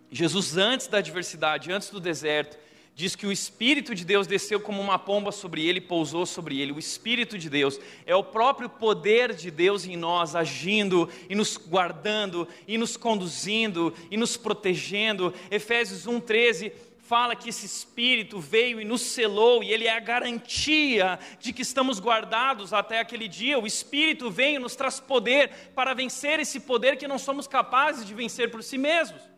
Jesus, 0.09 0.55
antes 0.55 0.87
da 0.87 0.99
adversidade, 0.99 1.71
antes 1.71 1.89
do 1.89 1.99
deserto, 1.99 2.57
diz 2.95 3.15
que 3.15 3.25
o 3.25 3.31
Espírito 3.31 3.95
de 3.95 4.05
Deus 4.05 4.27
desceu 4.27 4.59
como 4.59 4.81
uma 4.81 4.99
pomba 4.99 5.31
sobre 5.31 5.65
ele 5.65 5.79
e 5.79 5.81
pousou 5.81 6.25
sobre 6.25 6.59
ele. 6.59 6.71
O 6.71 6.79
Espírito 6.79 7.37
de 7.37 7.49
Deus 7.49 7.79
é 8.05 8.15
o 8.15 8.23
próprio 8.23 8.69
poder 8.69 9.33
de 9.33 9.49
Deus 9.49 9.85
em 9.85 9.97
nós, 9.97 10.35
agindo 10.35 11.09
e 11.29 11.35
nos 11.35 11.57
guardando, 11.57 12.47
e 12.67 12.77
nos 12.77 12.95
conduzindo, 12.95 13.93
e 14.11 14.17
nos 14.17 14.37
protegendo. 14.37 15.33
Efésios 15.49 16.05
1,13 16.05 16.71
fala 16.99 17.35
que 17.35 17.49
esse 17.49 17.65
Espírito 17.65 18.39
veio 18.39 18.79
e 18.79 18.85
nos 18.85 19.01
selou, 19.01 19.63
e 19.63 19.71
ele 19.71 19.87
é 19.87 19.95
a 19.95 19.99
garantia 19.99 21.19
de 21.39 21.51
que 21.51 21.63
estamos 21.63 21.99
guardados 21.99 22.73
até 22.73 22.99
aquele 22.99 23.27
dia. 23.27 23.59
O 23.59 23.67
Espírito 23.67 24.29
vem 24.29 24.55
e 24.55 24.59
nos 24.59 24.75
traz 24.75 24.99
poder 24.99 25.71
para 25.75 25.93
vencer 25.93 26.39
esse 26.39 26.59
poder 26.59 26.95
que 26.97 27.07
não 27.07 27.17
somos 27.17 27.47
capazes 27.47 28.05
de 28.05 28.13
vencer 28.13 28.51
por 28.51 28.63
si 28.63 28.77
mesmos. 28.77 29.32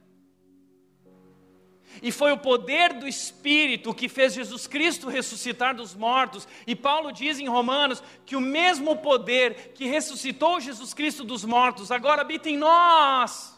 E 2.02 2.12
foi 2.12 2.32
o 2.32 2.38
poder 2.38 2.94
do 2.94 3.08
Espírito 3.08 3.94
que 3.94 4.10
fez 4.10 4.34
Jesus 4.34 4.68
Cristo 4.68 5.10
ressuscitar 5.10 5.76
dos 5.76 5.94
mortos. 5.94 6.48
E 6.68 6.76
Paulo 6.76 7.12
diz 7.12 7.40
em 7.40 7.48
Romanos 7.48 8.04
que 8.26 8.36
o 8.36 8.42
mesmo 8.42 8.98
poder 8.98 9.74
que 9.74 9.86
ressuscitou 9.86 10.60
Jesus 10.60 10.94
Cristo 10.94 11.24
dos 11.24 11.46
mortos 11.46 11.92
agora 11.92 12.22
habita 12.22 12.50
em 12.50 12.58
nós. 12.58 13.56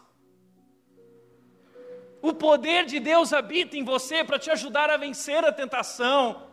O 2.22 2.34
poder 2.34 2.86
de 2.86 3.00
Deus 3.00 3.32
habita 3.32 3.78
em 3.78 3.84
você 3.84 4.24
para 4.24 4.40
te 4.40 4.50
ajudar 4.50 4.90
a 4.90 4.98
vencer 4.98 5.46
a 5.46 5.52
tentação. 5.52 6.48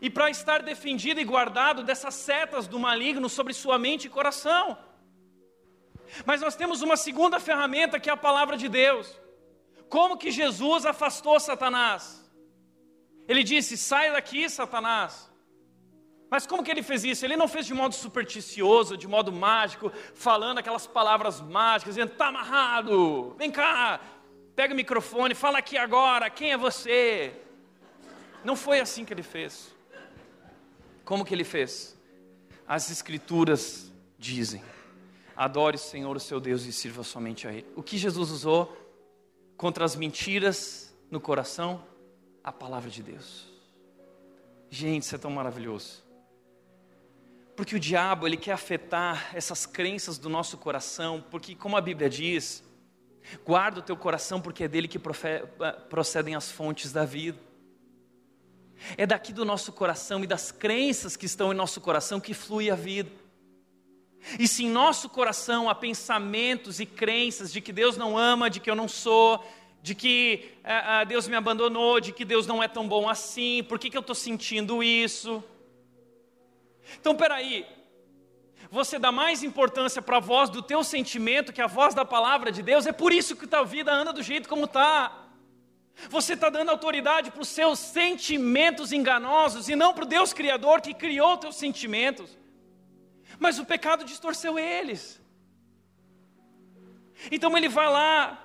E 0.00 0.10
para 0.10 0.28
estar 0.28 0.62
defendido 0.62 1.20
e 1.20 1.24
guardado 1.24 1.82
dessas 1.82 2.14
setas 2.14 2.66
do 2.66 2.78
maligno 2.78 3.28
sobre 3.28 3.54
sua 3.54 3.78
mente 3.78 4.06
e 4.06 4.10
coração. 4.10 4.76
Mas 6.26 6.40
nós 6.40 6.54
temos 6.54 6.82
uma 6.82 6.96
segunda 6.96 7.40
ferramenta 7.40 7.98
que 7.98 8.10
é 8.10 8.12
a 8.12 8.16
palavra 8.16 8.56
de 8.56 8.68
Deus. 8.68 9.23
Como 9.88 10.16
que 10.16 10.30
Jesus 10.30 10.86
afastou 10.86 11.38
Satanás? 11.38 12.24
Ele 13.28 13.42
disse: 13.42 13.76
sai 13.76 14.12
daqui, 14.12 14.48
Satanás. 14.48 15.30
Mas 16.30 16.46
como 16.46 16.64
que 16.64 16.70
ele 16.70 16.82
fez 16.82 17.04
isso? 17.04 17.24
Ele 17.24 17.36
não 17.36 17.46
fez 17.46 17.66
de 17.66 17.74
modo 17.74 17.94
supersticioso, 17.94 18.96
de 18.96 19.06
modo 19.06 19.30
mágico, 19.30 19.92
falando 20.14 20.58
aquelas 20.58 20.86
palavras 20.86 21.40
mágicas, 21.40 21.94
dizendo: 21.94 22.12
está 22.12 22.28
amarrado, 22.28 23.34
vem 23.38 23.50
cá, 23.50 24.00
pega 24.56 24.74
o 24.74 24.76
microfone, 24.76 25.34
fala 25.34 25.58
aqui 25.58 25.76
agora, 25.76 26.28
quem 26.28 26.52
é 26.52 26.56
você? 26.56 27.40
Não 28.44 28.56
foi 28.56 28.80
assim 28.80 29.04
que 29.04 29.12
ele 29.12 29.22
fez. 29.22 29.74
Como 31.04 31.24
que 31.24 31.34
ele 31.34 31.44
fez? 31.44 31.94
as 32.66 32.90
Escrituras 32.90 33.92
dizem. 34.18 34.62
Adore 35.36 35.76
o 35.76 35.78
Senhor, 35.78 36.16
o 36.16 36.20
seu 36.20 36.40
Deus, 36.40 36.64
e 36.64 36.72
sirva 36.72 37.02
somente 37.02 37.46
a 37.46 37.52
Ele. 37.52 37.66
O 37.74 37.82
que 37.82 37.98
Jesus 37.98 38.30
usou 38.30 38.83
contra 39.56 39.84
as 39.84 39.96
mentiras 39.96 40.94
no 41.10 41.20
coração? 41.20 41.84
A 42.42 42.52
palavra 42.52 42.90
de 42.90 43.02
Deus. 43.02 43.46
Gente, 44.68 45.04
isso 45.04 45.14
é 45.14 45.18
tão 45.18 45.30
maravilhoso. 45.30 46.04
Porque 47.56 47.76
o 47.76 47.80
diabo, 47.80 48.26
ele 48.26 48.36
quer 48.36 48.52
afetar 48.52 49.30
essas 49.34 49.64
crenças 49.64 50.18
do 50.18 50.28
nosso 50.28 50.58
coração, 50.58 51.24
porque 51.30 51.54
como 51.54 51.76
a 51.76 51.80
Bíblia 51.80 52.10
diz, 52.10 52.64
guarda 53.44 53.78
o 53.78 53.82
teu 53.82 53.96
coração 53.96 54.40
porque 54.40 54.64
é 54.64 54.68
dele 54.68 54.88
que 54.88 54.98
procedem 55.88 56.34
as 56.34 56.50
fontes 56.50 56.92
da 56.92 57.04
vida. 57.04 57.38
É 58.96 59.06
daqui 59.06 59.32
do 59.32 59.44
nosso 59.44 59.72
coração 59.72 60.24
e 60.24 60.26
das 60.26 60.50
crenças 60.50 61.16
que 61.16 61.26
estão 61.26 61.52
em 61.52 61.56
nosso 61.56 61.80
coração 61.80 62.20
que 62.20 62.34
flui 62.34 62.70
a 62.70 62.74
vida. 62.74 63.23
E 64.38 64.48
se 64.48 64.64
em 64.64 64.70
nosso 64.70 65.08
coração 65.08 65.68
há 65.68 65.74
pensamentos 65.74 66.80
e 66.80 66.86
crenças 66.86 67.52
de 67.52 67.60
que 67.60 67.72
Deus 67.72 67.96
não 67.96 68.16
ama, 68.16 68.48
de 68.48 68.60
que 68.60 68.70
eu 68.70 68.74
não 68.74 68.88
sou, 68.88 69.44
de 69.82 69.94
que 69.94 70.52
uh, 70.64 71.04
Deus 71.06 71.28
me 71.28 71.36
abandonou, 71.36 72.00
de 72.00 72.10
que 72.10 72.24
Deus 72.24 72.46
não 72.46 72.62
é 72.62 72.66
tão 72.66 72.88
bom 72.88 73.08
assim, 73.08 73.62
por 73.64 73.78
que, 73.78 73.90
que 73.90 73.96
eu 73.96 74.00
estou 74.00 74.14
sentindo 74.14 74.82
isso? 74.82 75.44
Então, 76.98 77.14
peraí, 77.14 77.66
você 78.70 78.98
dá 78.98 79.12
mais 79.12 79.42
importância 79.42 80.00
para 80.00 80.16
a 80.16 80.20
voz 80.20 80.48
do 80.48 80.62
teu 80.62 80.82
sentimento 80.82 81.52
que 81.52 81.60
a 81.60 81.66
voz 81.66 81.94
da 81.94 82.04
palavra 82.04 82.50
de 82.50 82.62
Deus, 82.62 82.86
é 82.86 82.92
por 82.92 83.12
isso 83.12 83.36
que 83.36 83.46
tua 83.46 83.64
vida 83.64 83.92
anda 83.92 84.12
do 84.12 84.22
jeito 84.22 84.48
como 84.48 84.64
está. 84.64 85.12
Você 86.08 86.32
está 86.32 86.48
dando 86.48 86.70
autoridade 86.70 87.30
para 87.30 87.42
os 87.42 87.48
seus 87.48 87.78
sentimentos 87.78 88.90
enganosos 88.90 89.68
e 89.68 89.76
não 89.76 89.94
para 89.94 90.04
o 90.04 90.08
Deus 90.08 90.32
Criador 90.32 90.80
que 90.80 90.92
criou 90.92 91.36
teus 91.36 91.56
sentimentos. 91.56 92.36
Mas 93.38 93.58
o 93.58 93.64
pecado 93.64 94.04
distorceu 94.04 94.58
eles. 94.58 95.20
Então 97.30 97.56
ele 97.56 97.68
vai 97.68 97.88
lá, 97.88 98.44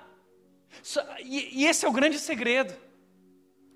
e, 1.24 1.64
esse 1.64 1.84
é 1.84 1.88
o 1.88 1.92
grande 1.92 2.18
segredo: 2.18 2.74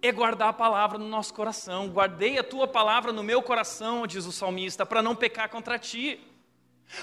é 0.02 0.12
guardar 0.12 0.48
a 0.48 0.52
palavra 0.52 0.98
no 0.98 1.08
nosso 1.08 1.34
coração. 1.34 1.88
Guardei 1.88 2.38
a 2.38 2.44
tua 2.44 2.66
palavra 2.66 3.12
no 3.12 3.22
meu 3.22 3.42
coração, 3.42 4.06
diz 4.06 4.26
o 4.26 4.32
salmista, 4.32 4.86
para 4.86 5.02
não 5.02 5.16
pecar 5.16 5.48
contra 5.48 5.78
ti. 5.78 6.20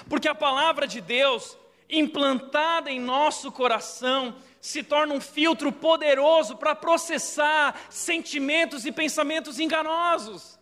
Porque 0.08 0.28
a 0.28 0.34
palavra 0.34 0.86
de 0.86 1.00
Deus, 1.00 1.56
implantada 1.88 2.90
em 2.90 3.00
nosso 3.00 3.50
coração, 3.50 4.36
se 4.60 4.82
torna 4.82 5.14
um 5.14 5.20
filtro 5.20 5.72
poderoso 5.72 6.56
para 6.56 6.74
processar 6.74 7.76
sentimentos 7.90 8.86
e 8.86 8.92
pensamentos 8.92 9.58
enganosos. 9.58 10.58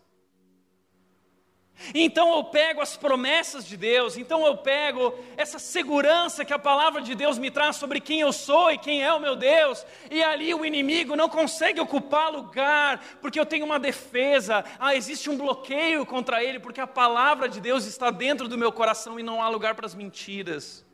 Então 1.95 2.35
eu 2.37 2.45
pego 2.45 2.81
as 2.81 2.97
promessas 2.97 3.67
de 3.67 3.77
Deus, 3.77 4.17
então 4.17 4.47
eu 4.47 4.57
pego 4.57 5.15
essa 5.37 5.59
segurança 5.59 6.45
que 6.45 6.53
a 6.53 6.59
palavra 6.59 7.01
de 7.01 7.15
Deus 7.15 7.39
me 7.39 7.51
traz 7.51 7.77
sobre 7.77 8.01
quem 8.01 8.21
eu 8.21 8.33
sou 8.33 8.71
e 8.71 8.79
quem 8.79 9.03
é 9.03 9.13
o 9.13 9.21
meu 9.21 9.35
Deus, 9.35 9.85
e 10.11 10.23
ali 10.23 10.53
o 10.55 10.65
inimigo 10.65 11.17
não 11.17 11.29
consegue 11.29 11.81
ocupar 11.81 12.31
lugar, 12.31 13.03
porque 13.21 13.41
eu 13.41 13.47
tenho 13.47 13.65
uma 13.65 13.79
defesa, 13.79 14.65
ah, 14.79 14.95
existe 14.95 15.31
um 15.31 15.37
bloqueio 15.37 16.05
contra 16.05 16.45
ele, 16.45 16.61
porque 16.61 16.81
a 16.81 16.87
palavra 16.87 17.49
de 17.49 17.61
Deus 17.61 17.87
está 17.87 18.11
dentro 18.11 18.47
do 18.47 18.59
meu 18.59 18.71
coração 18.71 19.19
e 19.19 19.23
não 19.23 19.43
há 19.43 19.49
lugar 19.49 19.75
para 19.75 19.87
as 19.87 19.95
mentiras, 19.95 20.85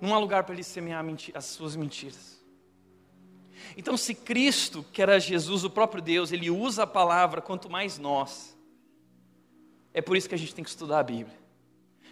não 0.00 0.14
há 0.14 0.18
lugar 0.18 0.44
para 0.44 0.54
ele 0.54 0.64
semear 0.64 1.04
as 1.34 1.44
suas 1.46 1.74
mentiras. 1.74 2.40
Então, 3.76 3.96
se 3.96 4.14
Cristo, 4.14 4.84
que 4.92 5.00
era 5.00 5.18
Jesus, 5.18 5.64
o 5.64 5.70
próprio 5.70 6.02
Deus, 6.02 6.32
ele 6.32 6.50
usa 6.50 6.82
a 6.82 6.86
palavra, 6.86 7.40
quanto 7.40 7.70
mais 7.70 7.98
nós, 7.98 8.51
é 9.94 10.00
por 10.00 10.16
isso 10.16 10.28
que 10.28 10.34
a 10.34 10.38
gente 10.38 10.54
tem 10.54 10.64
que 10.64 10.70
estudar 10.70 11.00
a 11.00 11.02
Bíblia. 11.02 11.36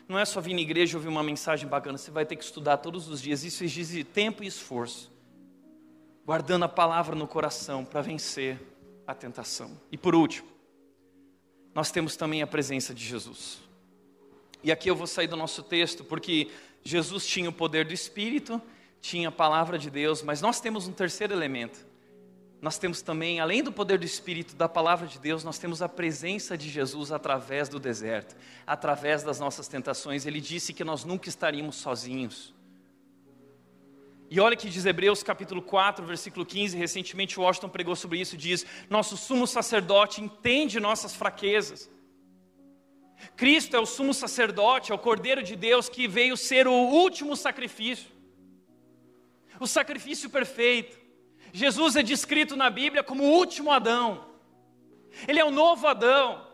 Não 0.08 0.18
é 0.18 0.24
só 0.24 0.40
vir 0.40 0.54
na 0.54 0.60
igreja 0.60 0.94
e 0.94 0.96
ouvir 0.96 1.08
uma 1.08 1.22
mensagem 1.22 1.68
bacana, 1.68 1.96
você 1.96 2.10
vai 2.10 2.26
ter 2.26 2.36
que 2.36 2.44
estudar 2.44 2.78
todos 2.78 3.08
os 3.08 3.22
dias. 3.22 3.44
Isso 3.44 3.62
exige 3.62 4.02
tempo 4.02 4.42
e 4.42 4.46
esforço, 4.46 5.10
guardando 6.26 6.64
a 6.64 6.68
palavra 6.68 7.14
no 7.14 7.26
coração 7.28 7.84
para 7.84 8.00
vencer 8.00 8.60
a 9.06 9.14
tentação. 9.14 9.80
E 9.90 9.96
por 9.96 10.14
último, 10.14 10.48
nós 11.74 11.90
temos 11.90 12.16
também 12.16 12.42
a 12.42 12.46
presença 12.46 12.92
de 12.92 13.04
Jesus. 13.04 13.58
E 14.62 14.70
aqui 14.70 14.90
eu 14.90 14.96
vou 14.96 15.06
sair 15.06 15.28
do 15.28 15.36
nosso 15.36 15.62
texto, 15.62 16.04
porque 16.04 16.50
Jesus 16.82 17.26
tinha 17.26 17.48
o 17.48 17.52
poder 17.52 17.84
do 17.86 17.94
Espírito, 17.94 18.60
tinha 19.00 19.28
a 19.28 19.32
palavra 19.32 19.78
de 19.78 19.90
Deus, 19.90 20.22
mas 20.22 20.42
nós 20.42 20.60
temos 20.60 20.86
um 20.86 20.92
terceiro 20.92 21.32
elemento 21.32 21.89
nós 22.60 22.76
temos 22.76 23.00
também, 23.00 23.40
além 23.40 23.62
do 23.62 23.72
poder 23.72 23.98
do 23.98 24.04
Espírito, 24.04 24.54
da 24.54 24.68
palavra 24.68 25.06
de 25.06 25.18
Deus, 25.18 25.42
nós 25.42 25.58
temos 25.58 25.80
a 25.80 25.88
presença 25.88 26.58
de 26.58 26.68
Jesus 26.68 27.10
através 27.10 27.70
do 27.70 27.80
deserto, 27.80 28.36
através 28.66 29.22
das 29.22 29.40
nossas 29.40 29.66
tentações. 29.66 30.26
Ele 30.26 30.42
disse 30.42 30.74
que 30.74 30.84
nós 30.84 31.02
nunca 31.02 31.28
estaríamos 31.28 31.76
sozinhos. 31.76 32.54
E 34.28 34.38
olha 34.38 34.56
que 34.56 34.68
diz 34.68 34.84
Hebreus 34.84 35.22
capítulo 35.22 35.62
4, 35.62 36.04
versículo 36.04 36.44
15, 36.44 36.76
recentemente 36.76 37.40
Washington 37.40 37.70
pregou 37.70 37.96
sobre 37.96 38.20
isso, 38.20 38.36
diz: 38.36 38.66
Nosso 38.90 39.16
sumo 39.16 39.46
sacerdote 39.46 40.20
entende 40.20 40.78
nossas 40.78 41.14
fraquezas. 41.16 41.90
Cristo 43.36 43.74
é 43.74 43.80
o 43.80 43.86
sumo 43.86 44.12
sacerdote, 44.12 44.92
é 44.92 44.94
o 44.94 44.98
Cordeiro 44.98 45.42
de 45.42 45.56
Deus 45.56 45.88
que 45.88 46.06
veio 46.06 46.36
ser 46.36 46.68
o 46.68 46.72
último 46.72 47.34
sacrifício, 47.34 48.10
o 49.58 49.66
sacrifício 49.66 50.28
perfeito. 50.28 50.99
Jesus 51.52 51.96
é 51.96 52.02
descrito 52.02 52.56
na 52.56 52.70
Bíblia 52.70 53.02
como 53.02 53.24
o 53.24 53.32
último 53.32 53.70
Adão. 53.70 54.24
Ele 55.26 55.40
é 55.40 55.44
o 55.44 55.50
novo 55.50 55.86
Adão. 55.86 56.49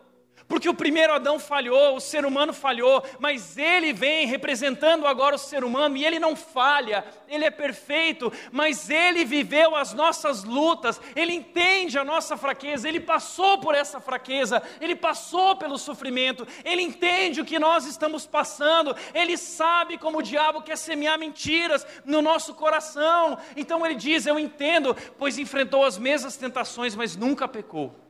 Porque 0.49 0.68
o 0.68 0.74
primeiro 0.74 1.12
Adão 1.12 1.40
falhou, 1.40 1.97
o 1.97 2.01
ser 2.01 2.24
humano 2.24 2.53
falhou, 2.53 3.03
mas 3.18 3.59
ele 3.59 3.92
vem 3.92 4.26
representando 4.26 5.05
agora 5.05 5.34
o 5.34 5.38
ser 5.38 5.64
humano 5.64 5.97
e 5.97 6.05
ele 6.05 6.20
não 6.20 6.36
falha, 6.36 7.05
ele 7.28 7.44
é 7.44 7.51
perfeito, 7.51 8.32
mas 8.53 8.88
ele 8.88 9.24
viveu 9.24 9.74
as 9.74 9.92
nossas 9.92 10.44
lutas, 10.44 11.01
ele 11.16 11.32
entende 11.32 11.99
a 11.99 12.05
nossa 12.05 12.36
fraqueza, 12.36 12.88
ele 12.88 13.01
passou 13.01 13.59
por 13.59 13.74
essa 13.74 13.99
fraqueza, 13.99 14.62
ele 14.80 14.94
passou 14.94 15.57
pelo 15.57 15.76
sofrimento, 15.76 16.47
ele 16.64 16.82
entende 16.82 17.40
o 17.40 17.44
que 17.44 17.59
nós 17.59 17.84
estamos 17.84 18.24
passando, 18.24 18.94
ele 19.12 19.36
sabe 19.36 19.99
como 19.99 20.18
o 20.18 20.22
diabo 20.22 20.62
quer 20.62 20.78
semear 20.78 21.18
mentiras 21.18 21.84
no 22.05 22.22
nosso 22.22 22.55
coração. 22.55 23.36
Então 23.57 23.84
ele 23.84 23.97
diz: 23.97 24.26
Eu 24.26 24.38
entendo, 24.38 24.97
pois 25.18 25.38
enfrentou 25.38 25.84
as 25.84 25.99
mesmas 25.99 26.36
tentações, 26.36 26.94
mas 26.94 27.16
nunca 27.16 27.49
pecou. 27.49 28.05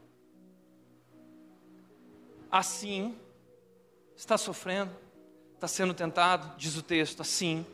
Assim, 2.57 3.15
está 4.17 4.39
sofrendo, 4.39 4.91
está 5.53 5.69
sendo 5.69 5.93
tentado, 5.93 6.57
diz 6.57 6.75
o 6.75 6.81
texto, 6.81 7.21
assim, 7.21 7.67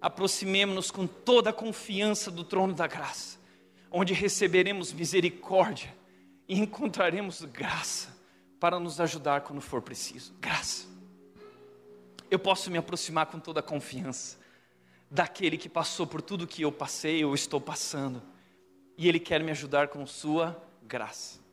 aproximemo-nos 0.00 0.90
com 0.90 1.06
toda 1.06 1.50
a 1.50 1.52
confiança 1.52 2.32
do 2.32 2.42
trono 2.42 2.74
da 2.74 2.88
graça, 2.88 3.38
onde 3.92 4.12
receberemos 4.12 4.92
misericórdia 4.92 5.94
e 6.48 6.58
encontraremos 6.58 7.44
graça 7.44 8.12
para 8.58 8.80
nos 8.80 8.98
ajudar 8.98 9.42
quando 9.42 9.60
for 9.60 9.80
preciso. 9.80 10.34
Graça. 10.40 10.88
Eu 12.28 12.40
posso 12.40 12.72
me 12.72 12.78
aproximar 12.78 13.26
com 13.26 13.38
toda 13.38 13.60
a 13.60 13.62
confiança 13.62 14.36
daquele 15.08 15.56
que 15.56 15.68
passou 15.68 16.08
por 16.08 16.20
tudo 16.20 16.44
que 16.44 16.62
eu 16.62 16.72
passei 16.72 17.24
ou 17.24 17.36
estou 17.36 17.60
passando, 17.60 18.20
e 18.98 19.08
ele 19.08 19.20
quer 19.20 19.44
me 19.44 19.52
ajudar 19.52 19.86
com 19.86 20.04
sua 20.04 20.60
graça. 20.82 21.43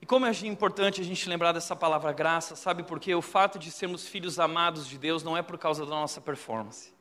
E 0.00 0.06
como 0.06 0.26
é 0.26 0.30
importante 0.44 1.00
a 1.00 1.04
gente 1.04 1.28
lembrar 1.28 1.52
dessa 1.52 1.74
palavra 1.74 2.12
graça, 2.12 2.54
sabe 2.54 2.82
por 2.82 3.00
quê? 3.00 3.14
O 3.14 3.22
fato 3.22 3.58
de 3.58 3.70
sermos 3.70 4.06
filhos 4.06 4.38
amados 4.38 4.86
de 4.86 4.96
Deus 4.96 5.22
não 5.22 5.36
é 5.36 5.42
por 5.42 5.58
causa 5.58 5.84
da 5.84 5.90
nossa 5.90 6.20
performance. 6.20 6.94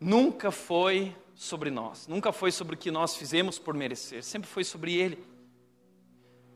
Nunca 0.00 0.50
foi 0.50 1.14
sobre 1.34 1.70
nós, 1.70 2.06
nunca 2.08 2.32
foi 2.32 2.50
sobre 2.50 2.74
o 2.74 2.78
que 2.78 2.90
nós 2.90 3.16
fizemos 3.16 3.58
por 3.58 3.74
merecer, 3.74 4.22
sempre 4.22 4.48
foi 4.48 4.64
sobre 4.64 4.94
Ele. 4.94 5.22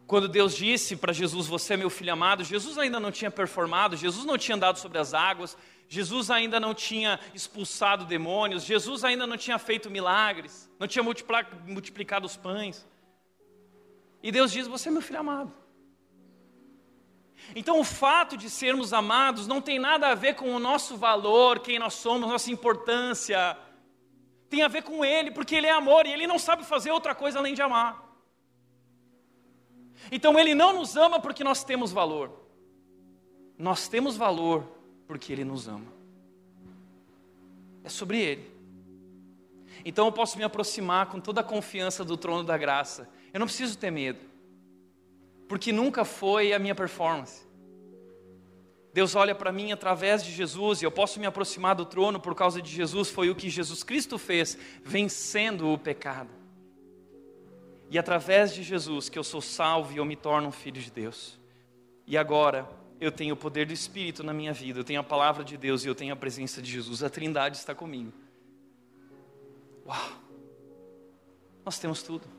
Quando 0.06 0.28
Deus 0.28 0.54
disse 0.54 0.96
para 0.96 1.12
Jesus: 1.12 1.46
Você 1.46 1.74
é 1.74 1.76
meu 1.76 1.90
filho 1.90 2.12
amado, 2.12 2.44
Jesus 2.44 2.78
ainda 2.78 2.98
não 2.98 3.10
tinha 3.10 3.30
performado, 3.30 3.96
Jesus 3.96 4.24
não 4.24 4.38
tinha 4.38 4.56
andado 4.56 4.78
sobre 4.78 4.98
as 4.98 5.12
águas, 5.12 5.56
Jesus 5.88 6.30
ainda 6.30 6.58
não 6.58 6.74
tinha 6.74 7.20
expulsado 7.34 8.04
demônios, 8.04 8.64
Jesus 8.64 9.04
ainda 9.04 9.26
não 9.26 9.36
tinha 9.36 9.58
feito 9.58 9.90
milagres, 9.90 10.70
não 10.78 10.88
tinha 10.88 11.02
multiplicado 11.02 12.26
os 12.26 12.36
pães. 12.36 12.86
E 14.26 14.32
Deus 14.32 14.50
diz: 14.50 14.66
Você 14.66 14.88
é 14.88 14.90
meu 14.90 15.00
filho 15.00 15.20
amado. 15.20 15.52
Então, 17.54 17.78
o 17.78 17.84
fato 17.84 18.36
de 18.36 18.50
sermos 18.50 18.92
amados 18.92 19.46
não 19.46 19.60
tem 19.60 19.78
nada 19.78 20.08
a 20.08 20.16
ver 20.16 20.34
com 20.34 20.52
o 20.52 20.58
nosso 20.58 20.96
valor, 20.96 21.60
quem 21.60 21.78
nós 21.78 21.94
somos, 21.94 22.28
nossa 22.28 22.50
importância. 22.50 23.56
Tem 24.50 24.62
a 24.62 24.68
ver 24.68 24.82
com 24.82 25.04
Ele, 25.04 25.30
porque 25.30 25.54
Ele 25.54 25.68
é 25.68 25.70
amor 25.70 26.06
e 26.06 26.12
Ele 26.12 26.26
não 26.26 26.40
sabe 26.40 26.64
fazer 26.64 26.90
outra 26.90 27.14
coisa 27.14 27.38
além 27.38 27.54
de 27.54 27.62
amar. 27.62 28.04
Então, 30.10 30.36
Ele 30.36 30.56
não 30.56 30.72
nos 30.72 30.96
ama 30.96 31.20
porque 31.20 31.44
nós 31.44 31.62
temos 31.62 31.92
valor. 31.92 32.32
Nós 33.56 33.86
temos 33.86 34.16
valor 34.16 34.66
porque 35.06 35.32
Ele 35.32 35.44
nos 35.44 35.68
ama. 35.68 35.92
É 37.84 37.88
sobre 37.88 38.18
Ele. 38.18 38.50
Então, 39.84 40.06
eu 40.06 40.10
posso 40.10 40.36
me 40.36 40.42
aproximar 40.42 41.06
com 41.06 41.20
toda 41.20 41.42
a 41.42 41.44
confiança 41.44 42.04
do 42.04 42.16
trono 42.16 42.42
da 42.42 42.58
graça 42.58 43.08
eu 43.32 43.40
não 43.40 43.46
preciso 43.46 43.78
ter 43.78 43.90
medo. 43.90 44.18
porque 45.48 45.72
nunca 45.72 46.04
foi 46.04 46.52
a 46.52 46.58
minha 46.58 46.74
performance. 46.74 47.46
Deus 48.92 49.14
olha 49.14 49.34
para 49.34 49.52
mim 49.52 49.72
através 49.72 50.24
de 50.24 50.32
Jesus 50.32 50.80
e 50.80 50.84
eu 50.84 50.90
posso 50.90 51.20
me 51.20 51.26
aproximar 51.26 51.74
do 51.74 51.84
trono 51.84 52.18
por 52.18 52.34
causa 52.34 52.62
de 52.62 52.70
Jesus, 52.70 53.10
foi 53.10 53.28
o 53.28 53.34
que 53.34 53.50
Jesus 53.50 53.82
Cristo 53.82 54.18
fez, 54.18 54.56
vencendo 54.82 55.70
o 55.70 55.78
pecado. 55.78 56.30
E 57.90 57.98
através 57.98 58.54
de 58.54 58.62
Jesus 58.62 59.08
que 59.08 59.18
eu 59.18 59.22
sou 59.22 59.40
salvo 59.40 59.92
e 59.92 59.98
eu 59.98 60.04
me 60.04 60.16
torno 60.16 60.48
um 60.48 60.52
filho 60.52 60.80
de 60.80 60.90
Deus. 60.90 61.38
E 62.06 62.16
agora 62.16 62.68
eu 62.98 63.12
tenho 63.12 63.34
o 63.34 63.36
poder 63.36 63.66
do 63.66 63.72
Espírito 63.72 64.24
na 64.24 64.32
minha 64.32 64.52
vida, 64.52 64.80
eu 64.80 64.84
tenho 64.84 65.00
a 65.00 65.04
palavra 65.04 65.44
de 65.44 65.56
Deus 65.56 65.84
e 65.84 65.88
eu 65.88 65.94
tenho 65.94 66.12
a 66.12 66.16
presença 66.16 66.62
de 66.62 66.70
Jesus. 66.72 67.02
A 67.02 67.10
Trindade 67.10 67.58
está 67.58 67.74
comigo. 67.74 68.12
Uau! 69.86 70.10
Nós 71.64 71.78
temos 71.78 72.02
tudo. 72.02 72.35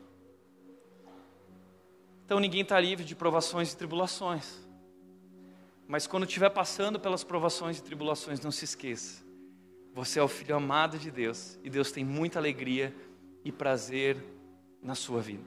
Então 2.28 2.38
ninguém 2.38 2.60
está 2.60 2.78
livre 2.78 3.06
de 3.06 3.14
provações 3.16 3.72
e 3.72 3.76
tribulações. 3.78 4.60
Mas 5.86 6.06
quando 6.06 6.26
estiver 6.26 6.50
passando 6.50 7.00
pelas 7.00 7.24
provações 7.24 7.78
e 7.78 7.82
tribulações, 7.82 8.38
não 8.38 8.50
se 8.50 8.66
esqueça. 8.66 9.24
Você 9.94 10.18
é 10.18 10.22
o 10.22 10.28
filho 10.28 10.54
amado 10.54 10.98
de 10.98 11.10
Deus 11.10 11.58
e 11.64 11.70
Deus 11.70 11.90
tem 11.90 12.04
muita 12.04 12.38
alegria 12.38 12.94
e 13.42 13.50
prazer 13.50 14.22
na 14.82 14.94
sua 14.94 15.22
vida. 15.22 15.42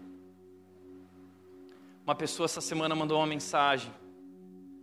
Uma 2.04 2.16
pessoa 2.16 2.46
essa 2.46 2.62
semana 2.62 2.96
mandou 2.96 3.20
uma 3.20 3.28
mensagem, 3.28 3.94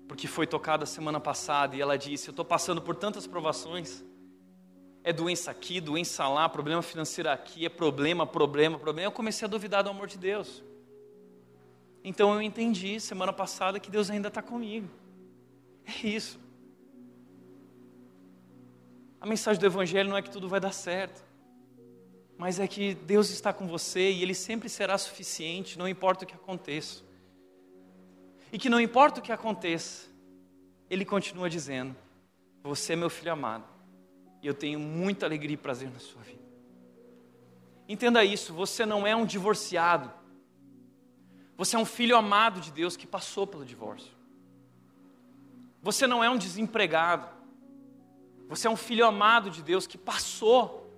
porque 0.06 0.28
foi 0.28 0.46
tocada 0.46 0.86
semana 0.86 1.18
passada, 1.18 1.74
e 1.74 1.80
ela 1.80 1.98
disse: 1.98 2.28
Eu 2.28 2.30
estou 2.30 2.44
passando 2.44 2.80
por 2.80 2.94
tantas 2.94 3.26
provações. 3.26 4.04
É 5.02 5.12
doença 5.12 5.50
aqui, 5.50 5.80
doença 5.80 6.28
lá, 6.28 6.48
problema 6.48 6.80
financeiro 6.80 7.28
aqui, 7.28 7.66
é 7.66 7.68
problema, 7.68 8.24
problema, 8.24 8.78
problema. 8.78 9.08
Eu 9.08 9.12
comecei 9.12 9.44
a 9.44 9.50
duvidar 9.50 9.82
do 9.82 9.90
amor 9.90 10.06
de 10.06 10.16
Deus. 10.16 10.62
Então 12.08 12.32
eu 12.32 12.40
entendi 12.40 12.98
semana 12.98 13.34
passada 13.34 13.78
que 13.78 13.90
Deus 13.90 14.08
ainda 14.08 14.28
está 14.28 14.40
comigo. 14.40 14.88
É 15.84 16.06
isso. 16.06 16.40
A 19.20 19.26
mensagem 19.26 19.60
do 19.60 19.66
Evangelho 19.66 20.08
não 20.08 20.16
é 20.16 20.22
que 20.22 20.30
tudo 20.30 20.48
vai 20.48 20.58
dar 20.58 20.72
certo, 20.72 21.22
mas 22.38 22.58
é 22.58 22.66
que 22.66 22.94
Deus 22.94 23.28
está 23.28 23.52
com 23.52 23.68
você 23.68 24.10
e 24.10 24.22
Ele 24.22 24.32
sempre 24.32 24.70
será 24.70 24.96
suficiente, 24.96 25.78
não 25.78 25.86
importa 25.86 26.24
o 26.24 26.26
que 26.26 26.34
aconteça. 26.34 27.02
E 28.50 28.58
que 28.58 28.70
não 28.70 28.80
importa 28.80 29.20
o 29.20 29.22
que 29.22 29.30
aconteça, 29.30 30.08
Ele 30.88 31.04
continua 31.04 31.50
dizendo: 31.50 31.94
Você 32.62 32.94
é 32.94 32.96
meu 32.96 33.10
filho 33.10 33.32
amado, 33.32 33.68
e 34.42 34.46
eu 34.46 34.54
tenho 34.54 34.80
muita 34.80 35.26
alegria 35.26 35.52
e 35.52 35.58
prazer 35.58 35.90
na 35.90 35.98
sua 35.98 36.22
vida. 36.22 36.48
Entenda 37.86 38.24
isso: 38.24 38.54
você 38.54 38.86
não 38.86 39.06
é 39.06 39.14
um 39.14 39.26
divorciado, 39.26 40.10
você 41.58 41.74
é 41.74 41.78
um 41.78 41.84
filho 41.84 42.16
amado 42.16 42.60
de 42.60 42.70
Deus 42.70 42.96
que 42.96 43.04
passou 43.04 43.44
pelo 43.44 43.64
divórcio. 43.64 44.12
Você 45.82 46.06
não 46.06 46.22
é 46.22 46.30
um 46.30 46.38
desempregado. 46.38 47.28
Você 48.48 48.68
é 48.68 48.70
um 48.70 48.76
filho 48.76 49.04
amado 49.04 49.50
de 49.50 49.60
Deus 49.60 49.84
que 49.84 49.98
passou 49.98 50.88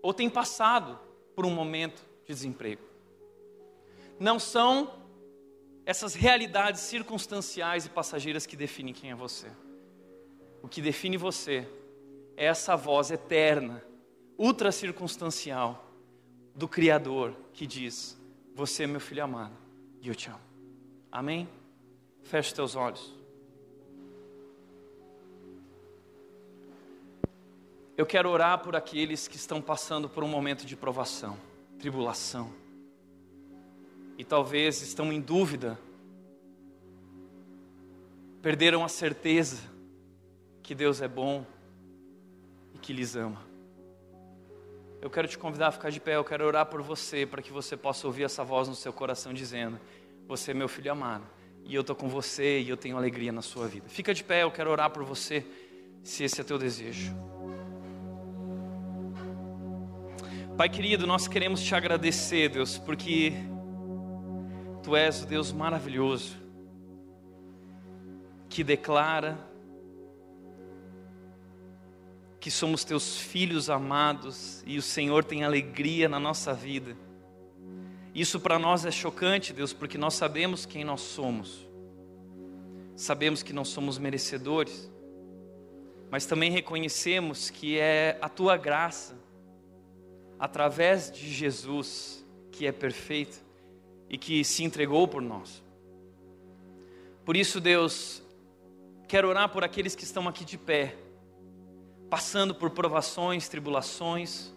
ou 0.00 0.14
tem 0.14 0.30
passado 0.30 0.96
por 1.34 1.44
um 1.44 1.50
momento 1.50 2.00
de 2.24 2.32
desemprego. 2.32 2.82
Não 4.18 4.38
são 4.38 4.94
essas 5.84 6.14
realidades 6.14 6.82
circunstanciais 6.82 7.86
e 7.86 7.90
passageiras 7.90 8.46
que 8.46 8.56
definem 8.56 8.94
quem 8.94 9.10
é 9.10 9.14
você. 9.14 9.50
O 10.62 10.68
que 10.68 10.80
define 10.80 11.16
você 11.16 11.68
é 12.36 12.44
essa 12.46 12.76
voz 12.76 13.10
eterna, 13.10 13.84
ultra 14.38 14.70
circunstancial 14.70 15.84
do 16.54 16.68
Criador 16.68 17.34
que 17.52 17.66
diz: 17.66 18.16
Você 18.54 18.84
é 18.84 18.86
meu 18.86 19.00
filho 19.00 19.24
amado 19.24 19.65
e 20.00 20.08
eu 20.08 20.14
te 20.14 20.28
amo. 20.28 20.40
Amém? 21.10 21.48
Feche 22.22 22.54
teus 22.54 22.76
olhos. 22.76 23.14
Eu 27.96 28.04
quero 28.04 28.28
orar 28.28 28.62
por 28.62 28.76
aqueles 28.76 29.26
que 29.26 29.36
estão 29.36 29.62
passando 29.62 30.08
por 30.08 30.22
um 30.22 30.28
momento 30.28 30.66
de 30.66 30.76
provação, 30.76 31.38
tribulação, 31.78 32.52
e 34.18 34.24
talvez 34.24 34.82
estão 34.82 35.10
em 35.10 35.20
dúvida, 35.20 35.78
perderam 38.42 38.84
a 38.84 38.88
certeza 38.88 39.62
que 40.62 40.74
Deus 40.74 41.00
é 41.00 41.08
bom 41.08 41.46
e 42.74 42.78
que 42.78 42.92
lhes 42.92 43.16
ama. 43.16 43.45
Eu 45.00 45.10
quero 45.10 45.28
te 45.28 45.36
convidar 45.36 45.68
a 45.68 45.72
ficar 45.72 45.90
de 45.90 46.00
pé, 46.00 46.16
eu 46.16 46.24
quero 46.24 46.44
orar 46.44 46.66
por 46.66 46.82
você, 46.82 47.26
para 47.26 47.42
que 47.42 47.52
você 47.52 47.76
possa 47.76 48.06
ouvir 48.06 48.24
essa 48.24 48.42
voz 48.42 48.68
no 48.68 48.74
seu 48.74 48.92
coração 48.92 49.32
dizendo: 49.32 49.78
Você 50.26 50.50
é 50.50 50.54
meu 50.54 50.68
filho 50.68 50.90
amado, 50.90 51.24
e 51.64 51.74
eu 51.74 51.82
estou 51.82 51.94
com 51.94 52.08
você 52.08 52.60
e 52.60 52.68
eu 52.68 52.76
tenho 52.76 52.96
alegria 52.96 53.30
na 53.30 53.42
sua 53.42 53.68
vida. 53.68 53.88
Fica 53.88 54.14
de 54.14 54.24
pé, 54.24 54.42
eu 54.42 54.50
quero 54.50 54.70
orar 54.70 54.90
por 54.90 55.04
você, 55.04 55.44
se 56.02 56.24
esse 56.24 56.40
é 56.40 56.44
teu 56.44 56.58
desejo. 56.58 57.14
Pai 60.56 60.70
querido, 60.70 61.06
nós 61.06 61.28
queremos 61.28 61.62
te 61.62 61.74
agradecer, 61.74 62.48
Deus, 62.48 62.78
porque 62.78 63.34
Tu 64.82 64.96
és 64.96 65.22
o 65.22 65.26
Deus 65.26 65.52
maravilhoso, 65.52 66.36
que 68.48 68.64
declara 68.64 69.36
que 72.46 72.50
somos 72.52 72.84
teus 72.84 73.18
filhos 73.18 73.68
amados 73.68 74.62
e 74.64 74.78
o 74.78 74.82
Senhor 74.82 75.24
tem 75.24 75.42
alegria 75.42 76.08
na 76.08 76.20
nossa 76.20 76.54
vida. 76.54 76.96
Isso 78.14 78.38
para 78.38 78.56
nós 78.56 78.84
é 78.84 78.90
chocante, 78.92 79.52
Deus, 79.52 79.72
porque 79.72 79.98
nós 79.98 80.14
sabemos 80.14 80.64
quem 80.64 80.84
nós 80.84 81.00
somos. 81.00 81.66
Sabemos 82.94 83.42
que 83.42 83.52
não 83.52 83.64
somos 83.64 83.98
merecedores, 83.98 84.88
mas 86.08 86.24
também 86.24 86.52
reconhecemos 86.52 87.50
que 87.50 87.80
é 87.80 88.16
a 88.22 88.28
tua 88.28 88.56
graça, 88.56 89.18
através 90.38 91.10
de 91.10 91.28
Jesus, 91.28 92.24
que 92.52 92.64
é 92.64 92.70
perfeito 92.70 93.44
e 94.08 94.16
que 94.16 94.44
se 94.44 94.62
entregou 94.62 95.08
por 95.08 95.20
nós. 95.20 95.64
Por 97.24 97.36
isso, 97.36 97.60
Deus, 97.60 98.22
quero 99.08 99.26
orar 99.26 99.48
por 99.48 99.64
aqueles 99.64 99.96
que 99.96 100.04
estão 100.04 100.28
aqui 100.28 100.44
de 100.44 100.56
pé 100.56 101.05
passando 102.08 102.54
por 102.54 102.70
provações, 102.70 103.48
tribulações, 103.48 104.52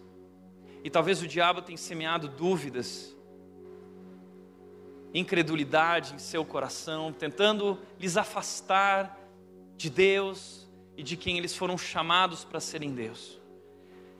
e 0.82 0.90
talvez 0.90 1.22
o 1.22 1.26
diabo 1.26 1.60
tenha 1.60 1.76
semeado 1.76 2.28
dúvidas, 2.28 3.14
incredulidade 5.12 6.14
em 6.14 6.18
seu 6.18 6.44
coração, 6.44 7.12
tentando 7.12 7.78
lhes 7.98 8.16
afastar 8.16 9.18
de 9.76 9.90
Deus 9.90 10.68
e 10.96 11.02
de 11.02 11.16
quem 11.16 11.38
eles 11.38 11.54
foram 11.54 11.76
chamados 11.76 12.44
para 12.44 12.60
serem 12.60 12.94
Deus. 12.94 13.38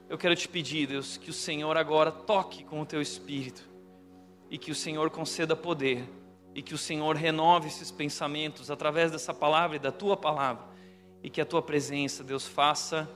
Eu 0.08 0.18
quero 0.18 0.34
te 0.34 0.48
pedir, 0.48 0.88
Deus, 0.88 1.16
que 1.16 1.30
o 1.30 1.34
Senhor 1.34 1.76
agora 1.76 2.10
toque 2.10 2.64
com 2.64 2.80
o 2.80 2.86
teu 2.86 3.00
espírito 3.00 3.68
e 4.50 4.58
que 4.58 4.72
o 4.72 4.74
Senhor 4.74 5.08
conceda 5.08 5.54
poder 5.54 6.04
e 6.52 6.60
que 6.60 6.74
o 6.74 6.78
Senhor 6.78 7.14
renove 7.14 7.68
esses 7.68 7.92
pensamentos 7.92 8.70
através 8.70 9.12
dessa 9.12 9.32
palavra 9.32 9.76
e 9.76 9.78
da 9.78 9.92
tua 9.92 10.16
palavra 10.16 10.66
e 11.22 11.30
que 11.30 11.40
a 11.40 11.46
tua 11.46 11.62
presença, 11.62 12.24
Deus, 12.24 12.46
faça 12.46 13.08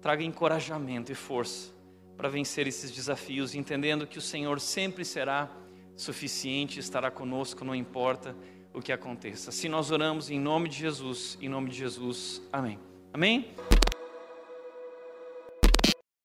traga 0.00 0.22
encorajamento 0.22 1.12
e 1.12 1.14
força 1.14 1.70
para 2.16 2.28
vencer 2.28 2.66
esses 2.66 2.90
desafios, 2.90 3.54
entendendo 3.54 4.06
que 4.06 4.18
o 4.18 4.22
Senhor 4.22 4.60
sempre 4.60 5.04
será 5.04 5.50
suficiente, 5.96 6.78
estará 6.78 7.10
conosco, 7.10 7.64
não 7.64 7.74
importa 7.74 8.36
o 8.72 8.80
que 8.80 8.92
aconteça. 8.92 9.50
Assim 9.50 9.68
nós 9.68 9.90
oramos 9.90 10.30
em 10.30 10.38
nome 10.38 10.68
de 10.68 10.76
Jesus, 10.76 11.38
em 11.40 11.48
nome 11.48 11.70
de 11.70 11.76
Jesus. 11.76 12.42
Amém. 12.52 12.78
Amém? 13.12 13.54